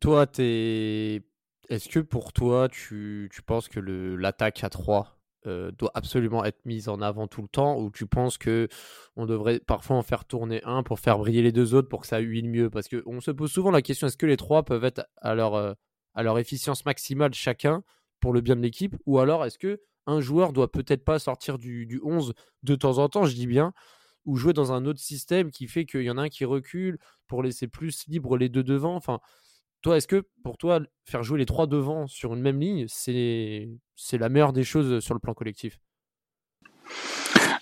Toi, 0.00 0.26
t'es 0.26 1.22
est-ce 1.68 1.88
que 1.88 2.00
pour 2.00 2.32
toi, 2.32 2.68
tu, 2.68 3.28
tu 3.32 3.42
penses 3.42 3.68
que 3.68 3.78
l'attaque 3.78 4.64
à 4.64 4.70
3 4.70 5.16
doit 5.46 5.92
absolument 5.94 6.44
être 6.44 6.66
mise 6.66 6.88
en 6.88 7.00
avant 7.00 7.28
tout 7.28 7.42
le 7.42 7.48
temps 7.48 7.78
ou 7.80 7.90
tu 7.90 8.06
penses 8.06 8.36
que 8.36 8.68
on 9.16 9.24
devrait 9.26 9.60
parfois 9.60 9.96
en 9.96 10.02
faire 10.02 10.24
tourner 10.24 10.60
un 10.64 10.82
pour 10.82 10.98
faire 10.98 11.18
briller 11.18 11.42
les 11.42 11.52
deux 11.52 11.74
autres 11.74 11.88
pour 11.88 12.00
que 12.00 12.08
ça 12.08 12.18
huile 12.18 12.50
mieux? 12.50 12.68
Parce 12.70 12.88
que 12.88 13.02
on 13.06 13.20
se 13.20 13.30
pose 13.30 13.52
souvent 13.52 13.70
la 13.70 13.82
question 13.82 14.08
est-ce 14.08 14.16
que 14.16 14.26
les 14.26 14.36
trois 14.36 14.64
peuvent 14.64 14.84
être 14.84 15.06
à 15.18 15.36
leur 15.36 15.76
à 16.14 16.22
leur 16.22 16.38
efficience 16.38 16.84
maximale 16.84 17.34
chacun 17.34 17.82
pour 18.20 18.32
le 18.32 18.40
bien 18.40 18.56
de 18.56 18.60
l'équipe 18.60 18.96
Ou 19.06 19.18
alors 19.18 19.44
est-ce 19.44 19.58
que 19.58 19.80
un 20.06 20.20
joueur 20.20 20.52
doit 20.52 20.70
peut-être 20.70 21.04
pas 21.04 21.18
sortir 21.18 21.58
du, 21.58 21.86
du, 21.86 22.00
11 22.02 22.34
de 22.62 22.74
temps 22.74 22.98
en 22.98 23.08
temps, 23.08 23.24
je 23.24 23.34
dis 23.34 23.46
bien, 23.46 23.72
ou 24.24 24.36
jouer 24.36 24.52
dans 24.52 24.72
un 24.72 24.84
autre 24.86 25.00
système 25.00 25.50
qui 25.50 25.68
fait 25.68 25.84
qu'il 25.84 26.02
y 26.02 26.10
en 26.10 26.18
a 26.18 26.22
un 26.22 26.28
qui 26.28 26.44
recule 26.44 26.98
pour 27.26 27.42
laisser 27.42 27.68
plus 27.68 28.06
libre 28.08 28.36
les 28.36 28.48
deux 28.48 28.64
devant? 28.64 28.96
Enfin, 28.96 29.20
toi, 29.82 29.96
est-ce 29.96 30.08
que 30.08 30.26
pour 30.42 30.58
toi, 30.58 30.80
faire 31.04 31.22
jouer 31.22 31.38
les 31.38 31.46
trois 31.46 31.66
devant 31.66 32.06
sur 32.06 32.34
une 32.34 32.40
même 32.40 32.60
ligne, 32.60 32.86
c'est 32.88 33.68
la 34.12 34.28
meilleure 34.28 34.52
des 34.52 34.64
choses 34.64 35.02
sur 35.02 35.14
le 35.14 35.20
plan 35.20 35.34
collectif? 35.34 35.78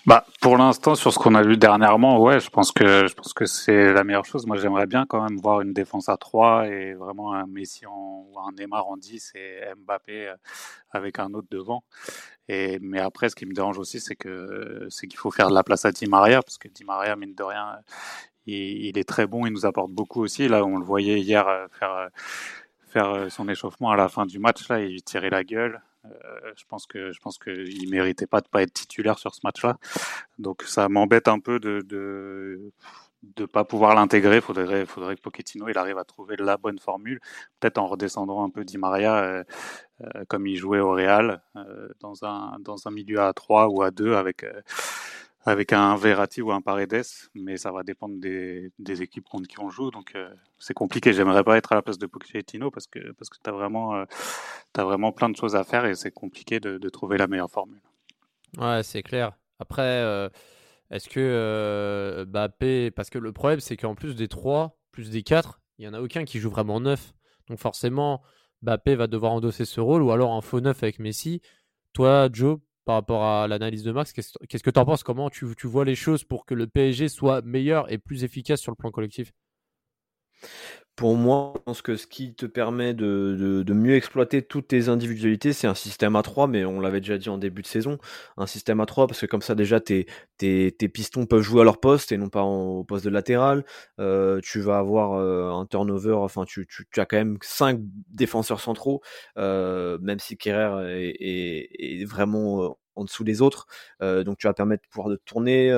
Bah, 0.09 0.25
pour 0.41 0.57
l'instant, 0.57 0.95
sur 0.95 1.13
ce 1.13 1.19
qu'on 1.19 1.35
a 1.35 1.43
vu 1.43 1.55
dernièrement, 1.55 2.19
ouais, 2.19 2.39
je 2.39 2.49
pense 2.49 2.71
que 2.71 3.05
je 3.05 3.13
pense 3.13 3.31
que 3.31 3.45
c'est 3.45 3.93
la 3.93 4.03
meilleure 4.03 4.25
chose. 4.25 4.47
Moi, 4.47 4.57
j'aimerais 4.57 4.87
bien 4.87 5.05
quand 5.05 5.21
même 5.21 5.37
voir 5.37 5.61
une 5.61 5.71
défense 5.71 6.09
à 6.09 6.17
3 6.17 6.67
et 6.67 6.95
vraiment 6.95 7.31
un 7.35 7.45
Messi 7.45 7.85
en, 7.85 8.25
ou 8.27 8.39
un 8.39 8.51
Neymar 8.57 8.87
en 8.87 8.97
10 8.97 9.33
et 9.35 9.59
Mbappé 9.77 10.29
euh, 10.29 10.35
avec 10.89 11.19
un 11.19 11.31
autre 11.35 11.47
devant. 11.51 11.83
Et 12.47 12.79
mais 12.81 12.99
après, 12.99 13.29
ce 13.29 13.35
qui 13.35 13.45
me 13.45 13.53
dérange 13.53 13.77
aussi, 13.77 13.99
c'est 13.99 14.15
que 14.15 14.87
c'est 14.89 15.05
qu'il 15.05 15.19
faut 15.19 15.29
faire 15.29 15.49
de 15.49 15.53
la 15.53 15.63
place 15.63 15.85
à 15.85 15.91
Di 15.91 16.07
Maria 16.07 16.41
parce 16.41 16.57
que 16.57 16.69
Di 16.69 16.83
Maria, 16.85 17.15
mine 17.15 17.35
de 17.35 17.43
rien, 17.43 17.77
il, 18.47 18.97
est 18.97 19.07
très 19.07 19.27
bon, 19.27 19.45
il 19.45 19.53
nous 19.53 19.67
apporte 19.67 19.91
beaucoup 19.91 20.23
aussi. 20.23 20.47
Là, 20.47 20.65
on 20.65 20.79
le 20.79 20.85
voyait 20.85 21.19
hier 21.19 21.47
euh, 21.47 21.67
faire 21.79 21.93
euh, 21.93 22.07
faire 22.87 23.31
son 23.31 23.47
échauffement 23.47 23.91
à 23.91 23.95
la 23.95 24.09
fin 24.09 24.25
du 24.25 24.39
match 24.39 24.67
là, 24.69 24.81
il 24.81 25.03
tirait 25.03 25.29
la 25.29 25.43
gueule. 25.43 25.79
Euh, 26.05 26.53
je 26.55 26.63
pense 26.67 26.85
que 26.87 27.11
je 27.11 27.19
pense 27.19 27.37
qu'il 27.37 27.89
méritait 27.89 28.27
pas 28.27 28.41
de 28.41 28.47
pas 28.47 28.61
être 28.61 28.73
titulaire 28.73 29.19
sur 29.19 29.35
ce 29.35 29.41
match-là. 29.43 29.77
Donc 30.39 30.63
ça 30.63 30.89
m'embête 30.89 31.27
un 31.27 31.39
peu 31.39 31.59
de, 31.59 31.81
de 33.23 33.45
pas 33.45 33.65
pouvoir 33.65 33.95
l'intégrer. 33.95 34.41
Faudrait 34.41 34.85
faudrait 34.85 35.15
que 35.15 35.21
Pochettino 35.21 35.67
il 35.69 35.77
arrive 35.77 35.97
à 35.97 36.05
trouver 36.05 36.35
la 36.37 36.57
bonne 36.57 36.79
formule, 36.79 37.19
peut-être 37.59 37.77
en 37.77 37.87
redescendant 37.87 38.43
un 38.43 38.49
peu 38.49 38.63
Di 38.63 38.77
Maria 38.77 39.17
euh, 39.17 39.43
euh, 40.01 40.25
comme 40.27 40.47
il 40.47 40.55
jouait 40.57 40.79
au 40.79 40.91
Real 40.91 41.41
dans 41.99 42.25
un 42.25 42.57
dans 42.59 42.87
un 42.87 42.91
milieu 42.91 43.19
à 43.21 43.33
3 43.33 43.67
ou 43.67 43.81
à 43.81 43.91
2 43.91 44.15
avec 44.15 44.45
avec 45.49 45.73
un 45.73 45.95
Verratti 45.95 46.41
ou 46.41 46.51
un 46.51 46.61
Paredes, 46.61 47.03
mais 47.33 47.57
ça 47.57 47.71
va 47.71 47.83
dépendre 47.83 48.19
des, 48.19 48.71
équipes 49.01 49.25
contre 49.25 49.47
qui 49.47 49.59
on 49.59 49.69
joue. 49.69 49.91
Donc 49.91 50.13
euh, 50.15 50.29
c'est 50.57 50.73
compliqué. 50.73 51.11
J'aimerais 51.13 51.43
pas 51.43 51.57
être 51.57 51.71
à 51.71 51.75
la 51.75 51.81
place 51.81 51.97
de 51.97 52.05
Pochettino 52.05 52.71
parce 52.71 52.87
que 52.87 53.11
parce 53.13 53.29
que 53.29 53.37
t'as 53.41 53.51
vraiment 53.51 53.95
euh, 53.95 54.05
as 54.77 54.83
vraiment 54.83 55.11
plein 55.11 55.29
de 55.29 55.35
choses 55.35 55.55
à 55.55 55.63
faire 55.63 55.85
et 55.85 55.95
c'est 55.95 56.11
compliqué 56.11 56.59
de, 56.59 56.89
trouver 56.89 57.17
la 57.17 57.27
meilleure 57.27 57.49
formule. 57.49 57.81
Ouais, 58.57 58.83
c'est 58.83 59.03
clair. 59.03 59.33
Après, 59.59 59.81
euh, 59.81 60.29
est-ce 60.89 61.09
que 61.09 62.25
Mbappé, 62.27 62.91
parce 62.91 63.09
que 63.09 63.19
le 63.19 63.31
problème 63.33 63.59
c'est 63.59 63.77
qu'en 63.77 63.95
plus 63.95 64.15
des 64.15 64.27
trois, 64.27 64.77
plus 64.91 65.09
des 65.09 65.23
quatre, 65.23 65.61
il 65.77 65.85
y 65.85 65.87
en 65.87 65.93
a 65.93 66.01
aucun 66.01 66.25
qui 66.25 66.39
joue 66.39 66.49
vraiment 66.49 66.79
neuf. 66.79 67.13
Donc 67.47 67.59
forcément, 67.59 68.21
Mbappé 68.61 68.95
va 68.95 69.07
devoir 69.07 69.33
endosser 69.33 69.65
ce 69.65 69.81
rôle 69.81 70.01
ou 70.01 70.11
alors 70.11 70.33
un 70.33 70.41
faux 70.41 70.61
neuf 70.61 70.83
avec 70.83 70.99
Messi. 70.99 71.41
Toi, 71.93 72.29
Joe, 72.31 72.59
par 72.89 72.95
rapport 72.95 73.23
à 73.23 73.47
l'analyse 73.47 73.83
de 73.83 73.91
Max. 73.91 74.13
Qu'est-ce 74.13 74.63
que 74.63 74.71
tu 74.71 74.79
en 74.79 74.83
penses? 74.83 75.03
Comment 75.03 75.29
tu, 75.29 75.45
tu, 75.55 75.67
vois 75.67 75.85
les 75.85 75.93
choses 75.93 76.23
pour 76.23 76.43
que 76.43 76.55
le 76.55 76.65
PSG 76.65 77.07
soit 77.07 77.43
meilleur 77.43 77.91
et 77.93 77.99
plus 77.99 78.23
efficace 78.23 78.61
sur 78.61 78.71
le 78.71 78.75
plan 78.75 78.89
collectif? 78.89 79.31
Pour 80.99 81.15
moi, 81.15 81.53
je 81.55 81.61
pense 81.61 81.81
que 81.81 81.95
ce 81.95 82.05
qui 82.07 82.33
te 82.33 82.45
permet 82.45 82.93
de, 82.93 83.63
de, 83.65 83.73
mieux 83.73 83.95
exploiter 83.95 84.41
toutes 84.41 84.67
tes 84.67 84.89
individualités, 84.89 85.53
c'est 85.53 85.65
un 85.65 85.73
système 85.73 86.17
à 86.17 86.23
3, 86.23 86.47
mais 86.47 86.65
on 86.65 86.81
l'avait 86.81 86.99
déjà 86.99 87.17
dit 87.17 87.29
en 87.29 87.37
début 87.37 87.61
de 87.61 87.67
saison, 87.67 87.99
un 88.35 88.45
système 88.45 88.81
à 88.81 88.85
3, 88.85 89.07
parce 89.07 89.21
que 89.21 89.25
comme 89.25 89.41
ça 89.41 89.55
déjà 89.55 89.79
tes, 89.79 90.07
tes, 90.35 90.75
tes 90.77 90.89
pistons 90.89 91.25
peuvent 91.25 91.41
jouer 91.41 91.61
à 91.61 91.63
leur 91.63 91.79
poste 91.79 92.11
et 92.11 92.17
non 92.17 92.27
pas 92.27 92.43
au 92.43 92.83
poste 92.83 93.05
de 93.05 93.09
latéral. 93.11 93.63
Euh, 94.01 94.41
tu 94.43 94.59
vas 94.59 94.77
avoir 94.77 95.13
euh, 95.13 95.49
un 95.53 95.65
turnover, 95.65 96.15
enfin 96.15 96.43
tu, 96.43 96.67
tu, 96.67 96.99
as 96.99 97.05
quand 97.05 97.15
même 97.15 97.37
5 97.41 97.79
défenseurs 98.09 98.59
centraux, 98.59 98.99
euh, 99.37 99.97
même 100.01 100.19
si 100.19 100.35
Kerrer 100.35 101.13
est, 101.17 102.03
vraiment 102.09 102.77
en 102.95 103.05
dessous 103.05 103.23
des 103.23 103.41
autres. 103.41 103.67
Donc 104.01 104.37
tu 104.37 104.47
vas 104.47 104.53
permettre 104.53 104.83
de 104.83 104.89
pouvoir 104.89 105.07
de 105.07 105.15
tourner 105.15 105.73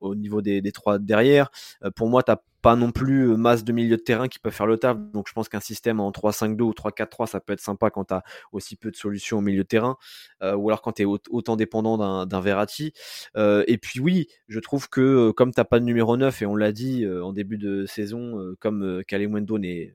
au 0.00 0.14
niveau 0.14 0.40
des, 0.40 0.60
des 0.60 0.70
trois 0.70 1.00
derrière. 1.00 1.50
pour 1.96 2.08
moi, 2.08 2.22
tu 2.22 2.30
pas 2.64 2.76
non 2.76 2.92
plus 2.92 3.36
masse 3.36 3.62
de 3.62 3.72
milieu 3.74 3.98
de 3.98 4.02
terrain 4.02 4.26
qui 4.26 4.38
peuvent 4.38 4.54
faire 4.54 4.66
le 4.66 4.78
taf. 4.78 4.96
Donc 5.12 5.28
je 5.28 5.34
pense 5.34 5.50
qu'un 5.50 5.60
système 5.60 6.00
en 6.00 6.10
3-5-2 6.10 6.62
ou 6.62 6.70
3-4-3, 6.70 7.26
ça 7.26 7.38
peut 7.38 7.52
être 7.52 7.60
sympa 7.60 7.90
quand 7.90 8.06
tu 8.06 8.14
as 8.14 8.22
aussi 8.52 8.74
peu 8.76 8.90
de 8.90 8.96
solutions 8.96 9.38
au 9.38 9.40
milieu 9.42 9.64
de 9.64 9.68
terrain, 9.68 9.98
ou 10.40 10.70
alors 10.70 10.80
quand 10.80 10.92
tu 10.92 11.02
es 11.02 11.04
autant 11.04 11.56
dépendant 11.56 12.24
d'un 12.24 12.40
Verratti. 12.40 12.94
et 13.36 13.78
puis 13.78 14.00
oui, 14.00 14.28
je 14.48 14.60
trouve 14.60 14.88
que 14.88 15.30
comme 15.32 15.52
t'as 15.52 15.64
pas 15.64 15.78
de 15.78 15.84
numéro 15.84 16.16
9, 16.16 16.40
et 16.40 16.46
on 16.46 16.56
l'a 16.56 16.72
dit 16.72 17.06
en 17.06 17.34
début 17.34 17.58
de 17.58 17.84
saison, 17.84 18.54
comme 18.60 19.04
Kalemwendo 19.06 19.58
n'est 19.58 19.94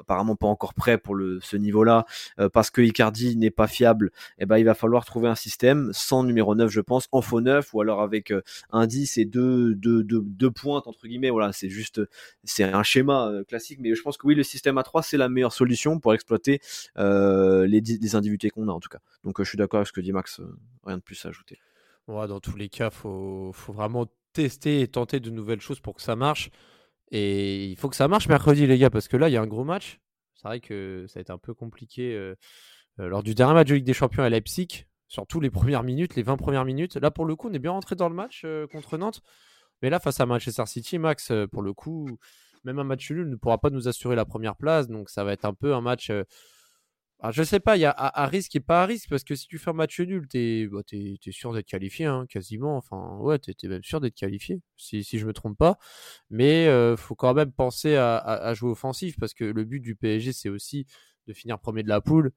apparemment 0.00 0.36
pas 0.36 0.46
encore 0.46 0.74
prêt 0.74 0.98
pour 0.98 1.14
le, 1.14 1.40
ce 1.40 1.56
niveau-là, 1.56 2.06
euh, 2.38 2.48
parce 2.48 2.70
que 2.70 2.80
Icardi 2.80 3.36
n'est 3.36 3.50
pas 3.50 3.66
fiable, 3.66 4.10
et 4.38 4.42
eh 4.42 4.46
ben, 4.46 4.58
il 4.58 4.64
va 4.64 4.74
falloir 4.74 5.04
trouver 5.04 5.28
un 5.28 5.34
système 5.34 5.90
sans 5.92 6.24
numéro 6.24 6.54
9, 6.54 6.70
je 6.70 6.80
pense, 6.80 7.08
en 7.12 7.22
faux 7.22 7.40
9, 7.40 7.72
ou 7.74 7.80
alors 7.80 8.00
avec 8.00 8.30
euh, 8.30 8.42
un 8.70 8.86
10 8.86 9.18
et 9.18 9.24
deux, 9.24 9.74
deux, 9.74 10.02
deux, 10.02 10.22
deux 10.22 10.50
pointes, 10.50 10.86
entre 10.86 11.06
guillemets. 11.06 11.30
Voilà, 11.30 11.52
c'est 11.52 11.68
juste, 11.68 12.00
c'est 12.44 12.64
un 12.64 12.82
schéma 12.82 13.28
euh, 13.28 13.44
classique, 13.44 13.78
mais 13.80 13.94
je 13.94 14.02
pense 14.02 14.16
que 14.16 14.26
oui, 14.26 14.34
le 14.34 14.42
système 14.42 14.78
à 14.78 14.82
3, 14.82 15.02
c'est 15.02 15.16
la 15.16 15.28
meilleure 15.28 15.52
solution 15.52 15.98
pour 15.98 16.14
exploiter 16.14 16.60
les, 16.96 17.66
les 17.80 18.14
individus 18.14 18.50
qu'on 18.50 18.68
a, 18.68 18.72
en 18.72 18.80
tout 18.80 18.88
cas. 18.88 19.00
Donc, 19.24 19.36
je 19.38 19.48
suis 19.48 19.58
d'accord 19.58 19.78
avec 19.78 19.88
ce 19.88 19.92
que 19.92 20.00
dit 20.00 20.12
Max, 20.12 20.40
rien 20.84 20.96
de 20.96 21.02
plus 21.02 21.24
à 21.24 21.28
ajouter. 21.28 21.58
Ouais, 22.06 22.26
dans 22.26 22.40
tous 22.40 22.56
les 22.56 22.68
cas, 22.68 22.90
faut, 22.90 23.50
faut 23.52 23.72
vraiment 23.72 24.06
tester 24.32 24.80
et 24.80 24.88
tenter 24.88 25.20
de 25.20 25.30
nouvelles 25.30 25.60
choses 25.60 25.80
pour 25.80 25.94
que 25.94 26.02
ça 26.02 26.16
marche. 26.16 26.50
Et 27.10 27.66
il 27.66 27.76
faut 27.76 27.88
que 27.88 27.96
ça 27.96 28.08
marche 28.08 28.28
mercredi, 28.28 28.66
les 28.66 28.78
gars, 28.78 28.90
parce 28.90 29.08
que 29.08 29.16
là, 29.16 29.28
il 29.28 29.32
y 29.32 29.36
a 29.36 29.42
un 29.42 29.46
gros 29.46 29.64
match. 29.64 30.00
C'est 30.34 30.48
vrai 30.48 30.60
que 30.60 31.06
ça 31.08 31.18
a 31.18 31.22
été 31.22 31.32
un 31.32 31.38
peu 31.38 31.54
compliqué 31.54 32.14
euh, 32.14 32.34
euh, 33.00 33.08
lors 33.08 33.22
du 33.22 33.34
dernier 33.34 33.54
match 33.54 33.68
de 33.68 33.74
Ligue 33.74 33.84
des 33.84 33.94
Champions 33.94 34.22
à 34.22 34.28
Leipzig, 34.28 34.86
surtout 35.08 35.40
les 35.40 35.50
premières 35.50 35.82
minutes, 35.82 36.14
les 36.14 36.22
20 36.22 36.36
premières 36.36 36.64
minutes. 36.64 36.96
Là, 36.96 37.10
pour 37.10 37.24
le 37.24 37.34
coup, 37.34 37.48
on 37.48 37.52
est 37.52 37.58
bien 37.58 37.72
rentré 37.72 37.96
dans 37.96 38.08
le 38.08 38.14
match 38.14 38.42
euh, 38.44 38.66
contre 38.66 38.98
Nantes. 38.98 39.22
Mais 39.82 39.90
là, 39.90 40.00
face 40.00 40.20
à 40.20 40.26
Manchester 40.26 40.66
City, 40.66 40.98
Max, 40.98 41.32
pour 41.52 41.62
le 41.62 41.72
coup, 41.72 42.18
même 42.64 42.78
un 42.80 42.84
match 42.84 43.10
nul 43.10 43.28
ne 43.28 43.36
pourra 43.36 43.58
pas 43.58 43.70
nous 43.70 43.86
assurer 43.88 44.16
la 44.16 44.24
première 44.24 44.56
place. 44.56 44.88
Donc, 44.88 45.08
ça 45.08 45.24
va 45.24 45.32
être 45.32 45.44
un 45.44 45.54
peu 45.54 45.72
un 45.72 45.80
match 45.80 46.10
ah, 47.20 47.32
je 47.32 47.42
sais 47.42 47.58
pas, 47.58 47.76
il 47.76 47.80
y 47.80 47.84
a 47.84 47.90
à, 47.90 48.26
risque 48.26 48.54
et 48.54 48.60
pas 48.60 48.84
à 48.84 48.86
risque, 48.86 49.08
parce 49.08 49.24
que 49.24 49.34
si 49.34 49.48
tu 49.48 49.58
fais 49.58 49.70
un 49.70 49.72
match 49.72 49.98
nul, 49.98 50.28
t'es 50.28 50.68
bah, 50.68 50.82
sûr 51.32 51.52
d'être 51.52 51.66
qualifié, 51.66 52.06
hein, 52.06 52.26
quasiment. 52.28 52.76
Enfin, 52.76 53.16
ouais, 53.18 53.40
t'es 53.40 53.54
même 53.66 53.82
sûr 53.82 54.00
d'être 54.00 54.14
qualifié, 54.14 54.60
si, 54.76 55.02
si 55.02 55.18
je 55.18 55.26
me 55.26 55.32
trompe 55.32 55.58
pas. 55.58 55.78
Mais 56.30 56.68
euh, 56.68 56.96
faut 56.96 57.16
quand 57.16 57.34
même 57.34 57.50
penser 57.50 57.96
à, 57.96 58.54
jouer 58.54 58.70
offensif, 58.70 59.16
parce 59.18 59.34
que 59.34 59.44
le 59.44 59.64
but 59.64 59.80
du 59.80 59.96
PSG, 59.96 60.32
c'est 60.32 60.48
aussi 60.48 60.86
de 61.26 61.32
finir 61.32 61.58
premier 61.58 61.82
de 61.82 61.88
la 61.88 62.00
poule. 62.00 62.30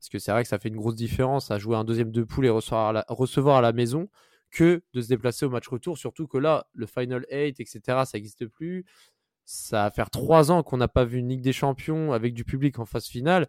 Parce 0.00 0.08
que 0.10 0.18
c'est 0.18 0.32
vrai 0.32 0.42
que 0.42 0.48
ça 0.48 0.58
fait 0.58 0.68
une 0.68 0.76
grosse 0.76 0.96
différence 0.96 1.50
à 1.50 1.58
jouer 1.58 1.76
un 1.76 1.84
deuxième 1.84 2.10
de 2.10 2.24
poule 2.24 2.46
et 2.46 2.50
recevoir 2.50 2.88
à 2.88 2.92
la, 2.92 3.04
recevoir 3.08 3.56
à 3.58 3.60
la 3.62 3.72
maison 3.72 4.08
que 4.50 4.82
de 4.94 5.00
se 5.00 5.08
déplacer 5.08 5.46
au 5.46 5.50
match 5.50 5.68
retour. 5.68 5.96
Surtout 5.96 6.26
que 6.26 6.38
là, 6.38 6.66
le 6.74 6.86
Final 6.86 7.24
8, 7.30 7.60
etc., 7.60 7.80
ça 7.86 8.10
n'existe 8.14 8.46
plus. 8.46 8.84
Ça 9.44 9.84
va 9.84 9.90
faire 9.90 10.10
trois 10.10 10.50
ans 10.50 10.62
qu'on 10.62 10.78
n'a 10.78 10.88
pas 10.88 11.04
vu 11.04 11.18
une 11.18 11.28
Ligue 11.28 11.42
des 11.42 11.52
Champions 11.52 12.12
avec 12.12 12.34
du 12.34 12.44
public 12.44 12.78
en 12.80 12.84
phase 12.84 13.06
finale. 13.06 13.48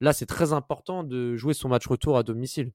Là, 0.00 0.12
c'est 0.12 0.26
très 0.26 0.52
important 0.52 1.04
de 1.04 1.36
jouer 1.36 1.54
son 1.54 1.68
match 1.68 1.86
retour 1.86 2.18
à 2.18 2.22
domicile. 2.22 2.72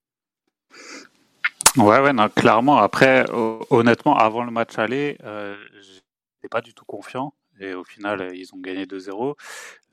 Ouais, 1.77 1.99
ouais, 1.99 2.13
non, 2.13 2.29
clairement. 2.29 2.77
Après, 2.77 3.25
honnêtement, 3.69 4.17
avant 4.17 4.43
le 4.43 4.51
match 4.51 4.77
aller, 4.77 5.17
euh, 5.23 5.55
j'étais 5.81 6.49
pas 6.49 6.61
du 6.61 6.73
tout 6.73 6.85
confiant 6.85 7.33
et 7.59 7.73
au 7.73 7.83
final 7.83 8.31
ils 8.35 8.53
ont 8.53 8.59
gagné 8.59 8.85
2-0. 8.85 9.35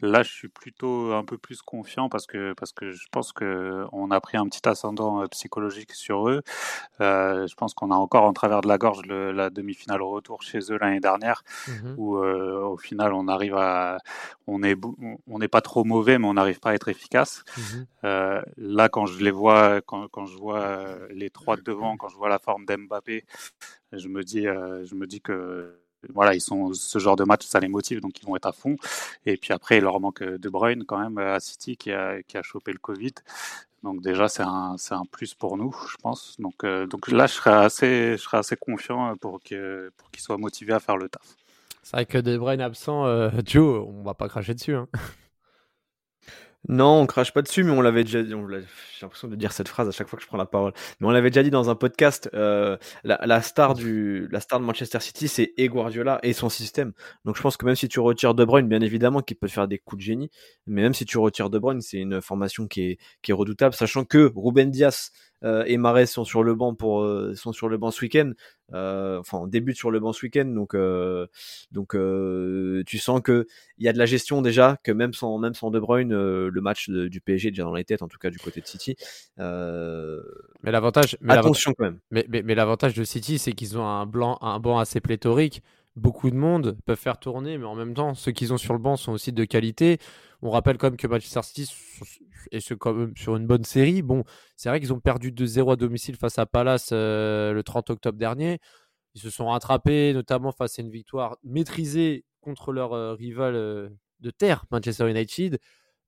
Là, 0.03 0.23
je 0.23 0.31
suis 0.31 0.49
plutôt 0.49 1.15
un 1.15 1.25
peu 1.25 1.39
plus 1.39 1.63
confiant 1.63 2.11
parce 2.11 2.27
que 2.27 2.53
parce 2.53 2.73
que 2.73 2.93
je 2.93 3.07
pense 3.11 3.33
que 3.33 3.87
on 3.93 4.11
a 4.11 4.21
pris 4.21 4.37
un 4.37 4.47
petit 4.47 4.69
ascendant 4.69 5.23
euh, 5.23 5.27
psychologique 5.29 5.93
sur 5.95 6.29
eux. 6.29 6.43
Euh, 7.01 7.47
je 7.47 7.55
pense 7.55 7.73
qu'on 7.73 7.91
a 7.91 7.95
encore 7.95 8.25
en 8.25 8.35
travers 8.35 8.61
de 8.61 8.69
la 8.69 8.77
gorge 8.77 9.03
le, 9.07 9.33
la 9.33 9.49
demi-finale 9.49 10.03
retour 10.03 10.43
chez 10.43 10.59
eux 10.71 10.77
l'année 10.79 11.01
dernière, 11.01 11.43
mmh 11.69 11.95
où 11.97 12.19
euh, 12.19 12.61
au 12.63 12.77
final 12.77 13.15
on 13.15 13.27
arrive 13.29 13.57
à 13.57 13.99
on 14.47 14.63
est 14.63 14.77
on 15.27 15.39
n'est 15.39 15.49
pas 15.49 15.63
trop 15.63 15.85
mauvais, 15.85 16.19
mais 16.19 16.27
on 16.27 16.35
n'arrive 16.35 16.61
pas 16.61 16.71
à 16.71 16.75
être 16.75 16.89
efficace. 16.89 17.43
Mmh 17.57 17.63
euh, 18.05 18.43
là, 18.59 18.89
quand 18.91 19.07
je 19.07 19.25
les 19.25 19.31
vois, 19.31 19.81
quand, 19.81 20.09
quand 20.09 20.27
je 20.27 20.37
vois 20.37 20.97
les 21.11 21.31
trois 21.31 21.57
devant, 21.57 21.97
quand 21.97 22.09
je 22.09 22.17
vois 22.17 22.29
la 22.29 22.39
forme 22.39 22.67
d'Mbappé, 22.67 23.25
je 23.93 24.09
me 24.09 24.23
dis 24.23 24.43
je 24.45 24.95
me 24.95 25.07
dis 25.07 25.23
que 25.23 25.86
voilà, 26.15 26.35
ils 26.35 26.41
sont 26.41 26.73
ce 26.73 26.99
genre 26.99 27.17
de 27.17 27.25
match, 27.25 27.45
ça 27.45 27.61
les 27.61 27.69
motive, 27.69 28.01
donc 28.01 28.21
ils 28.21 28.27
vont 28.27 28.37
être 28.37 28.47
à 28.47 28.53
fond. 28.53 28.77
Et 29.25 29.37
puis 29.37 29.53
après, 29.53 29.79
il 29.79 29.83
leur 29.83 30.01
manque 30.01 30.23
De 30.23 30.49
Bruyne 30.49 30.85
quand 30.85 30.99
même 30.99 31.19
à 31.19 31.41
City 31.41 31.77
qui 31.77 31.93
a, 31.93 32.21
chopé 32.43 32.73
le 32.73 32.79
Covid. 32.79 33.15
Donc 33.83 34.01
déjà, 34.01 34.29
c'est 34.29 34.43
un, 34.43 34.77
un 34.91 35.05
plus 35.05 35.35
pour 35.35 35.57
nous, 35.57 35.75
je 35.91 35.97
pense. 36.03 36.37
Donc, 36.41 36.65
euh, 36.65 36.87
donc 36.87 37.09
là, 37.09 37.27
je 37.27 37.35
serais 37.35 37.53
assez, 37.53 38.13
je 38.13 38.23
serais 38.23 38.39
assez 38.39 38.57
confiant 38.57 39.17
pour, 39.17 39.41
que, 39.43 39.93
pour 39.97 40.11
qu'ils 40.11 40.23
soient 40.23 40.39
motivés 40.39 40.73
à 40.73 40.81
faire 40.81 40.97
le 40.97 41.09
taf. 41.09 41.37
C'est 41.83 41.97
vrai 41.97 42.07
que 42.07 42.19
De 42.19 42.37
Bruyne 42.37 42.61
absent, 42.61 43.07
euh, 43.07 43.31
Joe, 43.45 43.87
on 43.87 44.03
va 44.03 44.15
pas 44.15 44.29
cracher 44.29 44.55
dessus. 44.55 44.75
Hein. 44.75 44.89
Non, 46.69 47.01
on 47.01 47.07
crache 47.07 47.33
pas 47.33 47.43
dessus, 47.43 47.63
mais 47.63 47.71
on 47.71 47.81
l'avait 47.81 48.03
déjà 48.03 48.23
dit. 48.23 48.31
J'ai 48.31 49.03
l'impression 49.03 49.29
de 49.29 49.37
dire 49.37 49.53
cette 49.53 49.69
phrase 49.69 49.89
à 49.89 49.93
chaque 49.93 50.09
fois 50.09 50.17
que 50.17 50.23
je 50.23 50.29
prends 50.29 50.39
la 50.39 50.47
parole. 50.47 50.73
Mais 51.01 51.07
on 51.07 51.11
l'avait 51.11 51.31
déjà 51.31 51.43
dit 51.43 51.51
dans 51.51 51.71
un 51.71 51.75
podcast. 51.77 52.29
Euh, 52.35 52.77
la, 53.05 53.43
star 53.43 53.75
du, 53.75 54.27
la 54.31 54.41
star 54.41 54.59
de 54.59 54.65
Manchester 54.65 54.99
City, 55.01 55.29
c'est 55.29 55.53
et 55.57 55.69
Guardiola 55.69 56.19
et 56.23 56.33
son 56.33 56.49
système. 56.49 56.93
Donc 57.25 57.37
je 57.37 57.43
pense 57.43 57.57
que 57.57 57.67
même 57.67 57.77
si 57.77 57.89
tu 57.89 58.01
retires 58.01 58.35
De 58.35 58.45
Bruyne, 58.45 58.69
bien 58.69 58.81
évidemment, 58.81 59.21
qu'il 59.21 59.37
peut 59.37 59.49
faire 59.49 59.69
des 59.69 59.79
coups 59.79 60.01
de 60.01 60.05
génie. 60.05 60.31
Mais 60.67 60.83
même 60.83 60.95
si 60.95 61.05
tu 61.05 61.19
retires 61.19 61.51
De 61.51 61.59
Bruyne, 61.59 61.81
c'est 61.81 61.99
une 61.99 62.21
formation 62.21 62.67
qui 62.67 62.83
est, 62.83 62.99
qui 63.23 63.31
est 63.31 63.35
redoutable, 63.35 63.75
sachant 63.75 64.05
que 64.05 64.33
Ruben 64.35 64.73
euh, 64.83 64.91
et 65.67 65.77
Marais 65.77 66.07
sont 66.07 66.25
sur 66.25 66.43
le 66.43 66.55
banc 66.55 66.75
pour 66.75 67.03
euh, 67.03 67.35
sont 67.35 67.53
sur 67.53 67.69
le 67.69 67.79
banc 67.79 67.91
ce 67.91 68.03
week-end. 68.03 68.33
Euh, 68.73 69.19
enfin, 69.19 69.39
on 69.39 69.47
débute 69.47 69.77
sur 69.77 69.91
le 69.91 70.01
banc 70.01 70.13
ce 70.13 70.25
week-end, 70.25 70.47
donc 70.47 70.77
donc 71.73 71.97
tu 72.87 72.99
sens 72.99 73.21
que 73.23 73.47
il 73.79 73.85
y 73.85 73.89
a 73.89 73.93
de 73.93 73.99
la 73.99 74.07
gestion 74.07 74.43
déjà, 74.43 74.79
que 74.83 74.93
même 74.93 75.13
sans 75.13 75.39
même 75.39 75.55
sans 75.55 75.71
De 75.71 75.79
Bruyne, 75.79 76.13
le 76.13 76.61
match 76.61 76.89
du 76.89 77.21
PSG 77.21 77.49
est 77.49 77.51
déjà 77.53 77.65
dans 77.65 77.75
les 77.75 77.85
têtes, 77.85 78.03
en 78.03 78.09
tout 78.09 78.19
cas 78.19 78.31
du 78.31 78.39
côté 78.39 78.61
de 78.61 78.67
City. 78.67 78.97
mais 79.39 80.71
l'avantage, 80.71 81.17
attention 81.29 81.73
quand 81.77 81.85
même. 81.85 81.99
Mais, 82.11 82.27
mais, 82.29 82.43
mais 82.43 82.55
l'avantage 82.55 82.95
de 82.95 83.05
City, 83.05 83.39
c'est 83.39 83.53
qu'ils 83.53 83.79
ont 83.79 83.87
un 83.87 84.07
blanc, 84.07 84.39
un 84.41 84.59
banc 84.59 84.79
assez 84.79 85.01
pléthorique 85.01 85.63
beaucoup 85.97 86.31
de 86.31 86.37
monde 86.37 86.77
peuvent 86.85 86.99
faire 86.99 87.19
tourner, 87.19 87.59
mais 87.59 87.65
en 87.65 87.75
même 87.75 87.95
temps, 87.95 88.15
ceux 88.15 88.33
qu'ils 88.33 88.53
ont 88.53 88.59
sur 88.59 88.75
le 88.75 88.79
banc 88.79 88.97
sont 88.97 89.13
aussi 89.13 89.33
de 89.33 89.45
qualité. 89.45 89.99
On 90.43 90.51
rappelle 90.51 90.77
quand 90.79 90.89
même 90.89 90.97
que 90.97 91.07
Manchester 91.07 91.43
City 91.43 91.73
est 92.53 92.61
sur 92.61 93.37
une 93.37 93.47
bonne 93.47 93.65
série. 93.65 94.03
Bon, 94.03 94.25
c'est 94.57 94.69
vrai 94.69 94.81
qu'ils 94.81 94.93
ont 94.93 95.01
perdu 95.01 95.33
2-0 95.33 95.73
à 95.73 95.77
domicile 95.77 96.17
face 96.17 96.39
à 96.39 96.47
Palace 96.47 96.91
euh, 96.93 97.53
le 97.53 97.63
30 97.63 97.91
octobre 97.91 98.19
dernier. 98.19 98.59
Ils 99.15 99.21
se 99.21 99.31
sont 99.31 99.47
rattrapés, 99.47 100.13
notamment 100.13 100.53
face 100.53 100.79
à 100.79 100.83
une 100.83 100.91
victoire 100.91 101.39
maîtrisée 101.43 102.25
contre 102.41 102.73
leur 102.73 102.93
euh, 102.93 103.15
rival 103.15 103.55
euh, 103.55 103.89
de 104.21 104.31
terre, 104.31 104.65
Manchester 104.71 105.11
United. 105.11 105.59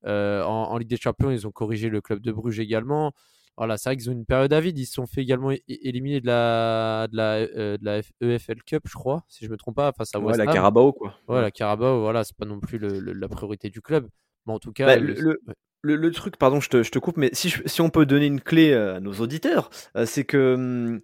en, 0.05 0.77
Ligue 0.77 0.89
des 0.89 0.97
Champions, 0.97 1.31
ils 1.31 1.47
ont 1.47 1.51
corrigé 1.51 1.89
le 1.89 2.01
club 2.01 2.21
de 2.21 2.31
Bruges 2.31 2.59
également. 2.59 3.13
Voilà, 3.57 3.77
c'est 3.77 3.89
vrai 3.89 3.97
qu'ils 3.97 4.09
ont 4.09 4.13
une 4.13 4.25
période 4.25 4.53
à 4.53 4.61
vide. 4.61 4.77
Ils 4.77 4.85
se 4.85 4.93
sont 4.93 5.05
fait 5.05 5.21
également 5.21 5.51
éliminer 5.67 6.21
de 6.21 6.27
la, 6.27 7.07
de 7.11 7.17
la, 7.17 7.45
de 7.45 7.85
la 7.85 7.99
EFL 8.21 8.63
Cup, 8.65 8.83
je 8.85 8.93
crois, 8.93 9.23
si 9.27 9.45
je 9.45 9.49
me 9.51 9.57
trompe 9.57 9.75
pas, 9.75 9.91
face 9.91 10.15
à 10.15 10.19
West 10.19 10.39
la 10.39 10.45
Carabao, 10.45 10.93
quoi. 10.93 11.15
Ouais, 11.27 11.41
la 11.41 11.51
Carabao, 11.51 11.99
voilà, 11.99 12.23
c'est 12.23 12.37
pas 12.37 12.45
non 12.45 12.59
plus 12.59 12.79
la 12.79 13.27
priorité 13.27 13.69
du 13.69 13.81
club. 13.81 14.07
Mais 14.45 14.53
en 14.53 14.59
tout 14.59 14.71
cas, 14.71 14.85
bah, 14.85 14.97
le, 14.97 15.37
le, 15.81 16.11
truc, 16.11 16.37
pardon, 16.37 16.59
je 16.59 16.69
te, 16.69 16.83
je 16.83 16.91
te 16.91 16.99
coupe, 16.99 17.17
mais 17.17 17.29
si, 17.33 17.53
si, 17.65 17.81
on 17.81 17.89
peut 17.89 18.05
donner 18.05 18.25
une 18.25 18.41
clé 18.41 18.71
euh, 18.71 18.97
à 18.97 18.99
nos 18.99 19.13
auditeurs, 19.13 19.69
euh, 19.95 20.05
c'est 20.05 20.25
que 20.25 20.55
hum, 20.55 21.01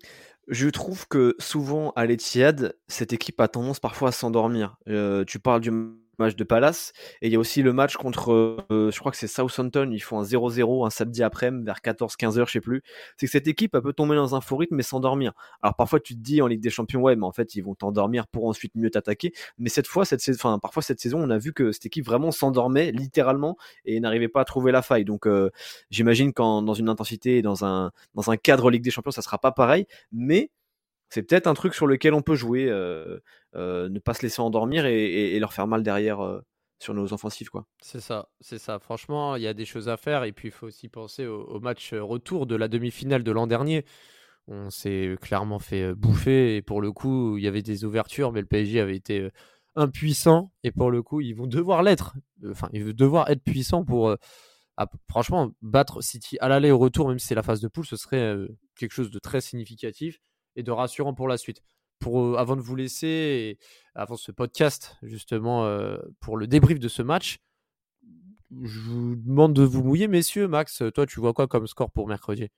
je 0.48 0.70
trouve 0.70 1.08
que 1.08 1.36
souvent 1.40 1.92
à 1.96 2.06
l'Etihad, 2.06 2.76
cette 2.88 3.14
équipe 3.14 3.40
a 3.42 3.48
tendance 3.48 3.80
parfois 3.80 4.10
à 4.10 4.12
s'endormir. 4.12 4.78
Euh, 4.88 5.24
tu 5.26 5.40
parles 5.40 5.62
du 5.62 5.72
match 6.20 6.36
de 6.36 6.44
Palace. 6.44 6.94
Et 7.22 7.28
il 7.28 7.34
y 7.34 7.36
a 7.36 7.40
aussi 7.40 7.62
le 7.62 7.74
match 7.74 7.96
contre, 7.96 8.32
euh, 8.72 8.92
je 8.92 9.00
crois 9.00 9.12
que 9.12 9.18
c'est 9.18 9.28
Southampton, 9.28 9.90
ils 9.92 10.00
font 10.00 10.20
un 10.20 10.24
0-0 10.24 10.86
un 10.86 10.90
samedi 10.90 11.24
après-midi 11.24 11.66
vers 11.66 11.82
14-15 11.82 12.38
heures, 12.40 12.48
je 12.48 12.54
sais 12.54 12.62
plus. 12.62 12.82
C'est 13.18 13.26
que 13.26 13.32
cette 13.32 13.48
équipe, 13.48 13.76
elle 13.76 13.82
peut 13.82 13.94
tomber 13.94 14.16
dans 14.16 14.36
un 14.36 14.42
faux 14.42 14.58
rythme 14.58 14.80
et 14.80 14.84
s'endormir. 14.84 15.34
Alors 15.62 15.76
parfois 15.76 16.00
tu 16.00 16.16
te 16.16 16.20
dis 16.20 16.42
en 16.42 16.48
Ligue 16.48 16.62
des 16.62 16.70
Champions, 16.70 17.02
ouais, 17.02 17.16
mais 17.16 17.26
en 17.26 17.32
fait 17.32 17.56
ils 17.56 17.62
vont 17.62 17.76
t'endormir 17.76 18.28
pour 18.28 18.46
ensuite 18.48 18.74
mieux 18.76 18.90
t'attaquer. 18.90 19.34
Mais 19.58 19.70
cette 19.70 19.88
fois, 19.88 20.06
cette 20.06 20.22
saison, 20.22 20.38
enfin 20.40 20.60
parfois 20.60 20.84
cette 20.84 21.00
saison, 21.00 21.20
on 21.22 21.30
a 21.30 21.38
vu 21.38 21.54
que 21.54 21.72
cette 21.72 21.86
équipe 21.86 22.06
vraiment 22.06 22.32
s'endormait 22.32 22.92
littéralement 22.92 23.58
et 23.86 24.00
n'arrivait 24.00 24.28
pas 24.28 24.42
à 24.42 24.46
trouver 24.46 24.72
la 24.72 24.82
faille. 24.82 25.06
Donc 25.06 25.28
euh, 25.28 25.50
j'imagine 25.90 26.34
qu'en 26.34 26.62
dans 26.62 26.74
une 26.74 26.90
intensité, 26.90 27.42
dans 27.42 27.66
un 27.66 27.92
dans 28.14 28.30
un 28.32 28.38
cadre 28.38 28.70
Ligue 28.72 28.84
des 28.84 28.92
Champions, 28.92 29.12
ça 29.12 29.22
sera 29.22 29.38
pas 29.38 29.52
pareil. 29.52 29.86
Mais 30.12 30.52
c'est 31.16 31.24
peut-être 31.24 31.48
un 31.48 31.54
truc 31.54 31.74
sur 31.74 31.88
lequel 31.88 32.14
on 32.14 32.22
peut 32.22 32.36
jouer, 32.36 32.68
euh, 32.68 33.20
euh, 33.56 33.88
ne 33.88 34.00
pas 34.00 34.14
se 34.14 34.22
laisser 34.22 34.42
endormir 34.42 34.86
et, 34.86 35.40
leur 35.40 35.54
faire 35.54 35.66
mal 35.66 35.82
derrière 35.82 36.20
euh, 36.20 36.42
sur 36.78 36.94
nos 36.94 37.14
offensives. 37.14 37.48
C'est 37.80 38.02
ça, 38.02 38.28
c'est 38.42 38.58
ça. 38.58 38.80
Franchement, 38.80 39.38
il 39.38 39.44
y 39.44 39.48
a 39.48 39.54
des 39.54 39.64
choses 39.64 39.88
à 39.88 39.96
faire 39.96 40.26
et 40.26 40.34
puis 40.34 40.50
il 40.50 40.52
faut 40.52 40.68
aussi 40.68 40.90
penser 40.90 41.26
au, 41.26 41.62
match 41.62 41.94
retour 41.94 42.48
de 42.48 42.56
la 42.58 42.68
demi-finale 42.68 43.24
de 43.24 43.32
l'an 43.32 43.48
dernier. 43.48 43.86
On 44.50 44.70
s'est 44.70 45.16
clairement 45.22 45.58
fait 45.58 45.94
bouffer 45.94 46.58
et 46.58 46.62
pour 46.62 46.82
le 46.82 46.92
coup, 46.92 47.38
il 47.38 47.46
y 47.46 47.48
avait 47.48 47.62
des 47.62 47.86
ouvertures, 47.86 48.34
mais 48.34 48.42
le 48.42 48.48
PSG 48.48 48.82
avait 48.82 48.98
été 48.98 49.30
impuissant 49.76 50.52
et 50.64 50.72
pour 50.72 50.92
le 50.92 51.02
coup, 51.02 51.22
ils 51.22 51.34
vont 51.34 51.48
devoir 51.48 51.82
l'être. 51.82 52.16
Enfin, 52.46 52.68
ils 52.74 52.84
vont 52.84 52.94
devoir 52.94 53.30
être 53.30 53.42
puissants 53.42 53.86
pour. 53.86 54.14
franchement, 55.10 55.52
battre 55.62 56.02
City 56.02 56.38
à 56.42 56.50
l'aller 56.50 56.72
au 56.72 56.78
retour, 56.78 57.08
même 57.08 57.20
si 57.20 57.28
c'est 57.28 57.36
la 57.36 57.44
phase 57.44 57.62
de 57.62 57.70
poule, 57.70 57.86
ce 57.86 57.96
serait 57.96 58.36
quelque 58.76 58.92
chose 58.92 59.12
de 59.12 59.20
très 59.20 59.40
significatif 59.40 60.20
et 60.56 60.64
de 60.64 60.72
rassurant 60.72 61.14
pour 61.14 61.28
la 61.28 61.38
suite. 61.38 61.62
pour, 62.00 62.38
avant 62.38 62.56
de 62.56 62.62
vous 62.62 62.76
laisser, 62.76 63.08
et 63.08 63.60
avant 63.96 64.18
ce 64.18 64.32
podcast, 64.32 64.98
justement, 65.02 65.68
pour 66.20 66.38
le 66.38 66.46
débrief 66.46 66.80
de 66.80 66.88
ce 66.88 67.02
match, 67.02 67.40
je 68.64 68.80
vous 68.80 69.16
demande 69.16 69.54
de 69.54 69.64
vous 69.64 69.84
mouiller, 69.84 70.08
messieurs. 70.08 70.48
Max, 70.48 70.84
toi, 70.94 71.06
tu 71.06 71.20
vois 71.20 71.34
quoi 71.34 71.48
comme 71.48 71.68
score 71.68 71.92
pour 71.92 72.08
mercredi? 72.08 72.50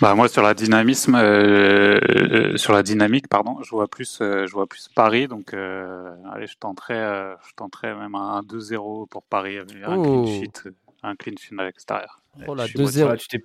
Bah 0.00 0.16
moi 0.16 0.28
sur 0.28 0.42
la 0.42 0.54
dynamisme, 0.54 1.14
euh, 1.14 2.56
sur 2.56 2.72
la 2.72 2.82
dynamique, 2.82 3.28
pardon, 3.28 3.62
je 3.62 3.70
vois 3.70 3.86
plus, 3.86 4.18
euh, 4.20 4.46
je 4.46 4.52
vois 4.52 4.66
plus 4.66 4.88
Paris. 4.88 5.28
Donc 5.28 5.54
allez, 5.54 6.46
je 6.46 6.56
tenterai, 6.58 7.36
je 7.46 7.54
tenterai 7.54 7.94
même 7.94 8.14
un 8.14 8.42
2-0 8.42 9.06
pour 9.08 9.22
Paris, 9.22 9.58
un 9.58 9.64
clean 9.64 10.26
sheet, 10.26 10.64
un 11.02 11.14
clean 11.14 11.34
sheet 11.38 11.54
à 11.58 11.64
l'extérieur. 11.64 12.21
Oh 12.46 12.54
là, 12.54 12.66
2-0. 12.66 13.40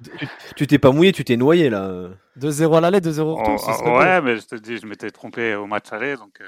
Tu 0.55 0.67
t'es 0.67 0.79
pas 0.79 0.91
mouillé, 0.91 1.11
tu 1.11 1.23
t'es 1.23 1.37
noyé 1.37 1.69
là. 1.69 2.09
2-0 2.39 2.77
à 2.77 2.81
l'aller, 2.81 2.99
2-0 2.99 3.19
au 3.19 3.35
retour. 3.35 3.81
Oh, 3.85 3.97
ouais, 3.97 4.21
mais 4.21 4.37
je 4.37 4.45
te 4.45 4.55
dis, 4.55 4.77
je 4.77 4.85
m'étais 4.85 5.11
trompé 5.11 5.55
au 5.55 5.67
match 5.67 5.91
aller, 5.91 6.15
donc, 6.15 6.41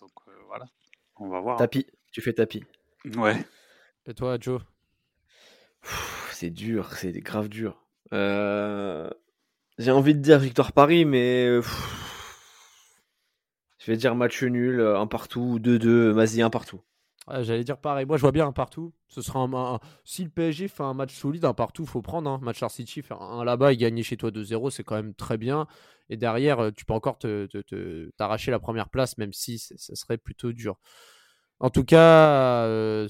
donc 0.00 0.12
voilà, 0.46 0.66
on 1.16 1.28
va 1.28 1.40
voir. 1.40 1.56
Tapis, 1.56 1.86
tu 2.12 2.20
fais 2.20 2.32
tapis. 2.32 2.64
Ouais. 3.16 3.36
Et 4.06 4.14
toi, 4.14 4.36
Joe? 4.40 4.62
C'est 6.30 6.50
dur, 6.50 6.92
c'est 6.94 7.12
grave 7.12 7.48
dur. 7.48 7.84
Euh... 8.12 9.10
J'ai 9.78 9.90
envie 9.90 10.14
de 10.14 10.20
dire 10.20 10.38
victoire 10.38 10.72
Paris, 10.72 11.06
mais 11.06 11.46
je 13.78 13.86
vais 13.86 13.96
dire 13.96 14.14
match 14.14 14.42
nul, 14.42 14.80
un 14.80 15.06
partout, 15.06 15.58
2-2, 15.58 16.10
vas-y, 16.10 16.42
un 16.42 16.50
partout. 16.50 16.82
J'allais 17.28 17.64
dire 17.64 17.78
pareil. 17.78 18.04
Moi, 18.04 18.16
je 18.16 18.22
vois 18.22 18.32
bien 18.32 18.46
un 18.46 18.52
partout. 18.52 18.92
Ce 19.08 19.22
sera 19.22 19.40
un, 19.40 19.78
si 20.04 20.24
le 20.24 20.30
PSG 20.30 20.68
fait 20.68 20.82
un 20.82 20.94
match 20.94 21.14
solide, 21.14 21.44
un 21.44 21.54
partout, 21.54 21.86
faut 21.86 22.02
prendre. 22.02 22.28
Hein. 22.28 22.40
Match 22.42 22.62
City, 22.68 23.02
faire 23.02 23.22
un 23.22 23.44
là-bas 23.44 23.72
et 23.72 23.76
gagner 23.76 24.02
chez 24.02 24.16
toi 24.16 24.30
2-0, 24.30 24.70
c'est 24.70 24.82
quand 24.82 24.96
même 24.96 25.14
très 25.14 25.38
bien. 25.38 25.66
Et 26.08 26.16
derrière, 26.16 26.58
euh, 26.58 26.70
tu 26.72 26.84
peux 26.84 26.94
encore 26.94 27.18
t'arracher 28.16 28.50
la 28.50 28.58
première 28.58 28.88
place, 28.88 29.18
même 29.18 29.32
si 29.32 29.58
ça 29.58 29.94
serait 29.94 30.18
plutôt 30.18 30.52
dur. 30.52 30.78
En 31.60 31.70
tout 31.70 31.84
cas, 31.84 32.64
euh, 32.66 33.08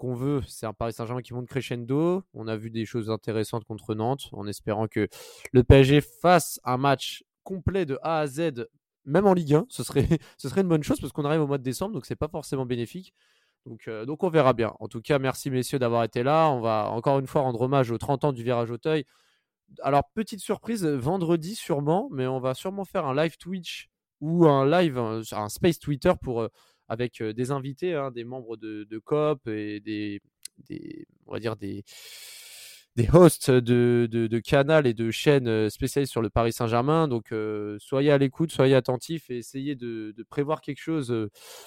qu'on 0.00 0.14
veut, 0.14 0.40
c'est 0.48 0.64
un 0.66 0.72
Paris 0.72 0.94
Saint-Germain 0.94 1.20
qui 1.20 1.34
monte 1.34 1.46
crescendo. 1.46 2.24
On 2.32 2.48
a 2.48 2.56
vu 2.56 2.70
des 2.70 2.86
choses 2.86 3.10
intéressantes 3.10 3.64
contre 3.64 3.94
Nantes, 3.94 4.30
en 4.32 4.46
espérant 4.46 4.88
que 4.88 5.08
le 5.52 5.62
PSG 5.62 6.00
fasse 6.00 6.58
un 6.64 6.78
match 6.78 7.22
complet 7.44 7.84
de 7.84 7.98
A 8.02 8.20
à 8.20 8.26
Z, 8.26 8.66
même 9.04 9.26
en 9.26 9.34
Ligue 9.34 9.54
1. 9.54 9.66
Ce 9.68 9.84
serait, 9.84 10.08
ce 10.38 10.48
serait 10.48 10.62
une 10.62 10.68
bonne 10.68 10.82
chose 10.82 11.00
parce 11.00 11.12
qu'on 11.12 11.26
arrive 11.26 11.42
au 11.42 11.46
mois 11.46 11.58
de 11.58 11.62
décembre, 11.62 11.92
donc 11.92 12.06
c'est 12.06 12.16
pas 12.16 12.28
forcément 12.28 12.64
bénéfique. 12.64 13.14
Donc, 13.66 13.88
euh, 13.88 14.04
donc 14.06 14.22
on 14.24 14.30
verra 14.30 14.52
bien. 14.52 14.74
En 14.80 14.88
tout 14.88 15.00
cas, 15.00 15.18
merci 15.18 15.50
messieurs 15.50 15.78
d'avoir 15.78 16.04
été 16.04 16.22
là. 16.22 16.48
On 16.50 16.60
va 16.60 16.88
encore 16.90 17.18
une 17.18 17.26
fois 17.26 17.42
rendre 17.42 17.60
hommage 17.60 17.90
aux 17.90 17.98
30 17.98 18.24
ans 18.24 18.32
du 18.32 18.42
virage 18.42 18.70
Auteuil. 18.70 19.04
Alors, 19.82 20.02
petite 20.14 20.40
surprise, 20.40 20.84
vendredi 20.84 21.54
sûrement, 21.54 22.08
mais 22.12 22.26
on 22.26 22.40
va 22.40 22.54
sûrement 22.54 22.84
faire 22.84 23.06
un 23.06 23.14
live 23.14 23.36
Twitch 23.36 23.88
ou 24.20 24.46
un 24.46 24.68
live, 24.68 24.98
un, 24.98 25.48
space 25.48 25.78
Twitter 25.78 26.12
euh, 26.26 26.48
avec 26.88 27.22
des 27.22 27.50
invités, 27.52 27.94
hein, 27.94 28.10
des 28.10 28.24
membres 28.24 28.56
de, 28.56 28.84
de 28.84 28.98
COP 28.98 29.46
et 29.46 29.80
des, 29.80 30.20
des, 30.68 31.06
on 31.26 31.32
va 31.32 31.38
dire 31.38 31.56
des, 31.56 31.84
des 32.96 33.08
hosts 33.12 33.50
de, 33.50 34.08
de, 34.10 34.38
Canal 34.38 34.86
et 34.86 34.94
de 34.94 35.10
chaînes 35.10 35.70
spécialisées 35.70 36.10
sur 36.10 36.22
le 36.22 36.30
Paris 36.30 36.52
Saint-Germain. 36.52 37.08
Donc, 37.08 37.32
soyez 37.78 38.10
à 38.10 38.18
l'écoute, 38.18 38.52
soyez 38.52 38.74
attentifs 38.74 39.30
et 39.30 39.38
essayez 39.38 39.74
de, 39.74 40.12
de, 40.16 40.22
prévoir 40.22 40.60
quelque 40.60 40.80
chose 40.80 41.14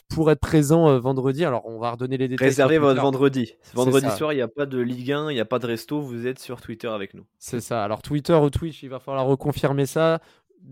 pour 0.10 0.32
être 0.32 0.40
présent 0.40 1.00
vendredi. 1.00 1.46
Alors, 1.46 1.66
on 1.66 1.80
va 1.80 1.92
redonner 1.92 2.18
les 2.18 2.28
détails. 2.28 2.48
Réservez 2.48 2.78
votre 2.78 3.02
vendredi. 3.02 3.54
Vendredi 3.74 4.10
soir, 4.12 4.34
il 4.34 4.38
n'y 4.38 4.42
a 4.42 4.48
pas 4.48 4.66
de 4.66 4.80
Ligue 4.80 5.12
1, 5.12 5.32
il 5.32 5.36
n'y 5.36 5.40
a 5.40 5.46
pas 5.46 5.60
de 5.60 5.68
resto. 5.68 6.02
Vous 6.02 6.28
êtes 6.28 6.40
sur 6.40 6.62
Twitter 6.62 6.88
avec 6.88 7.14
nous. 7.14 7.26
C'est 7.40 7.62
ça. 7.62 7.84
Alors, 7.84 8.02
Twitter 8.02 8.34
ou 8.34 8.50
Twitch, 8.50 8.84
il 8.84 8.90
va 8.90 9.00
falloir 9.00 9.26
reconfirmer 9.26 9.86
ça 9.86 10.20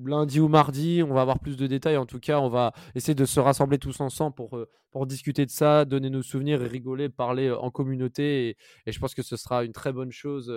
lundi 0.06 0.40
ou 0.40 0.48
mardi, 0.48 1.04
on 1.04 1.14
va 1.14 1.22
avoir 1.22 1.40
plus 1.40 1.58
de 1.58 1.68
détails. 1.68 1.98
En 1.98 2.06
tout 2.06 2.20
cas, 2.20 2.40
on 2.40 2.50
va 2.50 2.74
essayer 2.96 3.16
de 3.16 3.26
se 3.26 3.40
rassembler 3.40 3.78
tous 3.78 4.00
ensemble 4.00 4.36
pour, 4.36 4.58
euh, 4.58 4.70
pour 4.92 5.06
discuter 5.06 5.46
de 5.46 5.52
ça, 5.52 5.86
donner 5.86 6.10
nos 6.10 6.22
souvenirs 6.22 6.60
rigoler, 6.60 7.10
parler 7.10 7.48
euh, 7.48 7.58
en 7.58 7.72
communauté. 7.72 8.58
Et, 8.86 8.92
je 8.92 9.00
pense 9.00 9.14
que 9.14 9.22
ce 9.22 9.38
sera 9.38 9.64
une 9.64 9.74
très 9.74 9.94
bonne 9.94 10.12
chose, 10.12 10.50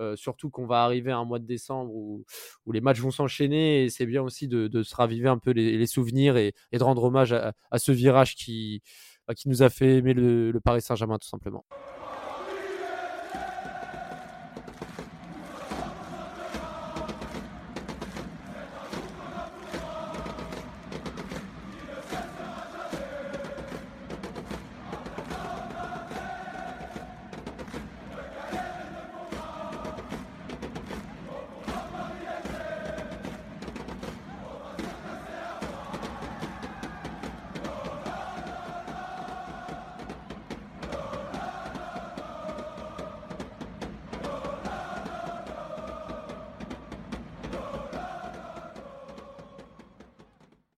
euh, 0.00 0.16
surtout 0.16 0.50
qu'on 0.50 0.66
va 0.66 0.84
arriver 0.84 1.10
à 1.10 1.18
un 1.18 1.24
mois 1.24 1.38
de 1.38 1.46
décembre 1.46 1.92
où, 1.94 2.24
les 2.72 2.80
matchs 2.80 3.00
vont 3.00 3.10
s'enchaîner. 3.10 3.84
Et 3.84 3.90
c'est 3.90 4.06
bien 4.06 4.22
aussi 4.22 4.48
de, 4.48 4.82
se 4.82 4.94
raviver 4.94 5.28
un 5.28 5.38
peu 5.38 5.50
les, 5.50 5.86
souvenirs 5.86 6.36
et, 6.36 6.54
de 6.72 6.82
rendre 6.82 7.04
hommage 7.04 7.32
à, 7.32 7.78
ce 7.78 7.92
virage 7.92 8.34
qui 8.34 8.82
nous 9.46 9.62
a 9.62 9.70
fait 9.70 9.98
aimer 9.98 10.14
le 10.14 10.58
Paris 10.62 10.82
Saint-Germain, 10.82 11.18
tout 11.18 11.28
simplement. 11.28 11.64